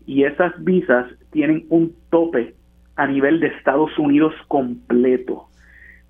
[0.07, 2.55] y esas visas tienen un tope
[2.95, 5.46] a nivel de Estados Unidos completo.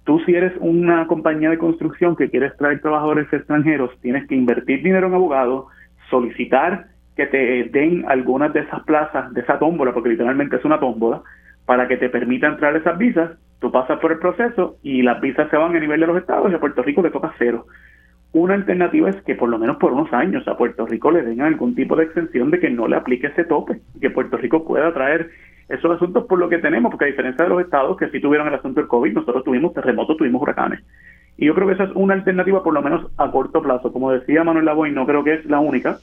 [0.07, 4.81] Tú si eres una compañía de construcción que quieres traer trabajadores extranjeros, tienes que invertir
[4.81, 5.65] dinero en abogados,
[6.09, 6.85] solicitar
[7.17, 11.23] que te den algunas de esas plazas, de esa tómbola, porque literalmente es una tómbola,
[11.65, 15.49] para que te permita entrar esas visas, tú pasas por el proceso y las visas
[15.49, 17.65] se van a nivel de los estados y a Puerto Rico le toca cero.
[18.31, 21.41] Una alternativa es que por lo menos por unos años a Puerto Rico le den
[21.41, 24.93] algún tipo de extensión de que no le aplique ese tope, que Puerto Rico pueda
[24.93, 25.31] traer
[25.69, 28.48] esos asuntos por lo que tenemos, porque a diferencia de los estados que sí tuvieron
[28.48, 30.81] el asunto del COVID, nosotros tuvimos terremotos, tuvimos huracanes.
[31.38, 33.91] Y yo creo que esa es una alternativa por lo menos a corto plazo.
[33.91, 35.99] Como decía Manuel Lavoy, no creo que es la única,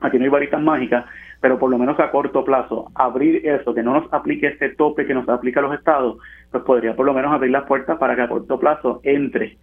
[0.00, 1.04] aquí no hay varitas mágicas,
[1.40, 5.06] pero por lo menos a corto plazo, abrir eso, que no nos aplique este tope
[5.06, 6.18] que nos aplica a los estados,
[6.50, 9.58] pues podría por lo menos abrir las puertas para que a corto plazo entre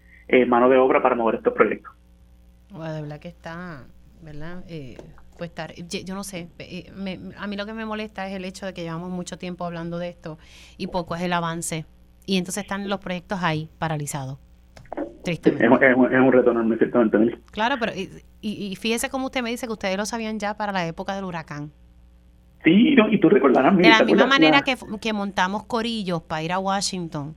[0.46, 1.92] mano de obra para mover estos proyectos.
[2.70, 3.84] Bueno, de verdad que está,
[4.22, 4.62] ¿verdad?
[4.68, 4.96] Eh,
[5.40, 6.92] pues estar, yo no sé, eh,
[7.38, 9.98] a mí lo que me molesta es el hecho de que llevamos mucho tiempo hablando
[9.98, 10.36] de esto
[10.76, 11.86] y poco es el avance.
[12.26, 14.36] Y entonces están los proyectos ahí, paralizados.
[15.24, 15.92] Tristemente.
[15.92, 17.38] Es, un reto enorme, ciertamente.
[17.52, 20.72] Claro, pero y, y, fíjese cómo usted me dice que ustedes lo sabían ya para
[20.72, 21.72] la época del huracán.
[22.62, 23.74] Sí, y tú recordarás.
[23.78, 27.34] De la misma manera que, que montamos corillos para ir a Washington,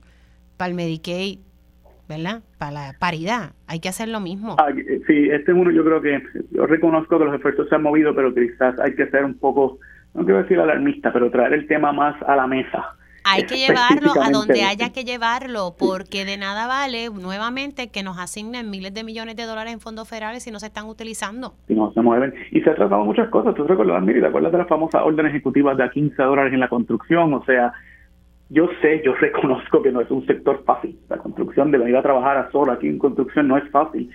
[0.58, 1.38] para el Medicaid,
[2.08, 2.42] ¿verdad?
[2.58, 4.56] Para la paridad, hay que hacer lo mismo.
[4.58, 7.74] Ah, eh, sí, este es uno, yo creo que, yo reconozco que los esfuerzos se
[7.74, 9.78] han movido, pero quizás hay que ser un poco,
[10.14, 12.96] no quiero decir alarmista, pero traer el tema más a la mesa.
[13.26, 18.18] Hay que llevarlo a donde haya que llevarlo, porque de nada vale nuevamente que nos
[18.18, 21.54] asignen miles de millones de dólares en fondos federales si no se están utilizando.
[21.66, 22.34] Si no se mueven.
[22.50, 23.54] Y se ha tratado muchas cosas.
[23.54, 26.60] Tú recuerdas, mira, ¿te acuerdas de las famosas órdenes ejecutivas de a 15 dólares en
[26.60, 27.32] la construcción?
[27.32, 27.72] O sea,
[28.50, 30.98] yo sé, yo reconozco que no es un sector fácil.
[31.08, 34.10] La construcción de venir a trabajar a solo aquí en construcción no es fácil.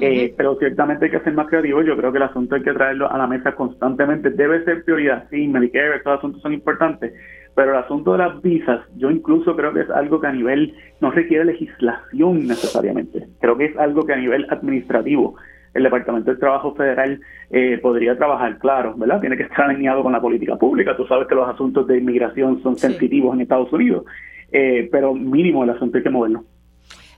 [0.00, 1.82] Eh, pero ciertamente hay que ser más creativo.
[1.82, 4.30] Yo creo que el asunto hay que traerlo a la mesa constantemente.
[4.30, 5.26] Debe ser prioridad.
[5.30, 7.12] Sí, Medicare, estos asuntos son importantes.
[7.54, 10.74] Pero el asunto de las visas, yo incluso creo que es algo que a nivel
[11.00, 13.26] no requiere legislación necesariamente.
[13.40, 15.36] Creo que es algo que a nivel administrativo
[15.74, 17.20] el Departamento del Trabajo Federal
[17.50, 19.20] eh, podría trabajar, claro, ¿verdad?
[19.20, 20.96] Tiene que estar alineado con la política pública.
[20.96, 24.04] Tú sabes que los asuntos de inmigración son sensitivos en Estados Unidos,
[24.50, 26.44] eh, pero mínimo el asunto hay que moverlo.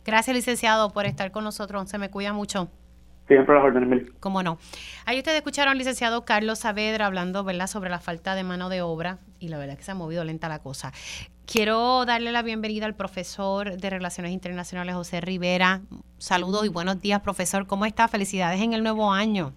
[0.04, 1.88] Gracias, licenciado, por estar con nosotros.
[1.88, 2.68] Se me cuida mucho.
[3.26, 4.58] Siempre las órdenes, Cómo no.
[5.06, 8.82] Ahí ustedes escucharon al licenciado Carlos Saavedra hablando, ¿verdad?, sobre la falta de mano de
[8.82, 10.92] obra y la verdad que se ha movido lenta la cosa.
[11.46, 15.82] Quiero darle la bienvenida al profesor de Relaciones Internacionales, José Rivera.
[16.16, 17.66] Saludos y buenos días, profesor.
[17.66, 18.08] ¿Cómo está?
[18.08, 19.52] Felicidades en el nuevo año.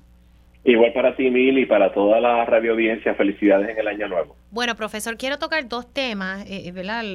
[0.65, 4.35] Igual para ti, Mil, y para toda la radio audiencia, felicidades en el año nuevo.
[4.51, 7.05] Bueno, profesor, quiero tocar dos temas, eh, ¿verdad?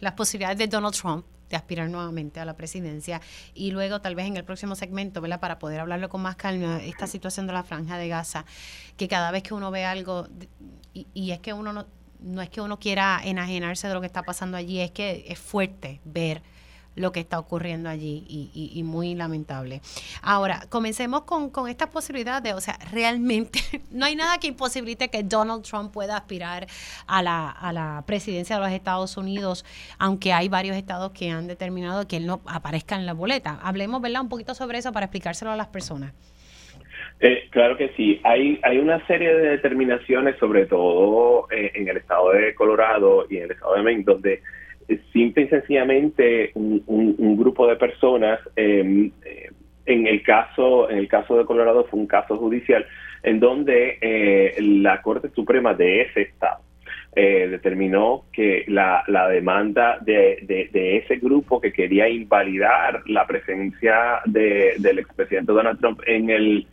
[0.00, 3.20] Las posibilidades de Donald Trump de aspirar nuevamente a la presidencia
[3.52, 5.38] y luego tal vez en el próximo segmento, ¿verdad?
[5.38, 8.46] Para poder hablarlo con más calma, esta situación de la franja de Gaza,
[8.96, 10.26] que cada vez que uno ve algo,
[10.94, 11.86] y, y es que uno no,
[12.20, 15.38] no es que uno quiera enajenarse de lo que está pasando allí, es que es
[15.38, 16.42] fuerte ver
[16.96, 18.24] lo que está ocurriendo allí
[18.54, 19.82] y, muy lamentable.
[20.22, 23.60] Ahora, comencemos con, con esta posibilidad de, o sea, realmente
[23.90, 26.66] no hay nada que imposibilite que Donald Trump pueda aspirar
[27.06, 29.64] a la, a la presidencia de los Estados Unidos,
[29.98, 33.58] aunque hay varios estados que han determinado que él no aparezca en la boleta.
[33.62, 36.12] Hablemos, ¿verdad?, un poquito sobre eso para explicárselo a las personas.
[37.20, 38.20] Eh, claro que sí.
[38.24, 43.38] Hay, hay una serie de determinaciones, sobre todo eh, en el estado de Colorado y
[43.38, 44.42] en el estado de Maine, donde
[44.88, 49.10] eh, simple y sencillamente un, grupo de personas, em,
[49.86, 52.86] en el caso en el caso de Colorado fue un caso judicial
[53.22, 56.62] en donde la Corte Suprema de ese estado
[57.14, 64.74] determinó que la, la demanda de, de, ese grupo que quería invalidar la presencia de,
[64.78, 66.66] del expresidente Donald Trump en el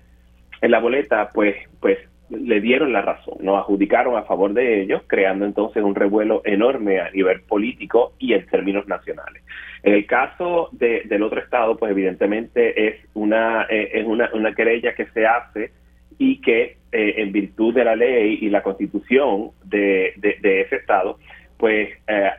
[0.61, 1.97] en la boleta, pues, pues
[2.29, 6.99] le dieron la razón, no adjudicaron a favor de ellos, creando entonces un revuelo enorme
[6.99, 9.43] a nivel político y en términos nacionales.
[9.83, 14.93] En el caso del otro estado, pues evidentemente es una eh, es una, una querella
[14.93, 15.71] que se hace
[16.17, 21.17] y que eh, en virtud de la ley y la constitución de, de, ese estado,
[21.57, 22.29] pues eh,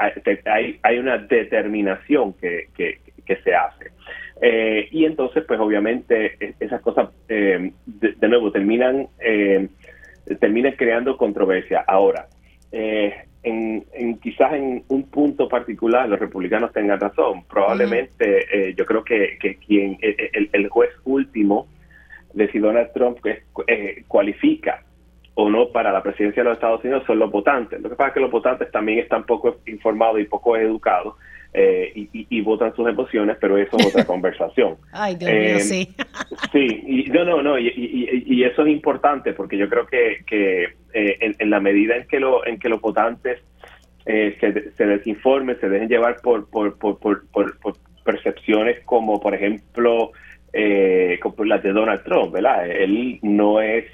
[0.47, 3.91] hay, hay una determinación que, que se hace.
[4.45, 9.69] Eh, y entonces, pues obviamente e, esas cosas, eh, de, nuevo, terminan, eh,
[10.41, 11.85] terminan creando controversia.
[11.87, 12.27] Ahora,
[12.73, 17.45] en, quizás en un punto particular los republicanos tengan razón.
[17.45, 21.69] Probablemente yo creo que, quien el, juez último
[22.33, 23.19] de si Donald Trump
[24.09, 24.83] cualifica
[25.35, 27.81] o no para la presidencia de los Estados Unidos son los votantes.
[27.81, 31.15] Lo que pasa es que los votantes también están poco informados y poco educados
[31.55, 34.77] eh, y, votan sus emociones, pero eso es otra conversación.
[34.91, 35.95] Ay, Dios mío, eh, sí.
[36.51, 40.65] sí, y, no, no, no, y, eso es importante porque yo creo que, que
[40.95, 43.39] eh, en, la medida en que, lo, en que los votantes
[44.05, 50.13] se, se desinformen, se dejen llevar por, por, por, por, por percepciones como, por ejemplo,
[50.55, 52.67] eh, como las de Donald Trump, ¿verdad?
[52.67, 53.85] Él no es,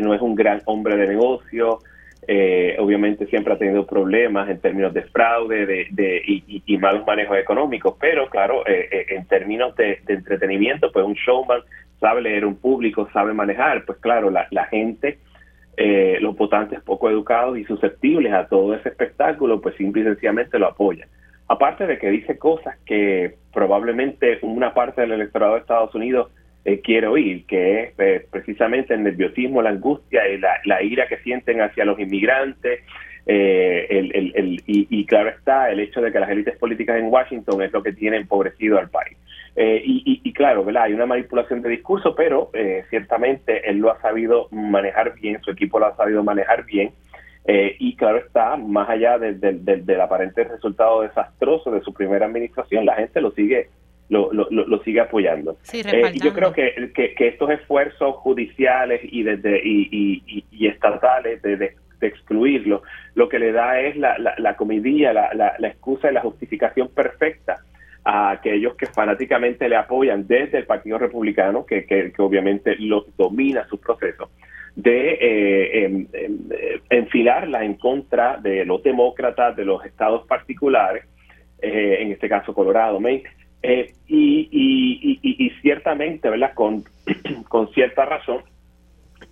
[0.00, 1.80] no es un gran hombre de negocio,
[2.28, 7.94] eh, obviamente siempre ha tenido problemas en términos de fraude de, y, malos manejos económicos,
[8.00, 11.60] pero claro, eh, eh, en términos de, entretenimiento, pues un showman
[12.00, 15.18] sabe leer un público, sabe manejar, pues claro, la, gente,
[16.20, 20.66] los votantes poco educados y susceptibles a todo ese espectáculo, pues simple y sencillamente lo
[20.66, 21.08] apoyan.
[21.48, 26.32] Aparte de que dice cosas que probablemente una parte del electorado de Estados Unidos
[26.68, 31.18] eh, quiero oír, que es eh, precisamente el nerviosismo, la angustia y la, ira que
[31.18, 32.80] sienten hacia los inmigrantes.
[33.24, 37.72] Eh, el, y, claro está el hecho de que las élites políticas en Washington es
[37.72, 39.16] lo que tiene empobrecido al país.
[39.56, 40.82] Y, claro, ¿verdad?
[40.82, 42.50] hay una manipulación de discurso, pero
[42.90, 46.90] ciertamente él lo ha sabido manejar bien, su equipo lo ha sabido manejar bien.
[47.46, 53.20] y claro está, más allá del aparente resultado desastroso de su primera administración, la gente
[53.20, 53.68] lo sigue
[54.08, 55.56] lo, lo, lo sigue apoyando.
[55.72, 61.56] Eh, yo creo que, que, estos esfuerzos judiciales y, desde, y, y, y, estatales de,
[61.56, 62.82] de, excluirlo,
[63.14, 66.20] lo que le da es la, la, la comidilla, la, la, la excusa y la
[66.20, 67.56] justificación perfecta
[68.06, 73.66] a aquellos que fanáticamente le apoyan desde el Partido Republicano, que, que, obviamente lo domina
[73.68, 74.30] su proceso,
[74.76, 81.04] de eh, em, em, eh, enfilarla en contra de los demócratas, de los estados particulares,
[81.60, 83.24] eh, en este caso Colorado, Maine,
[83.62, 86.54] eh, y, ciertamente, ¿verdad?
[86.54, 86.84] Con,
[87.48, 88.42] con cierta razón,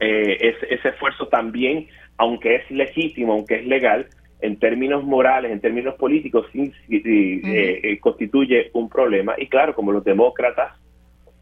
[0.00, 1.86] eh, ese, esfuerzo también,
[2.16, 4.06] aunque es legítimo, aunque es legal,
[4.40, 9.34] en términos morales, en términos políticos, sí, eh, constituye un problema.
[9.38, 10.72] Y claro, como los demócratas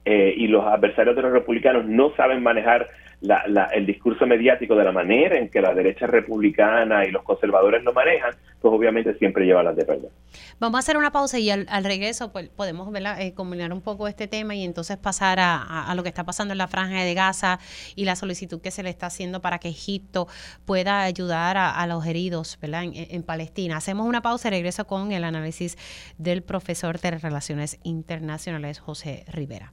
[0.05, 2.89] y los adversarios de los republicanos no saben manejar
[3.23, 7.85] la, el discurso mediático de la manera en que la derecha republicana y los conservadores
[7.85, 10.11] lo manejan, pues obviamente siempre lleva las de perder.
[10.59, 14.27] Vamos a hacer una pausa y al, regreso pues, podemos eh, combinar un poco este
[14.27, 17.61] tema y entonces pasar a, lo que está pasando en la franja de Gaza
[17.95, 20.27] y la solicitud que se le está haciendo para que Egipto
[20.65, 23.77] pueda ayudar a, los heridos en, Palestina.
[23.77, 25.77] Hacemos una pausa y regreso con el análisis
[26.19, 29.73] del profesor de Relaciones Internacionales, José Rivera.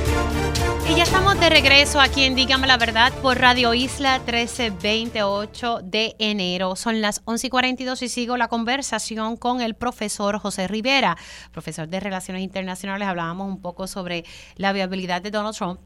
[0.91, 6.15] y ya estamos de regreso aquí en Dígame la Verdad por Radio Isla 1328 de
[6.19, 6.75] enero.
[6.75, 11.17] Son las 11 y 42 y sigo la conversación con el profesor José Rivera,
[11.53, 13.07] profesor de Relaciones Internacionales.
[13.07, 14.25] Hablábamos un poco sobre
[14.57, 15.79] la viabilidad de Donald Trump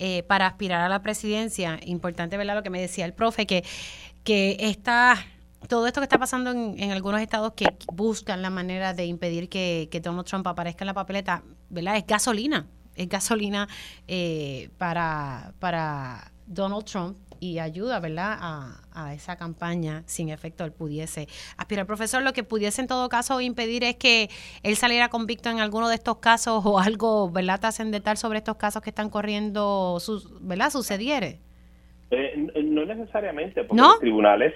[0.00, 1.78] eh, para aspirar a la presidencia.
[1.84, 2.56] Importante, ¿verdad?
[2.56, 3.64] Lo que me decía el profe, que,
[4.24, 5.24] que está
[5.68, 9.88] todo esto que está pasando en, algunos estados que buscan la manera de impedir que,
[9.90, 11.96] que Donald Trump aparezca en la papeleta, ¿verdad?
[11.96, 12.66] Es gasolina
[12.98, 13.68] es gasolina
[14.06, 20.72] eh, para, para Donald Trump y ayuda, ¿verdad?, a, a, esa campaña sin efecto él
[20.72, 21.86] pudiese aspirar.
[21.86, 24.28] Profesor, lo que pudiese en todo caso impedir es que
[24.64, 28.82] él saliera convicto en alguno de estos casos o algo, ¿verdad?, trascendental sobre estos casos
[28.82, 29.98] que están corriendo,
[30.40, 31.38] ¿verdad?, sucediere.
[32.10, 34.54] Eh, no necesariamente, porque los tribunales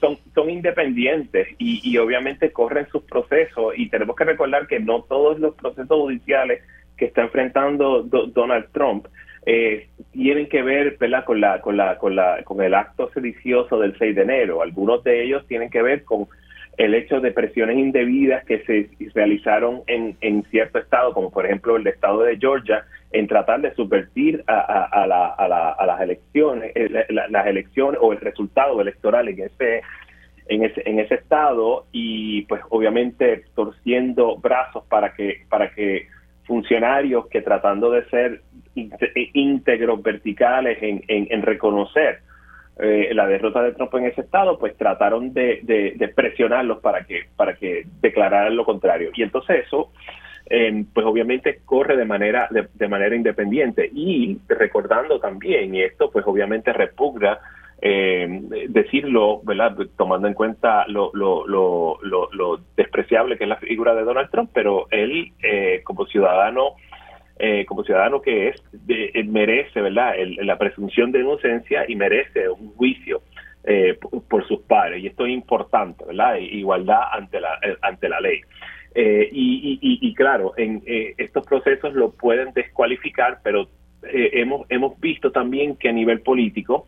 [0.00, 5.02] son, son, independientes y, y obviamente corren sus procesos y tenemos que recordar que no
[5.02, 6.62] todos los procesos judiciales
[6.96, 9.06] que está enfrentando Donald Trump
[9.48, 11.24] eh, tienen que ver ¿verdad?
[11.24, 14.60] Con, la, con, la, con, la, con el acto sedicioso del 6 de enero.
[14.60, 16.26] Algunos de ellos tienen que ver con
[16.76, 21.76] el hecho de presiones indebidas que se realizaron en, en cierto estado, como por ejemplo
[21.76, 27.06] el estado de Georgia, en tratar de subvertir a, a, la, a, las elecciones, eh,
[27.08, 29.80] las elecciones o el resultado electoral en ese,
[30.48, 36.08] en ese, en ese estado y pues obviamente torciendo brazos para que, para que
[36.46, 38.42] funcionarios que tratando de ser
[38.74, 42.20] íntegros verticales en, en, reconocer
[42.78, 47.22] eh, la derrota de Trump en ese estado, pues trataron de, de, presionarlos para que
[47.36, 49.10] para que declararan lo contrario.
[49.14, 49.92] Y entonces eso,
[50.50, 56.10] eh, pues obviamente corre de manera de, de, manera independiente y recordando también y esto,
[56.10, 57.38] pues obviamente repugna
[57.82, 58.26] eh,
[58.68, 59.76] decirlo, ¿verdad?
[59.96, 64.50] Tomando en cuenta lo, lo, lo, lo, despreciable que es la figura de Donald Trump,
[64.54, 66.76] pero él eh, como ciudadano,
[67.38, 70.14] eh, como ciudadano que es, merece, ¿verdad?
[70.42, 73.22] la presunción de inocencia y merece un juicio
[73.64, 73.98] eh,
[74.28, 76.36] por, sus padres y esto es importante, ¿verdad?
[76.36, 78.40] Igualdad ante la ante la ley.
[78.94, 80.82] y, y, y, claro, en
[81.18, 83.68] estos procesos lo pueden descualificar, pero
[84.02, 86.86] hemos hemos visto también que a nivel político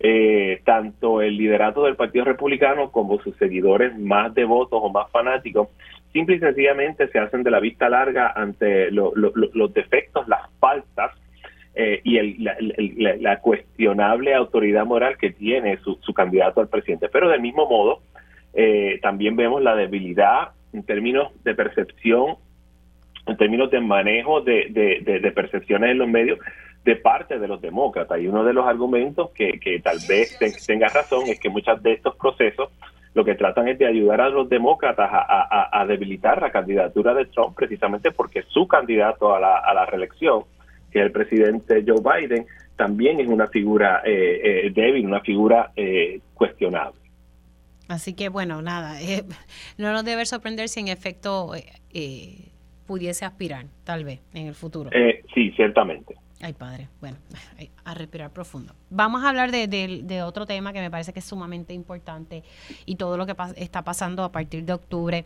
[0.00, 5.68] eh, tanto el liderato del Partido Republicano como sus seguidores más devotos o más fanáticos,
[6.12, 11.12] simple y sencillamente se hacen de la vista larga ante los defectos, las faltas
[11.74, 17.08] eh, y la, cuestionable autoridad moral que tiene su, candidato al presidente.
[17.08, 18.00] Pero del mismo modo,
[18.52, 22.36] eh, también vemos la debilidad en términos de percepción,
[23.26, 26.38] en términos de manejo de, de percepciones en los medios
[26.84, 28.20] de parte de los demócratas.
[28.20, 31.92] Y uno de los argumentos que, que tal vez tenga razón es que muchos de
[31.92, 32.70] estos procesos
[33.14, 37.54] lo que tratan es de ayudar a los demócratas a, debilitar la candidatura de Trump
[37.54, 40.42] precisamente porque su candidato a la, a la reelección,
[40.90, 42.46] que es el presidente Joe Biden,
[42.76, 46.98] también es una figura eh, eh, débil, una figura eh, cuestionable.
[47.88, 48.96] Así que bueno, nada,
[49.78, 51.52] no nos debe sorprender si en efecto
[52.86, 54.90] pudiese aspirar, tal vez, en el futuro.
[55.34, 56.16] sí, ciertamente.
[56.44, 56.90] Ay, padre.
[57.00, 57.16] Bueno,
[57.86, 58.74] a respirar profundo.
[58.90, 62.44] Vamos a hablar de, otro tema que me parece que es sumamente importante
[62.84, 65.24] y todo lo que está pasando a partir de octubre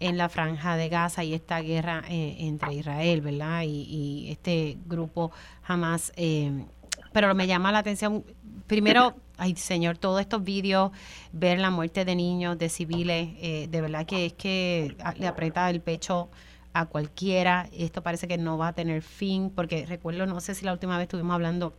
[0.00, 3.64] en la franja de Gaza y esta guerra eh, entre Israel, ¿verdad?
[3.66, 6.14] Y, este grupo jamás.
[6.16, 6.64] Eh,
[7.12, 8.24] pero me llama la atención,
[8.66, 10.92] primero, ay, señor, todos estos vídeos,
[11.32, 15.68] ver la muerte de niños, de civiles, eh, de verdad que es que le aprieta
[15.68, 16.30] el pecho
[16.74, 17.68] a cualquiera.
[17.72, 20.98] Esto parece que no va a tener fin, porque recuerdo, no sé si la última
[20.98, 21.72] vez estuvimos hablando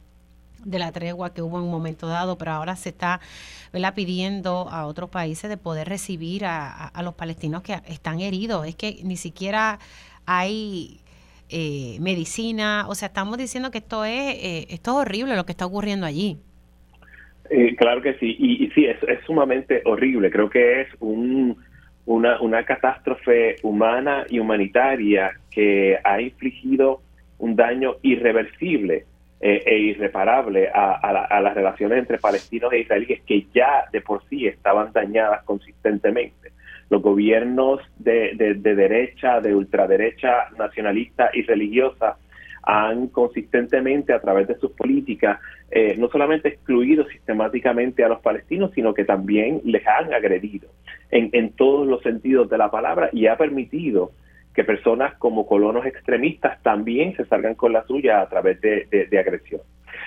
[0.63, 3.19] de la tregua que hubo en un momento dado, pero ahora se está
[3.93, 8.65] pidiendo a otros países de poder recibir a, los palestinos que están heridos.
[8.65, 9.79] Es que ni siquiera
[10.25, 11.01] hay
[11.49, 15.51] eh, medicina, o sea, estamos diciendo que esto es, eh, esto es horrible lo que
[15.51, 16.37] está ocurriendo allí.
[17.51, 20.31] Eh, claro que sí, y, y sí, es, es sumamente horrible.
[20.31, 21.57] Creo que es un
[22.05, 27.01] una, una catástrofe humana y humanitaria que ha infligido
[27.39, 29.05] un daño irreversible
[29.41, 34.47] eh, e irreparable a, las relaciones entre palestinos e israelíes que ya de por sí
[34.47, 36.51] estaban dañadas consistentemente.
[36.89, 42.17] Los gobiernos de, de, de derecha, de ultraderecha nacionalista y religiosa
[42.63, 48.71] han consistentemente a través de sus políticas eh, no solamente excluido sistemáticamente a los palestinos,
[48.73, 50.69] sino que también les han agredido
[51.11, 54.11] en, en todos los sentidos de la palabra y ha permitido
[54.55, 59.19] que personas como colonos extremistas también se salgan con la suya a través de, de,
[59.19, 59.61] agresión.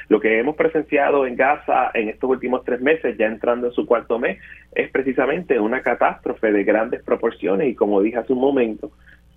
[0.08, 3.84] Lo que hemos presenciado en Gaza en estos últimos tres meses, ya entrando en su
[3.84, 4.38] cuarto mes,
[4.74, 8.90] es precisamente una catástrofe de grandes proporciones y como dije hace un momento,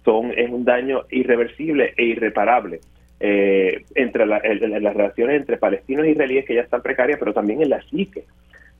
[0.05, 2.79] son es un daño irreversible e irreparable
[3.19, 7.69] eh, entre las relaciones entre palestinos e israelíes que ya están precarias, pero también en
[7.69, 8.23] la psique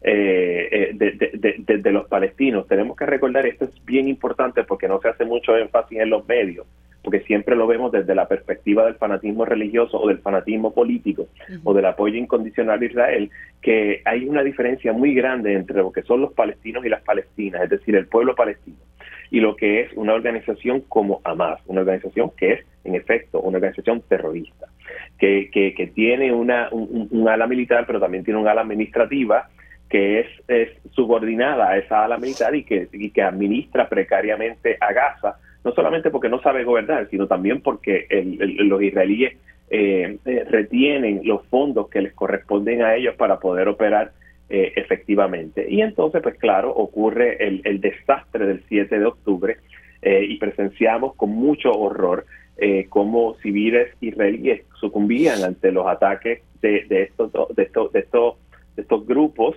[0.02, 2.68] eh, eh de, los palestinos.
[2.68, 6.28] Tenemos que recordar, esto es bien importante porque no se hace mucho énfasis en los
[6.28, 6.65] medios,
[7.03, 11.28] porque siempre lo vemos desde la perspectiva del fanatismo religioso o del fanatismo político
[11.64, 16.03] o del apoyo incondicional a Israel, que hay una diferencia muy grande entre lo que
[16.03, 18.78] son los palestinos y las palestinas, es decir, el pueblo palestino
[19.32, 23.57] y lo que es una organización como Hamas, una organización que es, en efecto, una
[23.57, 24.68] organización terrorista,
[25.18, 29.49] que, que, tiene una, un, ala militar, pero también tiene un ala administrativa
[29.92, 30.28] que es,
[30.92, 36.10] subordinada a esa ala militar y que, y que administra precariamente a Gaza, no solamente
[36.10, 39.38] porque no sabe gobernar, sino también porque los israelíes
[39.70, 44.12] eh, eh, retienen los fondos que les corresponden a ellos para poder operar
[44.50, 45.66] eh, efectivamente.
[45.70, 49.58] Y entonces, pues claro, ocurre el, el desastre del 7 de octubre
[50.02, 52.26] eh, y presenciamos con mucho horror
[52.58, 58.36] eh, cómo civiles israelíes sucumbían ante los ataques de, estos, de, estos, de, estos,
[58.76, 59.56] de estos grupos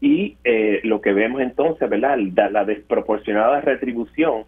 [0.00, 2.18] y eh, lo que vemos entonces, ¿verdad?
[2.50, 4.44] La, desproporcionada retribución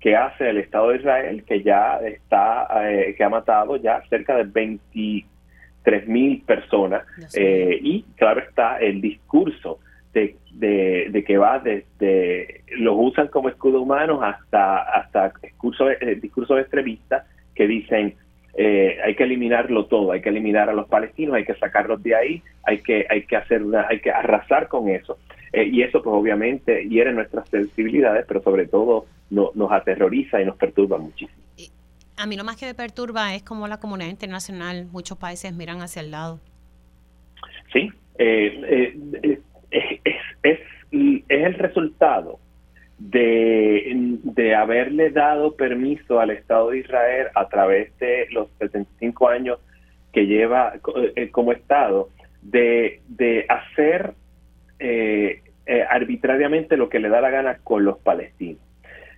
[0.00, 4.36] que hace el Estado de Israel, que ya está, eh, que ha matado ya cerca
[4.36, 7.04] de 23 mil personas.
[7.34, 9.78] Eh, y claro está el discurso
[10.14, 15.90] de, de, que va desde, los usan como escudo humanos hasta, hasta discursos,
[16.22, 18.14] discursos extremistas que dicen
[18.56, 22.14] eh, hay que eliminarlo todo, hay que eliminar a los palestinos, hay que sacarlos de
[22.14, 25.18] ahí, hay que, hay que hacer una, hay que arrasar con eso.
[25.52, 30.56] Eh, y eso pues obviamente hiere nuestras sensibilidades, pero sobre todo nos aterroriza y nos
[30.56, 31.42] perturba muchísimo.
[32.16, 35.80] A mí lo más que me perturba es como la comunidad internacional, muchos países miran
[35.80, 36.40] hacia el lado.
[37.72, 39.38] Sí, eh, es,
[40.44, 40.58] es,
[40.92, 42.38] es el resultado
[42.98, 49.58] de, de haberle dado permiso al Estado de Israel a través de los 75 años
[50.12, 50.74] que lleva
[51.16, 52.08] eh, como Estado,
[52.40, 54.14] de, de hacer
[54.78, 58.60] eh, eh, arbitrariamente lo que le da la gana con los palestinos,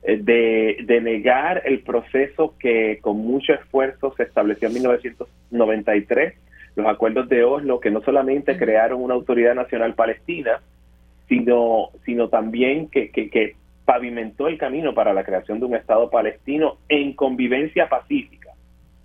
[0.02, 6.34] de, de negar el proceso que con mucho esfuerzo se estableció en 1993,
[6.76, 10.60] los acuerdos de Oslo, que no solamente crearon una autoridad nacional palestina,
[11.28, 13.56] sino, sino también que, que, que
[13.86, 18.50] pavimentó el camino para la creación de un Estado palestino en convivencia pacífica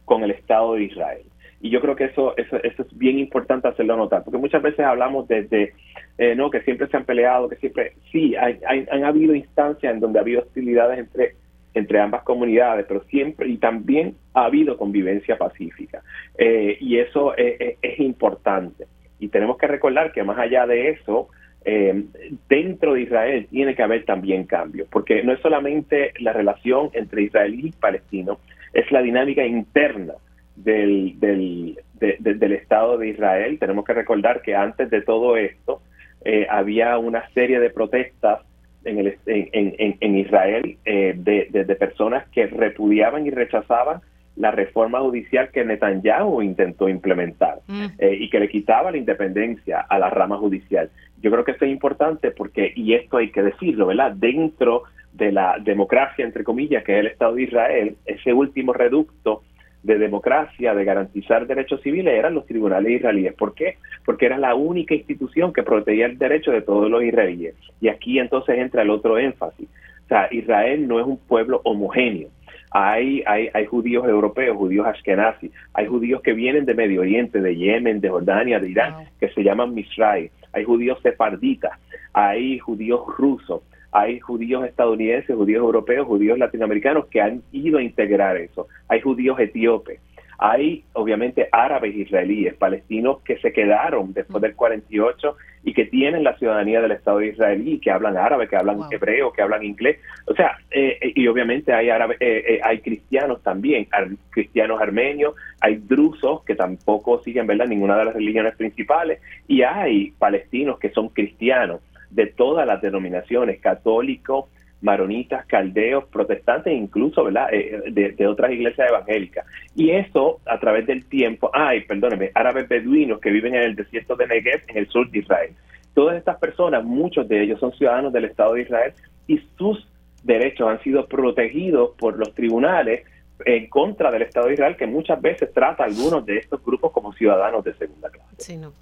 [0.04, 1.24] con el Estado de Israel.
[1.62, 4.84] Y yo creo que eso, eso, eso es bien importante hacerlo notar, porque muchas veces
[4.84, 5.74] hablamos desde,
[6.18, 10.00] eh, no, que siempre se han peleado, que siempre, sí, hay, han habido instancias en
[10.00, 11.36] donde ha habido hostilidades entre,
[11.76, 16.02] entre ambas comunidades, pero siempre, y también ha habido convivencia pacífica.
[16.36, 18.88] Eh, y eso es, es importante.
[19.20, 21.30] Y tenemos que recordar que más allá de eso,
[21.64, 22.04] eh,
[22.50, 27.24] dentro de Israel tiene que haber también cambios, porque no es solamente la relación entre
[27.24, 28.40] Israel y palestino,
[28.74, 30.14] es la dinámica interna
[30.56, 33.60] del, del, del Estado de Israel.
[33.60, 35.82] Tenemos que recordar que antes de todo esto
[36.24, 38.42] eh, había una serie de protestas
[38.84, 44.02] en, el, en, en, Israel eh, de, de, personas que repudiaban y rechazaban
[44.42, 47.86] la reforma judicial que Netanyahu intentó implementar mm.
[48.00, 50.90] y que le quitaba la independencia a la rama judicial.
[51.22, 54.14] Yo creo que eso es importante porque, y esto hay que decirlo, ¿verdad?
[54.14, 59.44] Dentro de la democracia, entre comillas, que es el Estado de Israel, ese último reducto
[59.84, 63.36] de democracia, de garantizar derechos civiles, eran los tribunales israelíes.
[63.36, 63.78] ¿Por qué?
[64.04, 67.54] Porque era la única institución que protegía el derecho de todos los israelíes.
[67.80, 69.70] Y aquí entonces entra el otro énfasis.
[70.06, 72.30] O sea, Israel no es un pueblo homogéneo.
[72.72, 77.56] Hay, hay, hay judíos europeos, judíos ashkenazi, hay judíos que vienen de Medio Oriente, de
[77.56, 80.30] Yemen, de Jordania, de Irán, que se llaman Misraim.
[80.54, 81.74] Hay judíos sefarditas,
[82.14, 83.62] hay judíos rusos,
[83.92, 89.38] hay judíos estadounidenses, judíos europeos, judíos latinoamericanos que han ido a integrar eso, hay judíos
[89.40, 90.00] etíopes,
[90.44, 96.36] hay obviamente árabes israelíes, palestinos que se quedaron después del 48 y que tienen la
[96.36, 100.00] ciudadanía del Estado de Israel que hablan árabe, que hablan hebreo, que hablan inglés.
[100.26, 103.88] O sea, eh, eh, y obviamente hay árabe, eh, hay cristianos también,
[104.32, 107.68] cristianos armenios, hay drusos que tampoco siguen ¿verdad?
[107.68, 113.62] ninguna de las religiones principales y hay palestinos que son cristianos de todas las denominaciones,
[113.62, 114.46] católicos,
[114.82, 117.54] maronitas, caldeos, protestantes, incluso ¿verdad?
[117.54, 119.46] Eh, de, otras iglesias evangélicas.
[119.76, 124.16] Y eso a través del tiempo, ay, perdóneme, árabes beduinos que viven en el desierto
[124.16, 125.52] de Negev, en el sur de Israel.
[125.94, 128.94] Todas estas personas, muchos de ellos son ciudadanos del Estado de Israel
[129.28, 129.88] y sus
[130.24, 133.06] derechos han sido protegidos por los tribunales
[133.46, 136.92] en contra del Estado de Israel, que muchas veces trata a algunos de estos grupos
[136.92, 138.36] como ciudadanos de segunda clase.
[138.38, 138.74] Sí, no,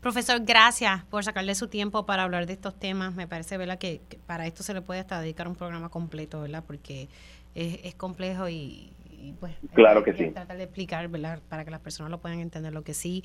[0.00, 3.14] Profesor, gracias por sacarle su tiempo para hablar de estos temas.
[3.14, 6.62] Me parece, ¿verdad?, que, para esto se le puede hasta dedicar un programa completo, ¿verdad?,
[6.66, 7.08] porque
[7.54, 8.92] es, complejo y,
[9.40, 10.30] pues claro que, sí.
[10.30, 11.40] tratar de explicar, ¿verdad?
[11.48, 12.72] Para que las personas lo puedan entender.
[12.72, 13.24] Lo que sí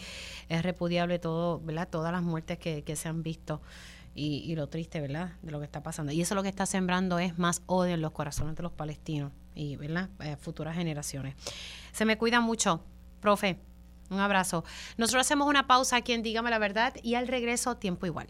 [0.50, 1.88] es repudiable todo, ¿verdad?
[1.88, 3.62] Todas las muertes que, que se han visto
[4.16, 5.34] y, y, lo triste, ¿verdad?
[5.44, 6.12] De lo que está pasando.
[6.12, 9.32] Y eso lo que está sembrando es más odio en los corazones de los palestinos
[9.54, 10.10] y, ¿verdad?
[10.22, 11.36] Eh, futuras generaciones.
[11.91, 12.84] Se me cuida mucho,
[13.20, 13.60] profe.
[14.09, 14.63] Un abrazo.
[14.97, 18.21] Nosotros hacemos una pausa aquí en Dígame la Verdad y al regreso tiempo igual.